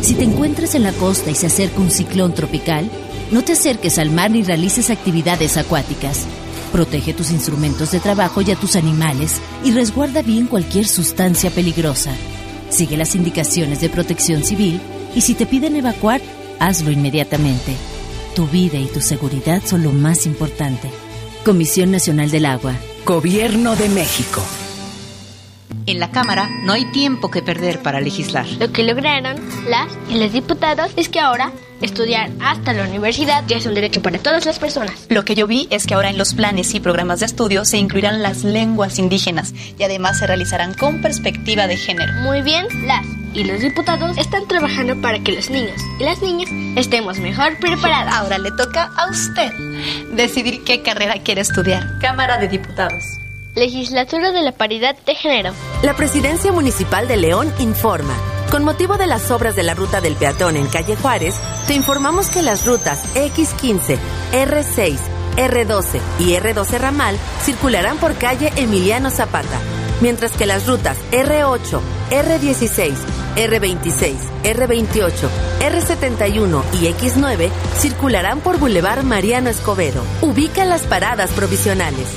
Si 0.01 0.13
te 0.13 0.25
encuentras 0.25 0.75
en 0.75 0.83
la 0.83 0.91
costa 0.91 1.31
y 1.31 1.35
se 1.35 1.47
acerca 1.47 1.79
un 1.79 1.89
ciclón 1.89 2.35
tropical, 2.35 2.87
no 3.31 3.43
te 3.43 3.53
acerques 3.53 3.97
al 3.97 4.11
mar 4.11 4.29
ni 4.29 4.43
realices 4.43 4.91
actividades 4.91 5.57
acuáticas. 5.57 6.27
Protege 6.71 7.15
tus 7.15 7.31
instrumentos 7.31 7.89
de 7.91 7.99
trabajo 7.99 8.41
y 8.41 8.51
a 8.51 8.55
tus 8.55 8.75
animales 8.75 9.41
y 9.63 9.71
resguarda 9.71 10.21
bien 10.21 10.45
cualquier 10.45 10.87
sustancia 10.87 11.49
peligrosa. 11.49 12.11
Sigue 12.69 12.95
las 12.95 13.15
indicaciones 13.15 13.81
de 13.81 13.89
protección 13.89 14.43
civil 14.43 14.79
y 15.15 15.21
si 15.21 15.33
te 15.33 15.47
piden 15.47 15.75
evacuar, 15.75 16.21
hazlo 16.59 16.91
inmediatamente. 16.91 17.73
Tu 18.35 18.45
vida 18.47 18.77
y 18.77 18.87
tu 18.87 18.99
seguridad 18.99 19.61
son 19.63 19.81
lo 19.83 19.93
más 19.93 20.25
importante. 20.25 20.91
Comisión 21.45 21.89
Nacional 21.89 22.29
del 22.31 22.45
Agua. 22.45 22.73
Gobierno 23.05 23.77
de 23.77 23.87
México. 23.87 24.43
En 25.85 26.01
la 26.01 26.11
Cámara 26.11 26.49
no 26.65 26.73
hay 26.73 26.83
tiempo 26.91 27.31
que 27.31 27.41
perder 27.41 27.81
para 27.81 28.01
legislar. 28.01 28.45
Lo 28.59 28.73
que 28.73 28.83
lograron 28.83 29.37
las 29.69 29.87
y 30.09 30.19
los 30.19 30.33
diputados 30.33 30.91
es 30.97 31.07
que 31.07 31.21
ahora 31.21 31.53
estudiar 31.81 32.29
hasta 32.41 32.73
la 32.73 32.83
universidad 32.83 33.45
ya 33.47 33.55
es 33.55 33.65
un 33.67 33.73
derecho 33.73 34.01
para 34.01 34.19
todas 34.19 34.45
las 34.45 34.59
personas. 34.59 35.05
Lo 35.07 35.23
que 35.23 35.35
yo 35.35 35.47
vi 35.47 35.69
es 35.69 35.87
que 35.87 35.93
ahora 35.93 36.09
en 36.09 36.17
los 36.17 36.33
planes 36.33 36.73
y 36.73 36.81
programas 36.81 37.21
de 37.21 37.27
estudio 37.27 37.63
se 37.63 37.77
incluirán 37.77 38.21
las 38.21 38.43
lenguas 38.43 38.99
indígenas 38.99 39.53
y 39.79 39.83
además 39.83 40.19
se 40.19 40.27
realizarán 40.27 40.73
con 40.73 41.01
perspectiva 41.01 41.67
de 41.67 41.77
género. 41.77 42.11
Muy 42.23 42.41
bien, 42.41 42.65
las 42.85 43.05
y 43.35 43.43
los 43.43 43.59
diputados 43.59 44.17
están 44.17 44.47
trabajando 44.47 44.99
para 45.01 45.19
que 45.19 45.33
los 45.33 45.49
niños 45.49 45.81
y 45.99 46.03
las 46.03 46.21
niñas 46.21 46.49
estemos 46.77 47.19
mejor 47.19 47.57
preparados. 47.59 48.13
Ahora 48.13 48.37
le 48.37 48.51
toca 48.51 48.91
a 48.95 49.09
usted 49.09 49.51
decidir 50.13 50.63
qué 50.63 50.81
carrera 50.81 51.15
quiere 51.21 51.41
estudiar. 51.41 51.99
Cámara 51.99 52.37
de 52.37 52.47
Diputados. 52.47 53.03
Legislatura 53.55 54.31
de 54.31 54.41
la 54.41 54.51
Paridad 54.51 54.95
de 55.05 55.15
Género. 55.15 55.53
La 55.83 55.95
Presidencia 55.95 56.51
Municipal 56.51 57.07
de 57.07 57.17
León 57.17 57.53
informa. 57.59 58.13
Con 58.51 58.63
motivo 58.63 58.97
de 58.97 59.07
las 59.07 59.31
obras 59.31 59.55
de 59.55 59.63
la 59.63 59.73
ruta 59.73 60.01
del 60.01 60.15
peatón 60.15 60.55
en 60.55 60.67
calle 60.67 60.95
Juárez, 60.95 61.35
te 61.67 61.73
informamos 61.73 62.29
que 62.29 62.41
las 62.41 62.65
rutas 62.65 63.03
X15, 63.15 63.97
R6, 64.33 64.97
R12 65.37 65.99
y 66.19 66.33
R12 66.33 66.79
Ramal 66.79 67.17
circularán 67.43 67.97
por 67.97 68.15
calle 68.15 68.51
Emiliano 68.55 69.09
Zapata, 69.09 69.59
mientras 70.01 70.31
que 70.33 70.45
las 70.45 70.67
rutas 70.67 70.97
R8, 71.11 71.81
R16, 72.09 72.93
R26, 73.35 74.15
R28, 74.43 75.29
R71 75.59 76.63
y 76.73 76.87
X9 76.93 77.49
circularán 77.77 78.39
por 78.39 78.59
Boulevard 78.59 79.03
Mariano 79.03 79.49
Escobedo. 79.49 80.03
Ubica 80.21 80.65
las 80.65 80.83
paradas 80.83 81.31
provisionales. 81.31 82.07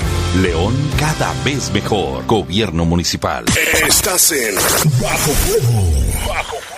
León 0.43 0.74
cada 0.99 1.32
vez 1.45 1.72
mejor. 1.72 2.26
Gobierno 2.26 2.84
municipal. 2.84 3.45
Estás 3.86 4.30
en 4.32 4.55
Bajo 5.01 5.32
Fuego. 5.32 6.28
Bajo 6.28 6.57
Fuego. 6.59 6.78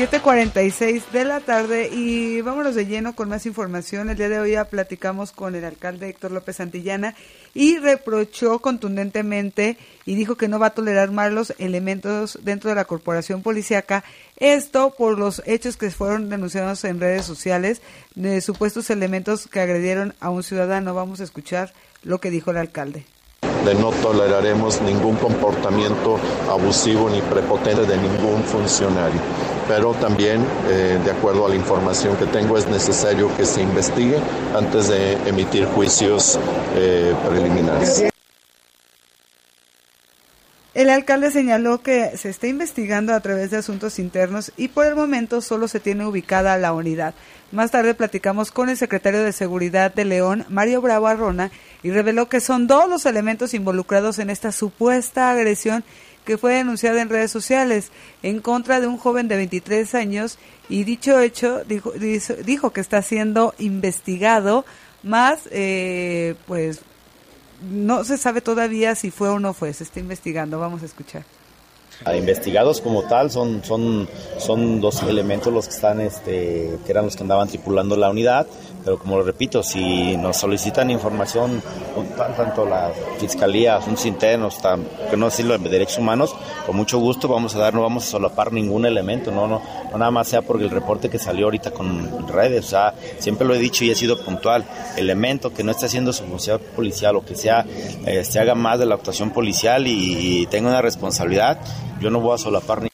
7:46 0.00 1.12
de 1.12 1.26
la 1.26 1.40
tarde 1.40 1.90
y 1.92 2.40
vámonos 2.40 2.74
de 2.74 2.86
lleno 2.86 3.14
con 3.14 3.28
más 3.28 3.44
información. 3.44 4.08
El 4.08 4.16
día 4.16 4.30
de 4.30 4.40
hoy 4.40 4.52
ya 4.52 4.64
platicamos 4.64 5.30
con 5.30 5.54
el 5.54 5.62
alcalde 5.62 6.08
Héctor 6.08 6.30
López 6.30 6.56
Santillana 6.56 7.14
y 7.52 7.76
reprochó 7.76 8.60
contundentemente 8.60 9.76
y 10.06 10.14
dijo 10.14 10.36
que 10.36 10.48
no 10.48 10.58
va 10.58 10.68
a 10.68 10.74
tolerar 10.74 11.10
malos 11.10 11.52
elementos 11.58 12.38
dentro 12.42 12.70
de 12.70 12.76
la 12.76 12.86
corporación 12.86 13.42
policíaca. 13.42 14.02
Esto 14.38 14.94
por 14.96 15.18
los 15.18 15.42
hechos 15.44 15.76
que 15.76 15.90
fueron 15.90 16.30
denunciados 16.30 16.82
en 16.84 16.98
redes 16.98 17.26
sociales 17.26 17.82
de 18.14 18.40
supuestos 18.40 18.88
elementos 18.88 19.48
que 19.48 19.60
agredieron 19.60 20.14
a 20.18 20.30
un 20.30 20.42
ciudadano. 20.42 20.94
Vamos 20.94 21.20
a 21.20 21.24
escuchar 21.24 21.74
lo 22.04 22.22
que 22.22 22.30
dijo 22.30 22.52
el 22.52 22.56
alcalde 22.56 23.04
de 23.64 23.74
no 23.74 23.90
toleraremos 23.90 24.80
ningún 24.82 25.16
comportamiento 25.16 26.18
abusivo 26.50 27.10
ni 27.10 27.20
prepotente 27.22 27.84
de 27.86 27.96
ningún 27.96 28.42
funcionario. 28.44 29.20
Pero 29.68 29.94
también, 29.94 30.44
eh, 30.68 30.98
de 31.04 31.10
acuerdo 31.10 31.46
a 31.46 31.48
la 31.48 31.54
información 31.54 32.16
que 32.16 32.26
tengo, 32.26 32.58
es 32.58 32.66
necesario 32.66 33.34
que 33.36 33.44
se 33.44 33.62
investigue 33.62 34.16
antes 34.54 34.88
de 34.88 35.12
emitir 35.28 35.66
juicios 35.66 36.38
eh, 36.74 37.14
preliminares. 37.28 38.10
El 40.72 40.88
alcalde 40.88 41.32
señaló 41.32 41.82
que 41.82 42.16
se 42.16 42.30
está 42.30 42.46
investigando 42.46 43.12
a 43.12 43.20
través 43.20 43.50
de 43.50 43.56
asuntos 43.56 43.98
internos 43.98 44.52
y 44.56 44.68
por 44.68 44.86
el 44.86 44.94
momento 44.94 45.40
solo 45.40 45.66
se 45.66 45.80
tiene 45.80 46.06
ubicada 46.06 46.56
la 46.58 46.72
unidad. 46.72 47.12
Más 47.50 47.72
tarde 47.72 47.92
platicamos 47.94 48.52
con 48.52 48.68
el 48.68 48.76
secretario 48.76 49.22
de 49.24 49.32
Seguridad 49.32 49.92
de 49.92 50.04
León, 50.04 50.46
Mario 50.48 50.80
Bravo 50.80 51.08
Arrona, 51.08 51.50
y 51.82 51.90
reveló 51.90 52.28
que 52.28 52.40
son 52.40 52.66
dos 52.66 52.88
los 52.88 53.06
elementos 53.06 53.54
involucrados 53.54 54.18
en 54.18 54.30
esta 54.30 54.52
supuesta 54.52 55.30
agresión 55.30 55.84
que 56.24 56.38
fue 56.38 56.54
denunciada 56.54 57.00
en 57.00 57.08
redes 57.08 57.30
sociales 57.30 57.90
en 58.22 58.40
contra 58.40 58.80
de 58.80 58.86
un 58.86 58.98
joven 58.98 59.28
de 59.28 59.36
23 59.36 59.94
años. 59.94 60.38
Y 60.68 60.84
dicho 60.84 61.18
hecho 61.18 61.64
dijo, 61.64 61.92
dijo 61.92 62.70
que 62.70 62.80
está 62.80 63.00
siendo 63.02 63.54
investigado 63.58 64.64
más 65.02 65.48
eh, 65.50 66.34
pues 66.46 66.82
no 67.60 68.04
se 68.04 68.18
sabe 68.18 68.40
todavía 68.40 68.94
si 68.94 69.10
fue 69.10 69.28
o 69.28 69.38
no 69.38 69.52
fue, 69.54 69.72
se 69.72 69.84
está 69.84 70.00
investigando, 70.00 70.58
vamos 70.58 70.82
a 70.82 70.86
escuchar. 70.86 71.24
A 72.04 72.16
investigados 72.16 72.80
como 72.80 73.02
tal 73.02 73.30
son, 73.30 73.62
son, 73.62 74.08
son 74.38 74.80
dos 74.80 75.02
elementos 75.02 75.52
los 75.52 75.66
que 75.66 75.74
están, 75.74 76.00
este, 76.00 76.78
que 76.86 76.90
eran 76.92 77.04
los 77.04 77.14
que 77.14 77.22
andaban 77.22 77.48
tripulando 77.48 77.94
la 77.94 78.08
unidad, 78.08 78.46
pero 78.84 78.98
como 78.98 79.18
lo 79.18 79.22
repito, 79.22 79.62
si 79.62 80.16
nos 80.16 80.36
solicitan 80.36 80.90
información, 80.90 81.62
tanto 82.16 82.64
la 82.64 82.90
Fiscalía, 83.18 83.76
asuntos 83.76 84.06
internos, 84.06 84.58
que 85.10 85.16
no 85.16 85.26
decirlo 85.26 85.58
de 85.58 85.68
derechos 85.68 85.98
humanos, 85.98 86.34
con 86.66 86.76
mucho 86.76 86.98
gusto 86.98 87.28
vamos 87.28 87.54
a 87.54 87.58
dar, 87.58 87.74
no 87.74 87.82
vamos 87.82 88.04
a 88.04 88.10
solapar 88.10 88.52
ningún 88.52 88.86
elemento, 88.86 89.30
no, 89.30 89.46
no, 89.46 89.62
no 89.90 89.98
nada 89.98 90.10
más 90.10 90.28
sea 90.28 90.42
porque 90.42 90.64
el 90.64 90.70
reporte 90.70 91.08
que 91.08 91.18
salió 91.18 91.46
ahorita 91.46 91.72
con 91.72 92.28
redes, 92.28 92.66
o 92.66 92.68
sea, 92.68 92.94
siempre 93.18 93.46
lo 93.46 93.54
he 93.54 93.58
dicho 93.58 93.84
y 93.84 93.90
he 93.90 93.94
sido 93.94 94.22
puntual, 94.24 94.64
elemento 94.96 95.52
que 95.52 95.62
no 95.62 95.72
esté 95.72 95.86
haciendo 95.86 96.12
su 96.12 96.24
función 96.24 96.60
policial 96.74 97.16
o 97.16 97.24
que 97.24 97.34
sea, 97.34 97.64
eh, 98.06 98.24
se 98.24 98.38
haga 98.38 98.54
más 98.54 98.78
de 98.78 98.86
la 98.86 98.94
actuación 98.94 99.30
policial 99.30 99.86
y, 99.86 100.42
y 100.42 100.46
tenga 100.46 100.68
una 100.68 100.82
responsabilidad, 100.82 101.58
yo 102.00 102.10
no 102.10 102.20
voy 102.20 102.34
a 102.34 102.38
solapar 102.38 102.82
ni 102.82 102.89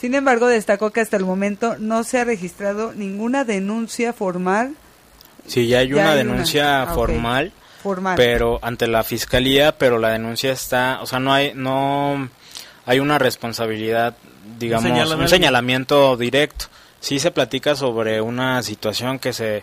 sin 0.00 0.14
embargo, 0.14 0.46
destacó 0.46 0.90
que 0.90 1.00
hasta 1.00 1.16
el 1.16 1.24
momento 1.24 1.76
no 1.78 2.04
se 2.04 2.20
ha 2.20 2.24
registrado 2.24 2.92
ninguna 2.92 3.44
denuncia 3.44 4.12
formal. 4.12 4.74
Sí, 5.46 5.68
ya 5.68 5.78
hay 5.78 5.92
una 5.92 6.14
denuncia 6.14 6.82
ah, 6.82 6.94
formal, 6.94 7.52
pero 8.16 8.58
ante 8.62 8.88
la 8.88 9.04
fiscalía, 9.04 9.78
pero 9.78 9.98
la 9.98 10.10
denuncia 10.10 10.52
está, 10.52 10.98
o 11.00 11.06
sea, 11.06 11.18
no 11.20 11.32
hay, 11.32 11.52
no 11.54 12.28
hay 12.84 13.00
una 13.00 13.18
responsabilidad, 13.18 14.16
digamos, 14.58 15.10
un 15.12 15.28
señalamiento, 15.28 16.16
directo. 16.16 16.66
Sí 17.00 17.18
se 17.18 17.30
platica 17.30 17.74
sobre 17.74 18.20
una 18.20 18.62
situación 18.62 19.18
que 19.18 19.32
se 19.32 19.62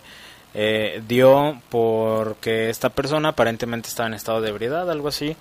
eh, 0.54 1.02
dio 1.06 1.60
porque 1.68 2.70
esta 2.70 2.88
persona 2.88 3.30
aparentemente 3.30 3.88
estaba 3.88 4.08
en 4.08 4.14
estado 4.14 4.40
de 4.40 4.48
ebriedad, 4.48 4.90
algo 4.90 5.08
así, 5.08 5.36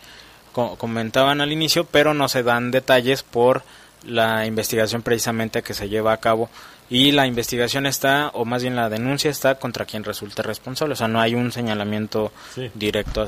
comentaban 0.51 1.41
al 1.41 1.51
inicio, 1.51 1.85
pero 1.85 2.13
no 2.13 2.27
se 2.27 2.43
dan 2.43 2.71
detalles 2.71 3.23
por 3.23 3.63
la 4.05 4.45
investigación 4.45 5.01
precisamente 5.01 5.61
que 5.61 5.73
se 5.73 5.89
lleva 5.89 6.13
a 6.13 6.17
cabo 6.17 6.49
y 6.89 7.11
la 7.11 7.25
investigación 7.25 7.85
está, 7.85 8.29
o 8.33 8.45
más 8.45 8.61
bien 8.61 8.75
la 8.75 8.89
denuncia 8.89 9.31
está 9.31 9.55
contra 9.55 9.85
quien 9.85 10.03
resulte 10.03 10.43
responsable. 10.43 10.93
O 10.93 10.95
sea, 10.95 11.07
no 11.07 11.19
hay 11.19 11.33
un 11.33 11.51
señalamiento 11.51 12.31
directo 12.75 13.25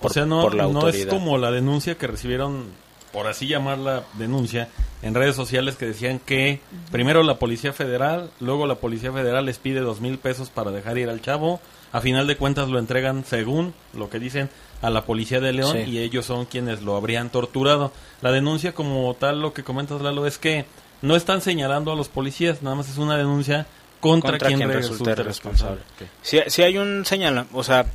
por, 0.00 0.10
o 0.10 0.14
sea, 0.14 0.24
no, 0.26 0.48
la 0.50 0.64
autoridad. 0.64 0.92
No 0.92 1.02
es 1.02 1.06
como 1.06 1.38
la 1.38 1.50
denuncia 1.50 1.96
que 1.96 2.06
recibieron, 2.06 2.66
por 3.12 3.26
así 3.26 3.46
llamar 3.46 3.78
la 3.78 4.04
denuncia, 4.14 4.68
en 5.02 5.14
redes 5.14 5.36
sociales 5.36 5.76
que 5.76 5.86
decían 5.86 6.18
que 6.18 6.60
primero 6.90 7.22
la 7.22 7.38
Policía 7.38 7.72
Federal, 7.72 8.30
luego 8.40 8.66
la 8.66 8.76
Policía 8.76 9.12
Federal 9.12 9.46
les 9.46 9.58
pide 9.58 9.80
dos 9.80 10.00
mil 10.00 10.18
pesos 10.18 10.50
para 10.50 10.70
dejar 10.70 10.98
ir 10.98 11.08
al 11.08 11.20
chavo, 11.20 11.60
a 11.92 12.00
final 12.00 12.26
de 12.26 12.36
cuentas 12.36 12.68
lo 12.68 12.78
entregan 12.78 13.24
según 13.24 13.74
lo 13.94 14.10
que 14.10 14.18
dicen 14.18 14.50
a 14.82 14.90
la 14.90 15.04
policía 15.04 15.40
de 15.40 15.52
León 15.52 15.78
y 15.86 15.98
ellos 15.98 16.26
son 16.26 16.44
quienes 16.44 16.82
lo 16.82 16.96
habrían 16.96 17.30
torturado. 17.30 17.92
La 18.20 18.30
denuncia 18.30 18.74
como 18.74 19.12
tal, 19.14 19.40
lo 19.40 19.52
que 19.52 19.64
comentas 19.64 20.00
Lalo, 20.00 20.26
es 20.26 20.38
que 20.38 20.66
no 21.02 21.16
están 21.16 21.40
señalando 21.40 21.92
a 21.92 21.96
los 21.96 22.08
policías, 22.08 22.62
nada 22.62 22.76
más 22.76 22.88
es 22.88 22.98
una 22.98 23.16
denuncia 23.16 23.66
contra, 24.00 24.38
quien, 24.38 24.60
resulte, 24.70 25.14
responsable. 25.14 25.80
Si, 26.22 26.62
hay 26.62 26.78
un 26.78 27.04
señal, 27.04 27.46
o 27.52 27.64
sea, 27.64 27.86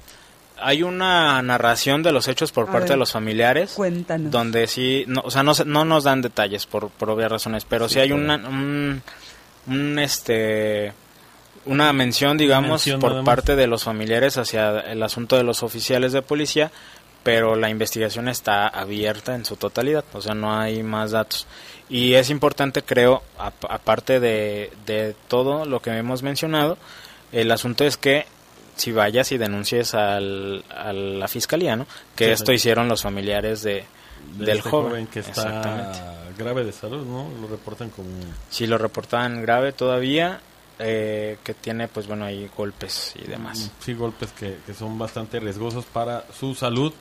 hay 0.60 0.84
una 0.84 1.41
narración 1.41 2.04
de 2.04 2.12
los 2.12 2.28
hechos 2.28 2.51
por 2.51 2.64
A 2.70 2.72
parte 2.72 2.84
ver, 2.86 2.91
de 2.91 2.97
los 2.97 3.12
familiares. 3.12 3.74
Cuéntanos. 3.74 4.32
Donde 4.32 4.68
sí, 4.68 5.04
no, 5.08 5.22
o 5.26 5.32
sea, 5.32 5.43
no, 5.43 5.54
se- 5.54 5.66
no 5.66 5.84
nos 5.86 6.04
dan 6.06 6.22
detalles 6.22 6.66
por, 6.66 6.89
por 6.89 7.10
obvias 7.10 7.32
razones, 7.32 7.66
pero 7.66 7.88
sí, 7.88 7.95
Sí, 7.95 7.99
hay 8.01 8.12
una, 8.12 8.36
un, 8.36 9.01
un, 9.68 9.99
este, 9.99 10.93
una 11.66 11.91
mención, 11.93 12.38
digamos, 12.38 12.70
Mención 12.88 12.99
por 12.99 13.24
parte 13.24 13.56
de 13.56 13.68
los 13.68 13.84
familiares 13.84 14.38
hacia 14.38 14.80
el 14.80 15.01
asunto 15.04 15.38
de 15.38 15.43
los 15.43 15.64
oficiales 15.64 16.12
de 16.14 16.22
policía, 16.22 16.72
pero 17.24 17.56
la 17.56 17.70
investigación 17.70 18.28
está 18.28 18.68
abierta 18.68 19.34
en 19.36 19.45
su 19.45 19.56
totalidad, 19.56 20.04
o 20.14 20.22
sea, 20.22 20.34
no 20.36 20.58
hay 20.60 20.84
más 20.84 21.12
datos. 21.12 21.47
Y 21.89 22.14
es 22.16 22.30
importante, 22.30 22.82
creo, 22.84 23.24
ap- 23.38 23.66
aparte 23.70 24.20
de, 24.20 24.72
de 24.86 25.16
todo 25.28 25.66
lo 25.66 25.82
que 25.82 25.91
hemos 25.91 26.22
mencionado, 26.24 26.78
el 27.32 27.49
asunto 27.51 27.86
es 27.86 27.95
que 27.97 28.26
si 28.76 28.91
vayas 28.91 29.32
y 29.32 29.38
denuncies 29.38 29.93
al, 29.93 30.63
a 30.69 30.91
la 30.93 31.28
fiscalía, 31.28 31.76
¿no? 31.76 31.86
Que 32.15 32.26
Sí, 32.26 32.32
esto 32.32 32.45
sí. 32.47 32.53
hicieron 32.53 32.88
los 32.88 33.01
familiares 33.01 33.61
de, 33.63 33.86
De 34.38 34.45
del 34.45 34.57
este 34.57 34.69
joven. 34.69 35.07
que 35.07 35.19
Exactamente. 35.19 35.91
está 35.91 36.13
grave 36.38 36.63
de 36.65 36.71
salud, 36.71 37.05
¿no? 37.05 37.30
Lo 37.41 37.47
reportan 37.47 37.89
como... 37.89 38.09
Si 38.49 38.65
lo 38.67 38.78
reportaban 38.78 39.41
grave 39.41 39.71
todavía, 39.74 40.39
eh, 40.80 41.38
que 41.43 41.53
tiene, 41.53 41.88
pues 41.88 42.07
bueno, 42.07 42.26
ahí 42.26 42.49
golpes 42.57 43.13
y 43.15 43.28
demás. 43.28 43.71
Sí, 43.80 43.93
golpes 43.93 44.32
que, 44.32 44.57
que 44.65 44.74
son 44.74 44.97
bastante 44.97 45.39
riesgosos 45.39 45.86
para 45.86 46.24
su 46.38 46.55
salud. 46.55 46.91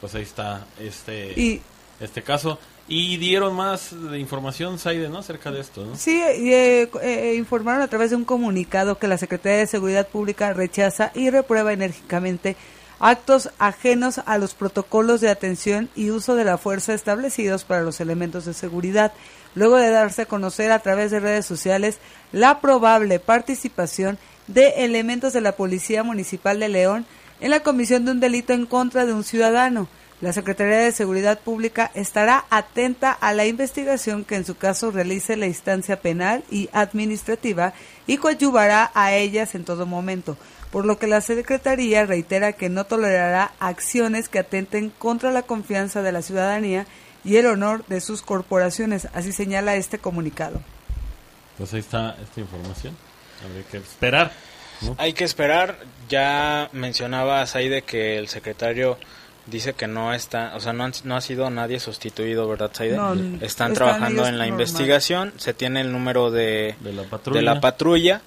Pues 0.00 0.14
ahí 0.14 0.22
está 0.22 0.66
este, 0.78 1.32
Y- 1.40 1.62
este 2.00 2.22
caso. 2.22 2.58
Y 2.86 3.16
dieron 3.16 3.54
más 3.54 3.92
información, 4.18 4.78
Saide, 4.78 5.08
¿no? 5.08 5.18
Acerca 5.18 5.50
de 5.50 5.60
esto, 5.60 5.86
¿no? 5.86 5.96
Sí, 5.96 6.22
y, 6.38 6.52
eh, 6.52 6.90
eh, 7.02 7.34
informaron 7.38 7.80
a 7.80 7.88
través 7.88 8.10
de 8.10 8.16
un 8.16 8.24
comunicado 8.24 8.98
que 8.98 9.08
la 9.08 9.16
Secretaría 9.16 9.58
de 9.58 9.66
Seguridad 9.66 10.06
Pública 10.06 10.52
rechaza 10.52 11.10
y 11.14 11.30
reprueba 11.30 11.72
enérgicamente 11.72 12.56
actos 13.00 13.50
ajenos 13.58 14.20
a 14.26 14.38
los 14.38 14.54
protocolos 14.54 15.20
de 15.20 15.30
atención 15.30 15.88
y 15.94 16.10
uso 16.10 16.36
de 16.36 16.44
la 16.44 16.58
fuerza 16.58 16.94
establecidos 16.94 17.64
para 17.64 17.82
los 17.82 18.00
elementos 18.00 18.44
de 18.44 18.54
seguridad, 18.54 19.12
luego 19.54 19.76
de 19.76 19.90
darse 19.90 20.22
a 20.22 20.26
conocer 20.26 20.70
a 20.70 20.78
través 20.80 21.10
de 21.10 21.20
redes 21.20 21.46
sociales 21.46 21.98
la 22.32 22.60
probable 22.60 23.18
participación 23.18 24.18
de 24.46 24.84
elementos 24.84 25.32
de 25.32 25.40
la 25.40 25.52
Policía 25.52 26.02
Municipal 26.02 26.60
de 26.60 26.68
León 26.68 27.06
en 27.40 27.50
la 27.50 27.60
comisión 27.60 28.04
de 28.04 28.12
un 28.12 28.20
delito 28.20 28.52
en 28.52 28.66
contra 28.66 29.06
de 29.06 29.12
un 29.12 29.24
ciudadano. 29.24 29.88
La 30.24 30.32
Secretaría 30.32 30.78
de 30.78 30.92
Seguridad 30.92 31.38
Pública 31.38 31.90
estará 31.92 32.46
atenta 32.48 33.12
a 33.12 33.34
la 33.34 33.44
investigación 33.44 34.24
que 34.24 34.36
en 34.36 34.46
su 34.46 34.56
caso 34.56 34.90
realice 34.90 35.36
la 35.36 35.44
instancia 35.44 36.00
penal 36.00 36.44
y 36.50 36.70
administrativa 36.72 37.74
y 38.06 38.16
coadyuvará 38.16 38.90
a 38.94 39.12
ellas 39.12 39.54
en 39.54 39.66
todo 39.66 39.84
momento, 39.84 40.38
por 40.72 40.86
lo 40.86 40.98
que 40.98 41.08
la 41.08 41.20
Secretaría 41.20 42.06
reitera 42.06 42.54
que 42.54 42.70
no 42.70 42.84
tolerará 42.86 43.52
acciones 43.58 44.30
que 44.30 44.38
atenten 44.38 44.88
contra 44.88 45.30
la 45.30 45.42
confianza 45.42 46.00
de 46.00 46.12
la 46.12 46.22
ciudadanía 46.22 46.86
y 47.22 47.36
el 47.36 47.44
honor 47.44 47.84
de 47.88 48.00
sus 48.00 48.22
corporaciones, 48.22 49.08
así 49.12 49.30
señala 49.30 49.76
este 49.76 49.98
comunicado. 49.98 50.62
Pues 51.58 51.74
ahí 51.74 51.80
está 51.80 52.16
esta 52.22 52.40
información. 52.40 52.96
Habría 53.44 53.64
que 53.64 53.76
esperar. 53.76 54.32
¿no? 54.80 54.94
Hay 54.96 55.12
que 55.12 55.24
esperar. 55.24 55.76
Ya 56.08 56.70
mencionaba 56.72 57.44
Saide 57.44 57.82
que 57.82 58.16
el 58.16 58.28
secretario 58.28 58.96
dice 59.46 59.74
que 59.74 59.86
no 59.86 60.12
está, 60.14 60.52
o 60.56 60.60
sea, 60.60 60.72
no, 60.72 60.84
han- 60.84 60.92
no 61.04 61.16
ha 61.16 61.20
sido 61.20 61.50
nadie 61.50 61.78
sustituido, 61.80 62.48
¿verdad, 62.48 62.70
Saide? 62.72 62.96
No, 62.96 63.12
están, 63.14 63.38
están 63.42 63.72
trabajando 63.74 64.22
en 64.26 64.38
la 64.38 64.44
normal. 64.46 64.48
investigación, 64.48 65.32
se 65.36 65.54
tiene 65.54 65.80
el 65.82 65.92
número 65.92 66.30
de, 66.30 66.74
De 66.80 66.92
la 66.92 67.02
de 67.02 67.08
patrulla. 67.08 67.42
la 67.42 67.60
patrulla, 67.60 68.20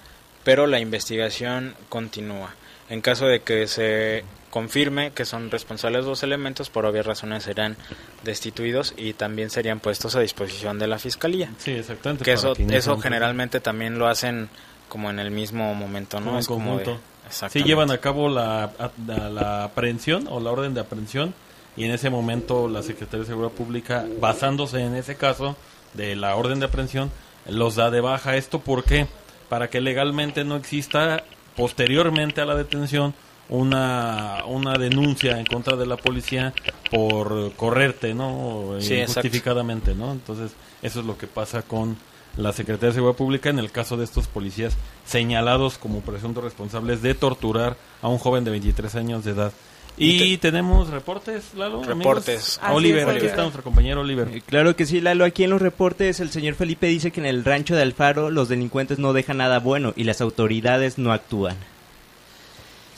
pero 0.43 0.67
la 0.67 0.79
investigación 0.79 1.75
continúa. 1.89 2.53
En 2.89 3.01
caso 3.01 3.25
de 3.27 3.41
que 3.41 3.67
se 3.67 4.23
confirme 4.49 5.11
que 5.11 5.25
son 5.25 5.51
responsables 5.51 6.05
los 6.05 6.23
elementos, 6.23 6.69
por 6.69 6.85
obvias 6.85 7.05
razones 7.05 7.43
serán 7.43 7.75
destituidos 8.23 8.93
y 8.97 9.13
también 9.13 9.49
serían 9.49 9.79
puestos 9.79 10.15
a 10.15 10.19
disposición 10.21 10.79
de 10.79 10.87
la 10.87 10.99
fiscalía. 10.99 11.49
Sí, 11.57 11.71
exactamente. 11.71 12.23
Que 12.23 12.33
eso, 12.33 12.53
que 12.53 12.77
eso 12.77 12.97
generalmente 12.97 13.59
también 13.59 13.99
lo 13.99 14.07
hacen 14.07 14.49
como 14.89 15.09
en 15.09 15.19
el 15.19 15.31
mismo 15.31 15.73
momento, 15.75 16.19
¿no? 16.19 16.27
como 16.27 16.39
es 16.39 16.47
como 16.47 16.77
de- 16.77 16.85
exactamente. 17.27 17.67
llevan 17.69 17.91
a 17.91 17.97
cabo 17.99 18.29
la, 18.29 18.63
a- 18.65 18.91
la, 19.05 19.29
la 19.29 19.63
aprehensión 19.65 20.27
o 20.29 20.39
la 20.39 20.51
orden 20.51 20.73
de 20.73 20.81
aprehensión 20.81 21.33
y 21.75 21.83
en 21.85 21.91
ese 21.91 22.09
momento 22.09 22.67
la 22.67 22.81
Secretaría 22.81 23.19
de 23.21 23.27
Seguridad 23.27 23.51
Pública, 23.53 24.05
basándose 24.19 24.81
en 24.83 24.95
ese 24.95 25.15
caso 25.15 25.55
de 25.93 26.15
la 26.15 26.35
orden 26.35 26.59
de 26.59 26.65
aprehensión, 26.65 27.11
los 27.47 27.75
da 27.75 27.91
de 27.91 28.01
baja. 28.01 28.35
¿Esto 28.35 28.59
por 28.59 28.83
qué? 28.83 29.07
Para 29.47 29.69
que 29.69 29.79
legalmente 29.79 30.43
no 30.43 30.55
exista 30.55 31.23
posteriormente 31.55 32.41
a 32.41 32.45
la 32.45 32.55
detención 32.55 33.13
una, 33.49 34.43
una 34.45 34.77
denuncia 34.77 35.39
en 35.39 35.45
contra 35.45 35.77
de 35.77 35.85
la 35.85 35.95
policía 35.97 36.53
por 36.91 37.53
correrte, 37.53 38.13
¿no? 38.13 38.75
Sí. 38.79 38.95
Injustificadamente, 38.95 39.95
¿no? 39.95 40.11
Entonces, 40.11 40.51
eso 40.81 40.99
es 40.99 41.05
lo 41.05 41.17
que 41.17 41.27
pasa 41.27 41.61
con 41.61 41.95
la 42.37 42.53
Secretaría 42.53 42.89
de 42.89 42.93
Seguridad 42.95 43.17
Pública 43.17 43.49
en 43.49 43.59
el 43.59 43.71
caso 43.71 43.97
de 43.97 44.03
estos 44.05 44.27
policías 44.27 44.75
señalados 45.05 45.77
como 45.77 46.01
presuntos 46.01 46.43
responsables 46.43 47.01
de 47.01 47.13
torturar 47.15 47.75
a 48.01 48.07
un 48.07 48.17
joven 48.19 48.43
de 48.43 48.51
23 48.51 48.95
años 48.95 49.23
de 49.25 49.31
edad. 49.31 49.51
Y 49.99 50.37
tenemos 50.37 50.89
reportes, 50.89 51.55
Lalo. 51.55 51.83
Reportes. 51.83 52.59
A 52.61 52.73
Oliver, 52.73 53.01
Así 53.01 53.01
es, 53.01 53.07
aquí 53.07 53.15
Oliver. 53.17 53.29
está 53.31 53.41
nuestro 53.41 53.63
compañero 53.63 54.01
Oliver. 54.01 54.27
Eh, 54.31 54.43
Claro 54.45 54.75
que 54.75 54.85
sí, 54.85 55.01
Lalo. 55.01 55.25
Aquí 55.25 55.43
en 55.43 55.49
los 55.49 55.59
reportes 55.61 56.19
el 56.19 56.29
señor 56.29 56.53
Felipe 56.53 56.85
dice 56.85 57.09
que 57.09 57.19
en 57.19 57.25
el 57.25 57.43
rancho 57.43 57.75
de 57.75 57.81
Alfaro 57.81 58.29
los 58.29 58.47
delincuentes 58.47 58.99
no 58.99 59.13
dejan 59.13 59.37
nada 59.37 59.57
bueno 59.59 59.93
y 59.95 60.03
las 60.03 60.21
autoridades 60.21 60.99
no 60.99 61.11
actúan. 61.13 61.57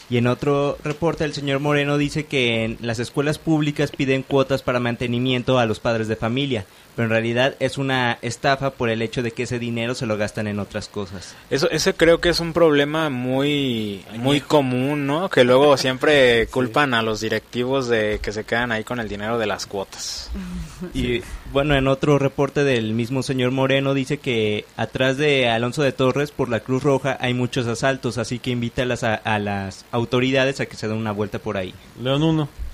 Y 0.09 0.17
en 0.17 0.27
otro 0.27 0.77
reporte 0.83 1.23
el 1.23 1.33
señor 1.33 1.59
Moreno 1.59 1.97
dice 1.97 2.25
que 2.25 2.65
en 2.65 2.77
las 2.81 2.97
escuelas 2.99 3.37
públicas 3.37 3.91
piden 3.91 4.23
cuotas 4.23 4.63
para 4.63 4.79
mantenimiento 4.79 5.59
a 5.59 5.67
los 5.67 5.79
padres 5.79 6.07
de 6.07 6.15
familia, 6.15 6.65
pero 6.99 7.07
en 7.07 7.11
realidad 7.11 7.55
es 7.61 7.77
una 7.77 8.19
estafa 8.21 8.71
por 8.71 8.89
el 8.89 9.01
hecho 9.01 9.23
de 9.23 9.31
que 9.31 9.43
ese 9.43 9.57
dinero 9.57 9.95
se 9.95 10.05
lo 10.05 10.17
gastan 10.17 10.47
en 10.47 10.59
otras 10.59 10.89
cosas. 10.89 11.33
Eso, 11.49 11.69
ese 11.69 11.93
creo 11.93 12.19
que 12.19 12.27
es 12.27 12.41
un 12.41 12.51
problema 12.51 13.09
muy, 13.09 14.03
muy 14.17 14.41
común, 14.41 15.07
¿no? 15.07 15.29
Que 15.29 15.45
luego 15.45 15.77
siempre 15.77 16.47
culpan 16.47 16.93
a 16.93 17.01
los 17.01 17.21
directivos 17.21 17.87
de 17.87 18.19
que 18.21 18.33
se 18.33 18.43
quedan 18.43 18.73
ahí 18.73 18.83
con 18.83 18.99
el 18.99 19.07
dinero 19.07 19.37
de 19.37 19.45
las 19.45 19.65
cuotas. 19.65 20.29
Y 20.93 21.21
bueno, 21.53 21.75
en 21.75 21.87
otro 21.87 22.19
reporte 22.19 22.65
del 22.65 22.93
mismo 22.93 23.23
señor 23.23 23.51
Moreno 23.51 23.93
dice 23.93 24.17
que 24.17 24.65
atrás 24.75 25.15
de 25.17 25.47
Alonso 25.47 25.83
de 25.83 25.93
Torres 25.93 26.31
por 26.31 26.49
la 26.49 26.59
Cruz 26.59 26.83
Roja 26.83 27.17
hay 27.21 27.33
muchos 27.33 27.65
asaltos, 27.67 28.17
así 28.17 28.39
que 28.39 28.51
invita 28.51 28.81
a 28.81 28.85
las, 28.85 29.03
a, 29.05 29.15
a 29.15 29.39
las 29.39 29.85
autoridades 29.91 30.59
a 30.59 30.65
que 30.65 30.75
se 30.75 30.89
den 30.89 30.97
una 30.97 31.13
vuelta 31.13 31.39
por 31.39 31.55
ahí. 31.55 31.73
León 32.01 32.23
1. 32.23 32.68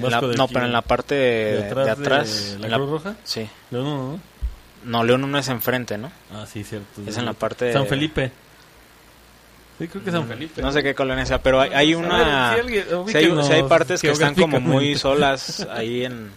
La- 0.00 0.20
no, 0.20 0.48
pero 0.48 0.64
en 0.66 0.72
la 0.72 0.82
parte 0.82 1.14
de, 1.14 1.74
de 1.74 1.90
atrás. 1.90 2.56
¿La 2.60 2.66
en 2.68 2.72
Cruz 2.74 2.90
Roja? 2.90 3.16
Sí. 3.24 3.48
León 3.70 3.86
1, 3.86 4.12
¿no? 4.12 4.20
No, 4.84 5.04
León 5.04 5.24
1 5.24 5.38
es 5.38 5.48
enfrente, 5.48 5.98
¿no? 5.98 6.10
Ah, 6.32 6.44
sí, 6.50 6.62
cierto. 6.64 7.02
Es 7.06 7.16
en 7.18 7.24
la 7.24 7.32
parte 7.32 7.66
de- 7.66 7.72
San 7.72 7.86
Felipe. 7.86 8.30
Sí, 9.78 9.88
creo 9.88 10.02
que 10.04 10.10
San 10.10 10.26
Felipe. 10.26 10.62
No 10.62 10.72
sé 10.72 10.82
qué 10.82 10.94
colonia 10.94 11.26
sea, 11.26 11.42
pero 11.42 11.60
hay, 11.60 11.94
una... 11.94 12.16
ver, 12.18 12.26
si 12.54 12.60
alguien- 12.60 12.84
sí 12.84 12.88
hay, 12.90 12.94
ubíquenos 13.26 13.46
sí 13.46 13.52
hay 13.52 13.62
partes 13.64 14.00
que 14.00 14.10
están 14.10 14.34
como 14.34 14.58
muy 14.60 14.94
solas 14.96 15.66
ahí 15.70 16.04
en, 16.04 16.30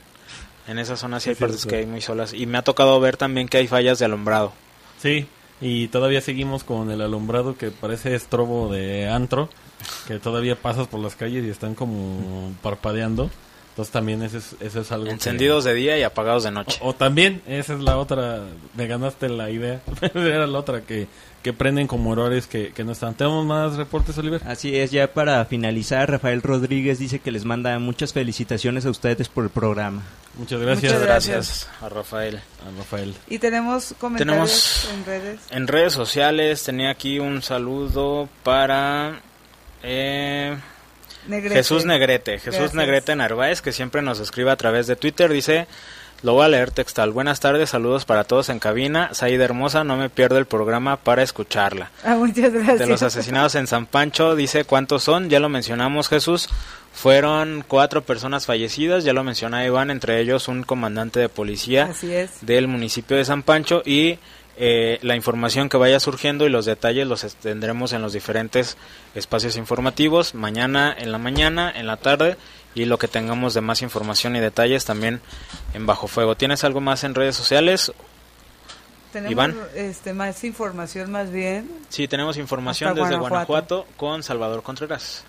en 0.67 0.77
esa 0.79 0.97
zona, 0.97 1.19
sí 1.21 1.29
hay 1.29 1.35
Sí, 1.35 1.39
partes 1.39 1.61
cierto. 1.61 1.69
que 1.69 1.79
hay 1.81 1.85
muy 1.85 2.01
solas. 2.01 2.33
Y 2.33 2.45
me 2.47 2.57
ha 2.57 2.63
tocado 2.63 2.99
ver 2.99 3.15
también 3.15 3.47
que 3.47 3.57
hay 3.57 3.67
fallas 3.67 3.97
de 3.99 4.05
alumbrado. 4.05 4.51
Sí, 5.01 5.27
y 5.61 5.87
todavía 5.87 6.19
seguimos 6.19 6.63
con 6.65 6.91
el 6.91 7.01
alumbrado 7.01 7.55
que 7.57 7.71
parece 7.71 8.13
estrobo 8.13 8.69
de 8.73 9.07
antro, 9.07 9.47
que 10.07 10.19
todavía 10.19 10.55
pasas 10.57 10.87
por 10.87 10.99
las 10.99 11.15
calles 11.15 11.45
y 11.45 11.49
están 11.49 11.75
como 11.75 12.51
parpadeando. 12.61 13.29
Entonces 13.79 13.93
también 13.93 14.21
eso 14.23 14.37
es, 14.39 14.55
eso 14.59 14.81
es 14.81 14.91
algo 14.91 15.05
que- 15.05 15.11
Encendidos 15.11 15.63
de 15.63 15.73
día 15.73 15.97
y 15.97 16.03
apagados 16.03 16.43
de 16.43 16.51
noche. 16.51 16.77
O, 16.81 16.89
o 16.89 16.93
también, 16.95 17.41
esa 17.47 17.75
es 17.75 17.79
la 17.79 17.95
otra, 17.97 18.41
me 18.75 18.87
ganaste 18.87 19.29
la 19.29 19.49
idea, 19.49 19.79
era 20.13 20.45
la 20.47 20.59
otra 20.59 20.81
que, 20.81 21.07
que 21.41 21.53
prenden 21.53 21.87
como 21.87 22.11
errores 22.11 22.45
que, 22.45 22.73
que 22.73 22.83
no 22.83 22.91
están. 22.91 23.13
¿Tenemos 23.13 23.45
más 23.45 23.77
reportes, 23.77 24.17
Oliver? 24.17 24.41
Así 24.45 24.75
es, 24.75 24.91
ya 24.91 25.13
para 25.13 25.45
finalizar, 25.45 26.11
Rafael 26.11 26.41
Rodríguez 26.41 26.99
dice 26.99 27.19
que 27.19 27.31
les 27.31 27.45
manda 27.45 27.79
muchas 27.79 28.11
felicitaciones 28.11 28.85
a 28.85 28.89
ustedes 28.89 29.29
por 29.29 29.45
el 29.45 29.49
programa. 29.49 30.03
Muchas 30.37 30.59
gracias. 30.59 30.91
Muchas 30.91 31.05
Gracias 31.07 31.67
a 31.81 31.87
Rafael. 31.87 32.35
A 32.35 32.77
Rafael. 32.77 33.15
Y 33.29 33.39
tenemos 33.39 33.95
comentarios 33.97 34.87
Tenemos- 34.89 34.89
en 34.93 35.05
redes. 35.05 35.39
En 35.51 35.67
redes 35.69 35.93
sociales 35.93 36.63
tenía 36.65 36.91
aquí 36.91 37.17
un 37.19 37.41
saludo 37.41 38.27
para 38.43 39.21
eh, 39.83 40.57
Negrete. 41.29 41.55
Jesús 41.55 41.85
Negrete. 41.85 42.39
Jesús 42.39 42.51
Gracias. 42.51 42.73
Negrete 42.73 43.15
Narváez, 43.15 43.61
que 43.61 43.71
siempre 43.71 44.01
nos 44.01 44.19
escribe 44.19 44.51
a 44.51 44.55
través 44.55 44.87
de 44.87 44.95
Twitter. 44.95 45.31
Dice, 45.31 45.67
lo 46.21 46.33
voy 46.33 46.45
a 46.45 46.49
leer 46.49 46.71
textual. 46.71 47.11
Buenas 47.11 47.39
tardes, 47.39 47.69
saludos 47.69 48.03
para 48.03 48.25
todos 48.25 48.49
en 48.49 48.59
cabina. 48.59 49.13
Saida 49.13 49.45
Hermosa, 49.45 49.85
no 49.85 49.95
me 49.95 50.09
pierdo 50.09 50.37
el 50.37 50.45
programa 50.45 50.97
para 50.97 51.23
escucharla. 51.23 51.91
Ah, 52.03 52.15
muchas 52.15 52.51
gracias. 52.53 52.79
De 52.79 52.87
los 52.87 53.03
asesinados 53.03 53.55
en 53.55 53.67
San 53.67 53.85
Pancho, 53.85 54.35
dice 54.35 54.65
cuántos 54.65 55.03
son, 55.03 55.29
ya 55.29 55.39
lo 55.39 55.47
mencionamos 55.47 56.09
Jesús, 56.09 56.49
fueron 56.91 57.63
cuatro 57.65 58.03
personas 58.03 58.45
fallecidas, 58.45 59.05
ya 59.05 59.13
lo 59.13 59.23
menciona 59.23 59.65
Iván, 59.65 59.91
entre 59.91 60.19
ellos 60.19 60.49
un 60.49 60.63
comandante 60.63 61.21
de 61.21 61.29
policía 61.29 61.85
Así 61.91 62.11
es. 62.11 62.31
del 62.41 62.67
municipio 62.67 63.15
de 63.15 63.23
San 63.23 63.43
Pancho 63.43 63.81
y 63.85 64.19
eh, 64.61 64.99
la 65.03 65.15
información 65.15 65.69
que 65.69 65.77
vaya 65.77 66.01
surgiendo 66.01 66.45
y 66.45 66.49
los 66.49 66.65
detalles 66.65 67.07
los 67.07 67.21
tendremos 67.35 67.93
en 67.93 68.01
los 68.01 68.11
diferentes 68.11 68.75
espacios 69.15 69.55
informativos, 69.55 70.35
mañana 70.35 70.93
en 70.97 71.13
la 71.13 71.17
mañana, 71.17 71.71
en 71.73 71.87
la 71.87 71.95
tarde 71.95 72.35
y 72.75 72.83
lo 72.83 72.97
que 72.97 73.07
tengamos 73.07 73.53
de 73.53 73.61
más 73.61 73.81
información 73.81 74.35
y 74.35 74.41
detalles 74.41 74.83
también 74.83 75.21
en 75.73 75.85
Bajo 75.85 76.09
Fuego. 76.09 76.35
¿Tienes 76.35 76.65
algo 76.65 76.81
más 76.81 77.05
en 77.05 77.15
redes 77.15 77.37
sociales? 77.37 77.93
Tenemos 79.13 79.31
Iván. 79.31 79.57
Este, 79.75 80.11
más 80.13 80.43
información 80.43 81.09
más 81.09 81.31
bien. 81.31 81.71
Sí, 81.87 82.09
tenemos 82.09 82.35
información 82.35 82.89
Hasta 82.89 83.01
desde 83.01 83.15
Guanajuato. 83.15 83.75
Guanajuato 83.77 83.97
con 83.97 84.23
Salvador 84.23 84.61
Contreras. 84.61 85.23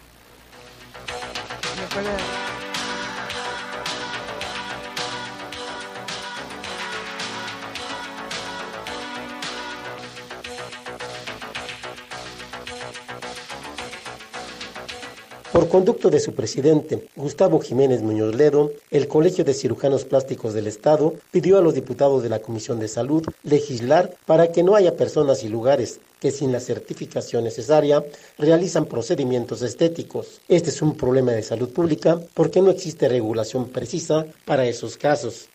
Conducto 15.71 16.11
de 16.11 16.21
su 16.21 16.35
presidente, 16.35 17.09
Gustavo 17.15 17.61
Jiménez 17.61 18.03
Muñoz 18.03 18.35
Ledo, 18.35 18.73
el 18.91 19.07
Colegio 19.07 19.45
de 19.45 19.55
Cirujanos 19.55 20.05
Plásticos 20.05 20.53
del 20.53 20.67
Estado 20.67 21.15
pidió 21.31 21.57
a 21.57 21.63
los 21.63 21.75
diputados 21.75 22.23
de 22.23 22.29
la 22.29 22.41
Comisión 22.41 22.81
de 22.81 22.89
Salud 22.89 23.25
legislar 23.45 24.11
para 24.27 24.51
que 24.51 24.65
no 24.65 24.75
haya 24.75 24.97
personas 24.97 25.45
y 25.45 25.49
lugares 25.49 26.01
que 26.21 26.33
sin 26.33 26.53
la 26.53 26.61
certificación 26.61 27.45
necesaria 27.45 28.05
realizan 28.37 28.85
procedimientos 28.85 29.63
estéticos. 29.63 30.41
Este 30.49 30.71
es 30.71 30.83
un 30.83 30.97
problema 30.97 31.33
de 31.33 31.45
salud 31.45 31.73
pública 31.73 32.21
porque 32.35 32.61
no 32.61 32.71
existe 32.71 33.09
regulación 33.09 33.71
precisa 33.71 34.27
para 34.45 34.67
esos 34.67 34.97
casos. 34.97 35.47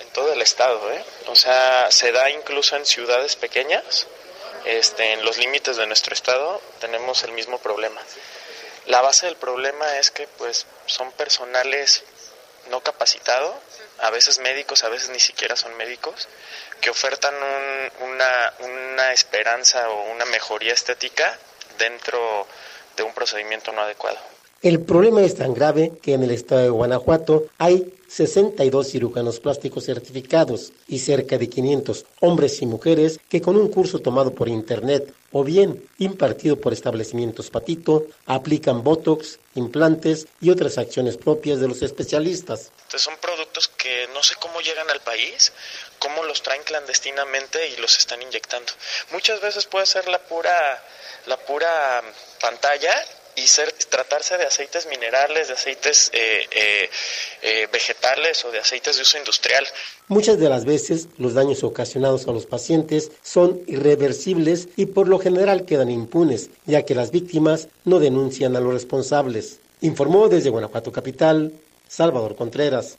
en 0.00 0.12
todo 0.12 0.32
el 0.32 0.42
estado, 0.42 0.92
¿eh? 0.92 1.04
O 1.30 1.36
sea, 1.36 1.88
se 1.90 2.10
da 2.10 2.28
incluso 2.30 2.76
en 2.76 2.84
ciudades 2.84 3.36
pequeñas, 3.36 4.08
este, 4.64 5.12
en 5.12 5.24
los 5.24 5.38
límites 5.38 5.76
de 5.76 5.86
nuestro 5.86 6.14
estado 6.14 6.60
tenemos 6.80 7.22
el 7.24 7.32
mismo 7.32 7.58
problema. 7.58 8.00
La 8.86 9.00
base 9.00 9.26
del 9.26 9.36
problema 9.36 9.98
es 9.98 10.10
que 10.10 10.26
pues 10.38 10.66
son 10.86 11.10
personales 11.12 12.02
no 12.70 12.80
capacitado, 12.80 13.54
a 14.00 14.10
veces 14.10 14.38
médicos, 14.38 14.84
a 14.84 14.88
veces 14.88 15.10
ni 15.10 15.20
siquiera 15.20 15.56
son 15.56 15.76
médicos, 15.76 16.28
que 16.80 16.90
ofertan 16.90 17.34
un- 17.34 18.08
una, 18.10 18.52
una 18.60 19.12
esperanza 19.12 19.88
o 19.90 20.10
una 20.12 20.24
mejoría 20.26 20.72
estética 20.72 21.38
dentro 21.78 22.46
de 22.96 23.02
un 23.02 23.12
procedimiento 23.14 23.72
no 23.72 23.82
adecuado. 23.82 24.18
El 24.62 24.80
problema 24.84 25.22
es 25.22 25.36
tan 25.36 25.54
grave 25.54 25.92
que 26.02 26.14
en 26.14 26.22
el 26.22 26.30
estado 26.30 26.60
de 26.62 26.68
Guanajuato 26.70 27.48
hay 27.58 27.92
62 28.12 28.88
cirujanos 28.88 29.40
plásticos 29.40 29.86
certificados 29.86 30.72
y 30.86 30.98
cerca 30.98 31.38
de 31.38 31.48
500 31.48 32.04
hombres 32.20 32.60
y 32.60 32.66
mujeres 32.66 33.18
que 33.30 33.40
con 33.40 33.56
un 33.56 33.68
curso 33.68 34.00
tomado 34.00 34.34
por 34.34 34.50
internet 34.50 35.14
o 35.30 35.42
bien 35.42 35.88
impartido 35.96 36.60
por 36.60 36.74
establecimientos 36.74 37.48
patito 37.48 38.04
aplican 38.26 38.84
botox, 38.84 39.38
implantes 39.54 40.26
y 40.42 40.50
otras 40.50 40.76
acciones 40.76 41.16
propias 41.16 41.58
de 41.60 41.68
los 41.68 41.80
especialistas. 41.80 42.70
Entonces 42.82 43.00
son 43.00 43.16
productos 43.16 43.68
que 43.68 44.06
no 44.12 44.22
sé 44.22 44.34
cómo 44.38 44.60
llegan 44.60 44.90
al 44.90 45.00
país, 45.00 45.50
cómo 45.98 46.22
los 46.24 46.42
traen 46.42 46.64
clandestinamente 46.64 47.66
y 47.68 47.80
los 47.80 47.96
están 47.96 48.20
inyectando. 48.20 48.74
Muchas 49.12 49.40
veces 49.40 49.64
puede 49.64 49.86
ser 49.86 50.06
la 50.08 50.18
pura, 50.18 50.84
la 51.28 51.38
pura 51.38 52.02
pantalla 52.42 52.92
y 53.36 53.46
ser, 53.46 53.72
tratarse 53.88 54.36
de 54.36 54.44
aceites 54.44 54.86
minerales, 54.86 55.48
de 55.48 55.54
aceites 55.54 56.10
eh, 56.12 56.46
eh, 56.50 56.90
eh, 57.42 57.68
vegetales 57.72 58.44
o 58.44 58.50
de 58.50 58.58
aceites 58.58 58.96
de 58.96 59.02
uso 59.02 59.18
industrial. 59.18 59.66
Muchas 60.08 60.38
de 60.38 60.48
las 60.48 60.64
veces 60.64 61.08
los 61.18 61.34
daños 61.34 61.64
ocasionados 61.64 62.26
a 62.28 62.32
los 62.32 62.46
pacientes 62.46 63.10
son 63.22 63.60
irreversibles 63.66 64.68
y 64.76 64.86
por 64.86 65.08
lo 65.08 65.18
general 65.18 65.64
quedan 65.64 65.90
impunes, 65.90 66.50
ya 66.66 66.82
que 66.82 66.94
las 66.94 67.10
víctimas 67.10 67.68
no 67.84 67.98
denuncian 67.98 68.56
a 68.56 68.60
los 68.60 68.72
responsables. 68.72 69.58
Informó 69.80 70.28
desde 70.28 70.50
Guanajuato 70.50 70.92
Capital, 70.92 71.52
Salvador 71.88 72.36
Contreras. 72.36 72.98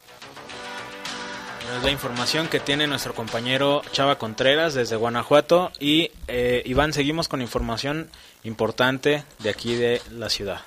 Es 1.77 1.83
la 1.83 1.89
información 1.89 2.49
que 2.49 2.59
tiene 2.59 2.85
nuestro 2.85 3.15
compañero 3.15 3.81
Chava 3.93 4.19
Contreras 4.19 4.75
desde 4.75 4.95
Guanajuato. 4.95 5.71
Y 5.79 6.11
eh, 6.27 6.61
Iván, 6.65 6.93
seguimos 6.93 7.27
con 7.27 7.41
información 7.41 8.11
importante 8.43 9.23
de 9.39 9.49
aquí 9.49 9.75
de 9.75 10.01
la 10.11 10.29
ciudad. 10.29 10.61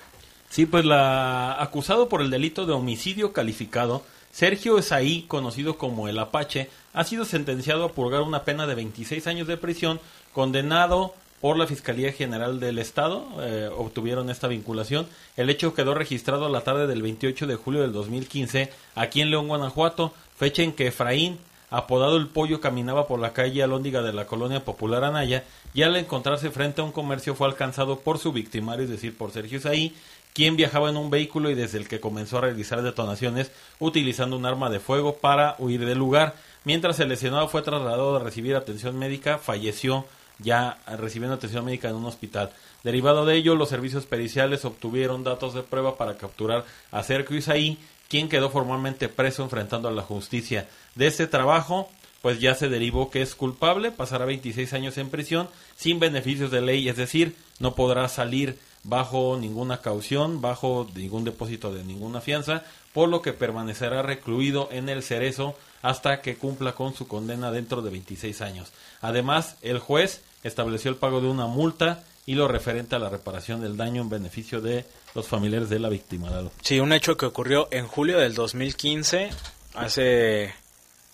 Sí, 0.49 0.67
pues 0.67 0.85
la 0.85 1.61
acusado 1.61 2.09
por 2.09 2.23
el 2.23 2.31
delito 2.31 2.67
de 2.67 2.73
homicidio 2.73 3.33
calificado, 3.33 4.03
Sergio 4.31 4.79
Esaí, 4.79 5.23
conocido 5.23 5.79
como 5.79 6.09
el 6.09 6.19
Apache, 6.19 6.71
ha 6.93 7.05
sido 7.05 7.25
sentenciado 7.25 7.85
a 7.85 7.93
purgar 7.93 8.23
una 8.23 8.45
pena 8.45 8.67
de 8.67 8.75
26 8.75 9.27
años 9.27 9.49
de 9.49 9.57
prisión, 9.57 10.01
condenado 10.33 11.15
por 11.41 11.57
la 11.57 11.67
Fiscalía 11.67 12.13
General 12.13 12.59
del 12.61 12.79
Estado, 12.79 13.27
eh, 13.41 13.71
obtuvieron 13.75 14.31
esta 14.31 14.49
vinculación. 14.49 15.07
El 15.37 15.51
hecho 15.51 15.75
quedó 15.75 15.95
registrado 15.95 16.49
la 16.49 16.63
tarde 16.63 16.87
del 16.87 17.03
28 17.03 17.47
de 17.47 17.57
julio 17.57 17.83
del 17.83 17.93
2015 17.93 18.71
aquí 18.95 19.21
en 19.21 19.31
León, 19.31 19.49
Guanajuato, 19.49 20.13
fecha 20.37 20.63
en 20.63 20.73
que 20.73 20.89
Efraín, 20.89 21.39
apodado 21.71 22.17
el 22.17 22.29
Pollo, 22.29 22.61
caminaba 22.61 23.07
por 23.07 23.21
la 23.21 23.33
calle 23.33 23.63
Alóndiga 23.63 24.03
de 24.03 24.13
la 24.13 24.27
colonia 24.27 24.65
popular 24.65 25.05
Anaya 25.05 25.45
y 25.75 25.83
al 25.83 25.97
encontrarse 25.97 26.51
frente 26.51 26.81
a 26.81 26.85
un 26.85 26.93
comercio 26.93 27.35
fue 27.35 27.47
alcanzado 27.47 28.01
por 28.01 28.19
su 28.19 28.33
victimario, 28.33 28.85
es 28.85 28.91
decir, 28.91 29.17
por 29.17 29.33
Sergio 29.33 29.59
Esaí, 29.59 29.95
quien 30.33 30.57
viajaba 30.57 30.91
en 30.91 30.97
un 30.97 31.11
vehículo 31.11 31.51
y 31.51 31.55
desde 31.55 31.79
el 31.79 31.89
que 31.89 32.01
comenzó 32.01 32.39
a 32.39 32.43
realizar 32.43 32.83
detonaciones 32.83 33.51
utilizando 33.79 34.37
un 34.37 34.45
arma 34.45 34.69
de 34.69 34.81
fuego 34.81 35.17
para 35.17 35.57
huir 35.59 35.85
del 35.87 35.99
lugar. 35.99 36.35
Mientras 36.65 37.01
el 37.01 37.09
lesionado 37.09 37.49
fue 37.49 37.63
trasladado 37.63 38.17
a 38.17 38.21
recibir 38.21 38.55
atención 38.55 38.99
médica, 38.99 39.39
falleció 39.39 40.05
ya 40.39 40.79
recibiendo 40.99 41.37
atención 41.37 41.65
médica 41.65 41.89
en 41.89 41.95
un 41.97 42.05
hospital. 42.05 42.51
Derivado 42.85 43.25
de 43.25 43.37
ello, 43.37 43.55
los 43.55 43.69
servicios 43.69 44.07
periciales 44.07 44.65
obtuvieron 44.65 45.25
datos 45.25 45.55
de 45.55 45.63
prueba 45.63 45.97
para 45.97 46.17
capturar 46.17 46.65
a 46.91 47.03
Sergio 47.03 47.37
Isaí, 47.37 47.79
quien 48.09 48.29
quedó 48.29 48.51
formalmente 48.51 49.09
preso 49.09 49.43
enfrentando 49.43 49.89
a 49.89 49.93
la 49.93 50.03
justicia. 50.03 50.69
De 50.97 51.07
este 51.07 51.27
trabajo, 51.27 51.89
pues 52.23 52.41
ya 52.41 52.55
se 52.55 52.69
derivó 52.69 53.11
que 53.11 53.23
es 53.23 53.35
culpable, 53.35 53.93
pasará 53.93 54.25
26 54.25 54.73
años 54.73 54.99
en 54.99 55.11
prisión 55.11 55.49
sin 55.77 56.01
beneficios 56.01 56.51
de 56.51 56.61
ley, 56.61 56.89
es 56.89 56.97
decir, 56.97 57.37
no 57.61 57.75
podrá 57.75 58.09
salir 58.09 58.59
bajo 58.83 59.37
ninguna 59.39 59.81
caución, 59.81 60.41
bajo 60.41 60.89
ningún 60.95 61.25
depósito 61.25 61.73
de 61.73 61.85
ninguna 61.85 62.21
fianza, 62.21 62.65
por 62.93 63.09
lo 63.09 63.21
que 63.21 63.33
permanecerá 63.33 64.03
recluido 64.03 64.69
en 64.73 64.89
el 64.89 65.03
cerezo 65.03 65.55
hasta 65.83 66.21
que 66.23 66.37
cumpla 66.37 66.73
con 66.73 66.95
su 66.95 67.07
condena 67.07 67.51
dentro 67.51 67.83
de 67.83 67.91
26 67.91 68.41
años. 68.41 68.73
Además, 69.01 69.57
el 69.63 69.79
juez 69.79 70.23
estableció 70.45 70.91
el 70.91 70.97
pago 70.97 71.21
de 71.21 71.29
una 71.29 71.47
multa 71.47 72.03
y 72.27 72.35
lo 72.35 72.49
referente 72.49 72.97
a 72.97 72.99
la 72.99 73.09
reparación 73.09 73.61
del 73.61 73.77
daño 73.77 74.03
en 74.03 74.09
beneficio 74.09 74.61
de 74.61 74.85
los 75.15 75.29
familiares 75.29 75.69
de 75.69 75.79
la 75.79 75.89
víctima. 75.89 76.31
Sí, 76.63 76.81
un 76.81 76.93
hecho 76.93 77.17
que 77.17 77.27
ocurrió 77.27 77.69
en 77.71 77.87
julio 77.87 78.19
del 78.19 78.35
2015, 78.35 79.31
hace 79.75 80.55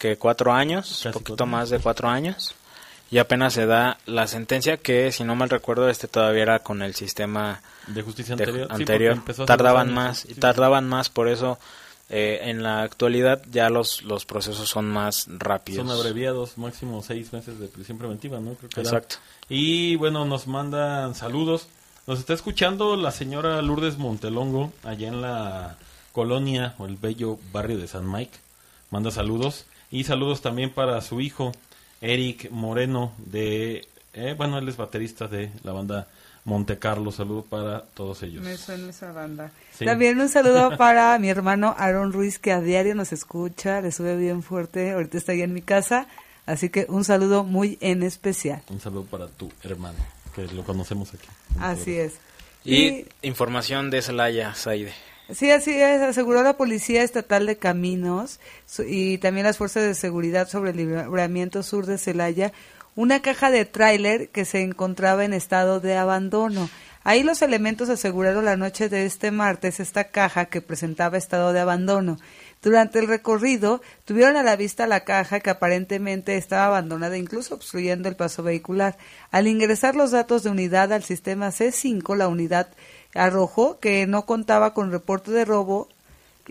que 0.03 0.17
cuatro 0.17 0.53
años, 0.53 1.07
un 1.07 1.13
poquito 1.13 1.47
más 1.47 1.71
de 1.71 1.79
cuatro 1.79 2.09
años, 2.09 2.57
y 3.09 3.19
apenas 3.19 3.53
se 3.53 3.67
da 3.67 3.99
la 4.05 4.27
sentencia 4.27 4.79
que, 4.79 5.13
si 5.13 5.23
no 5.23 5.37
mal 5.37 5.49
recuerdo, 5.49 5.89
este 5.89 6.09
todavía 6.09 6.43
era 6.43 6.59
con 6.59 6.83
el 6.83 6.97
sistema 6.97 7.61
de 7.87 8.03
justicia 8.03 8.35
de- 8.35 8.67
anterior. 8.69 9.23
Tardaban 9.47 9.87
años, 9.91 9.95
más, 9.95 10.19
sí, 10.19 10.29
y 10.33 10.35
tardaban 10.35 10.89
más, 10.89 11.09
por 11.09 11.29
eso 11.29 11.57
eh, 12.11 12.41
en 12.51 12.65
la 12.65 12.83
actualidad 12.83 13.43
ya 13.49 13.71
los, 13.71 14.03
los 14.03 14.25
procesos 14.27 14.69
son 14.69 14.87
más 14.91 15.27
rápidos. 15.29 15.87
Son 15.87 15.97
abreviados, 15.97 16.59
máximo 16.59 17.01
seis 17.05 17.33
meses 17.33 17.61
de 17.61 17.69
prisión 17.69 17.97
preventiva, 17.97 18.41
¿no? 18.41 18.55
Creo 18.55 18.71
que. 18.71 18.81
Exacto. 18.81 19.17
Y 19.49 19.95
bueno, 19.97 20.25
nos 20.25 20.49
mandan 20.49 21.15
saludos. 21.15 21.69
Nos 22.09 22.19
está 22.19 22.33
escuchando 22.35 22.97
la 22.97 23.13
señora 23.13 23.63
Lourdes 23.63 23.99
Montelongo, 23.99 24.73
allá 24.83 25.07
en 25.07 25.23
la 25.23 25.77
colonia 26.11 26.75
o 26.79 26.87
el 26.87 26.97
bello 26.97 27.39
barrio 27.53 27.79
de 27.79 27.87
San 27.87 28.11
Mike. 28.11 28.37
Manda 28.91 29.13
saludos. 29.13 29.65
Y 29.93 30.05
saludos 30.05 30.41
también 30.41 30.71
para 30.71 31.01
su 31.03 31.21
hijo, 31.21 31.53
Eric 32.01 32.51
Moreno, 32.51 33.13
de. 33.19 33.87
eh, 34.15 34.35
bueno, 34.37 34.59
él 34.59 34.69
es 34.69 34.77
baterista 34.77 35.29
de 35.29 35.53
la 35.63 35.73
banda 35.73 36.09
Monte 36.45 36.79
Carlo. 36.79 37.13
Saludo 37.13 37.43
para 37.43 37.83
todos 37.83 38.23
ellos. 38.23 38.43
Me 38.43 38.57
suena 38.57 38.91
esa 38.91 39.13
banda. 39.13 39.53
Sí. 39.73 39.85
También 39.85 40.19
un 40.19 40.29
saludo 40.29 40.77
para 40.79 41.19
mi 41.19 41.29
hermano 41.29 41.75
Aaron 41.79 42.13
Ruiz, 42.13 42.39
que 42.39 42.53
a 42.53 42.61
diario 42.61 42.95
nos 42.95 43.13
escucha, 43.13 43.81
le 43.81 43.93
sube 43.93 44.17
bien 44.17 44.43
fuerte, 44.43 44.93
ahorita 44.93 45.19
está 45.19 45.33
ahí 45.33 45.43
en 45.43 45.53
mi 45.53 45.63
casa, 45.63 46.07
así 46.47 46.71
que 46.71 46.87
un 46.89 47.05
saludo 47.05 47.45
muy 47.45 47.79
en 47.81 48.03
especial. 48.03 48.63
Un 48.71 48.81
saludo 48.81 49.05
para 49.05 49.29
tu 49.29 49.53
hermano, 49.63 49.99
que 50.35 50.47
lo 50.49 50.65
conocemos 50.65 51.13
aquí. 51.15 51.29
Así 51.61 51.95
es. 51.97 52.15
Y 52.65 53.07
información 53.23 53.91
de 53.91 54.03
Celaya, 54.03 54.55
Saide. 54.55 54.93
Sí, 55.31 55.51
así 55.51 55.71
es, 55.71 56.03
aseguró 56.03 56.43
la 56.43 56.57
Policía 56.57 57.03
Estatal 57.03 57.47
de 57.47 57.57
Caminos 57.57 58.41
y 58.87 59.19
también 59.19 59.47
las 59.47 59.57
Fuerzas 59.57 59.85
de 59.85 59.95
Seguridad 59.95 60.49
sobre 60.49 60.71
el 60.71 60.77
libramiento 60.77 61.63
sur 61.63 61.87
de 61.87 61.97
Celaya 61.97 62.53
una 62.95 63.21
caja 63.23 63.51
de 63.51 63.65
tráiler 63.65 64.29
que 64.29 64.45
se 64.45 64.63
encontraba 64.63 65.25
en 65.25 65.33
estado 65.33 65.81
de 65.81 65.97
abandono. 65.97 66.69
Ahí 67.05 67.23
los 67.23 67.43
elementos 67.43 67.89
aseguraron 67.89 68.45
la 68.45 68.57
noche 68.57 68.89
de 68.89 69.07
este 69.07 69.31
martes 69.31 69.81
esta 69.81 70.05
caja 70.05 70.45
que 70.45 70.61
presentaba 70.61 71.19
estado 71.19 71.53
de 71.53 71.61
abandono. 71.61 72.19
Durante 72.63 73.01
el 73.01 73.09
recorrido 73.09 73.83
tuvieron 74.05 74.37
a 74.37 74.45
la 74.45 74.55
vista 74.55 74.87
la 74.87 75.01
caja 75.01 75.41
que 75.41 75.51
aparentemente 75.51 76.37
estaba 76.37 76.67
abandonada, 76.67 77.17
incluso 77.17 77.57
obstruyendo 77.57 78.09
el 78.09 78.15
paso 78.15 78.45
vehicular. 78.45 78.99
Al 79.33 79.49
ingresar 79.49 79.97
los 79.97 80.13
datos 80.13 80.45
de 80.45 80.51
unidad 80.51 80.93
al 80.93 81.03
sistema 81.03 81.49
C5, 81.49 82.15
la 82.15 82.29
unidad 82.29 82.69
arrojó 83.15 83.79
que 83.79 84.07
no 84.07 84.27
contaba 84.27 84.75
con 84.75 84.91
reporte 84.91 85.31
de 85.31 85.45
robo, 85.45 85.89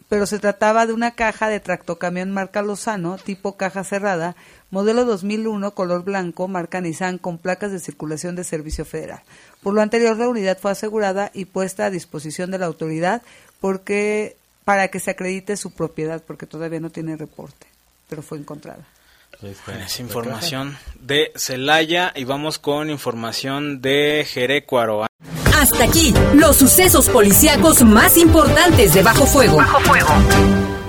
pero 0.07 0.25
se 0.25 0.39
trataba 0.39 0.85
de 0.85 0.93
una 0.93 1.11
caja 1.11 1.49
de 1.49 1.59
tractocamión 1.59 2.31
marca 2.31 2.61
Lozano, 2.61 3.17
tipo 3.17 3.57
caja 3.57 3.83
cerrada, 3.83 4.35
modelo 4.69 5.05
2001, 5.05 5.71
color 5.71 6.03
blanco, 6.03 6.47
marca 6.47 6.79
Nissan, 6.79 7.17
con 7.17 7.37
placas 7.37 7.71
de 7.71 7.79
circulación 7.79 8.35
de 8.35 8.43
servicio 8.43 8.85
federal. 8.85 9.21
Por 9.61 9.73
lo 9.73 9.81
anterior, 9.81 10.17
la 10.17 10.29
unidad 10.29 10.57
fue 10.59 10.71
asegurada 10.71 11.29
y 11.33 11.45
puesta 11.45 11.85
a 11.85 11.89
disposición 11.89 12.51
de 12.51 12.59
la 12.59 12.67
autoridad 12.67 13.21
porque 13.59 14.37
para 14.63 14.87
que 14.87 14.99
se 14.99 15.11
acredite 15.11 15.57
su 15.57 15.71
propiedad, 15.71 16.23
porque 16.25 16.45
todavía 16.45 16.79
no 16.79 16.89
tiene 16.89 17.17
reporte, 17.17 17.67
pero 18.07 18.21
fue 18.21 18.37
encontrada. 18.37 18.85
Es 19.41 19.99
información 19.99 20.77
de 20.99 21.31
Celaya 21.35 22.13
y 22.15 22.25
vamos 22.25 22.59
con 22.59 22.89
información 22.89 23.81
de 23.81 24.25
Jerecuaro. 24.29 25.10
Hasta 25.61 25.83
aquí, 25.83 26.11
los 26.33 26.55
sucesos 26.55 27.07
policíacos 27.07 27.83
más 27.83 28.17
importantes 28.17 28.95
de 28.95 29.03
Bajo 29.03 29.27
Fuego. 29.27 29.57
Bajo 29.57 29.79
Fuego. 29.81 30.80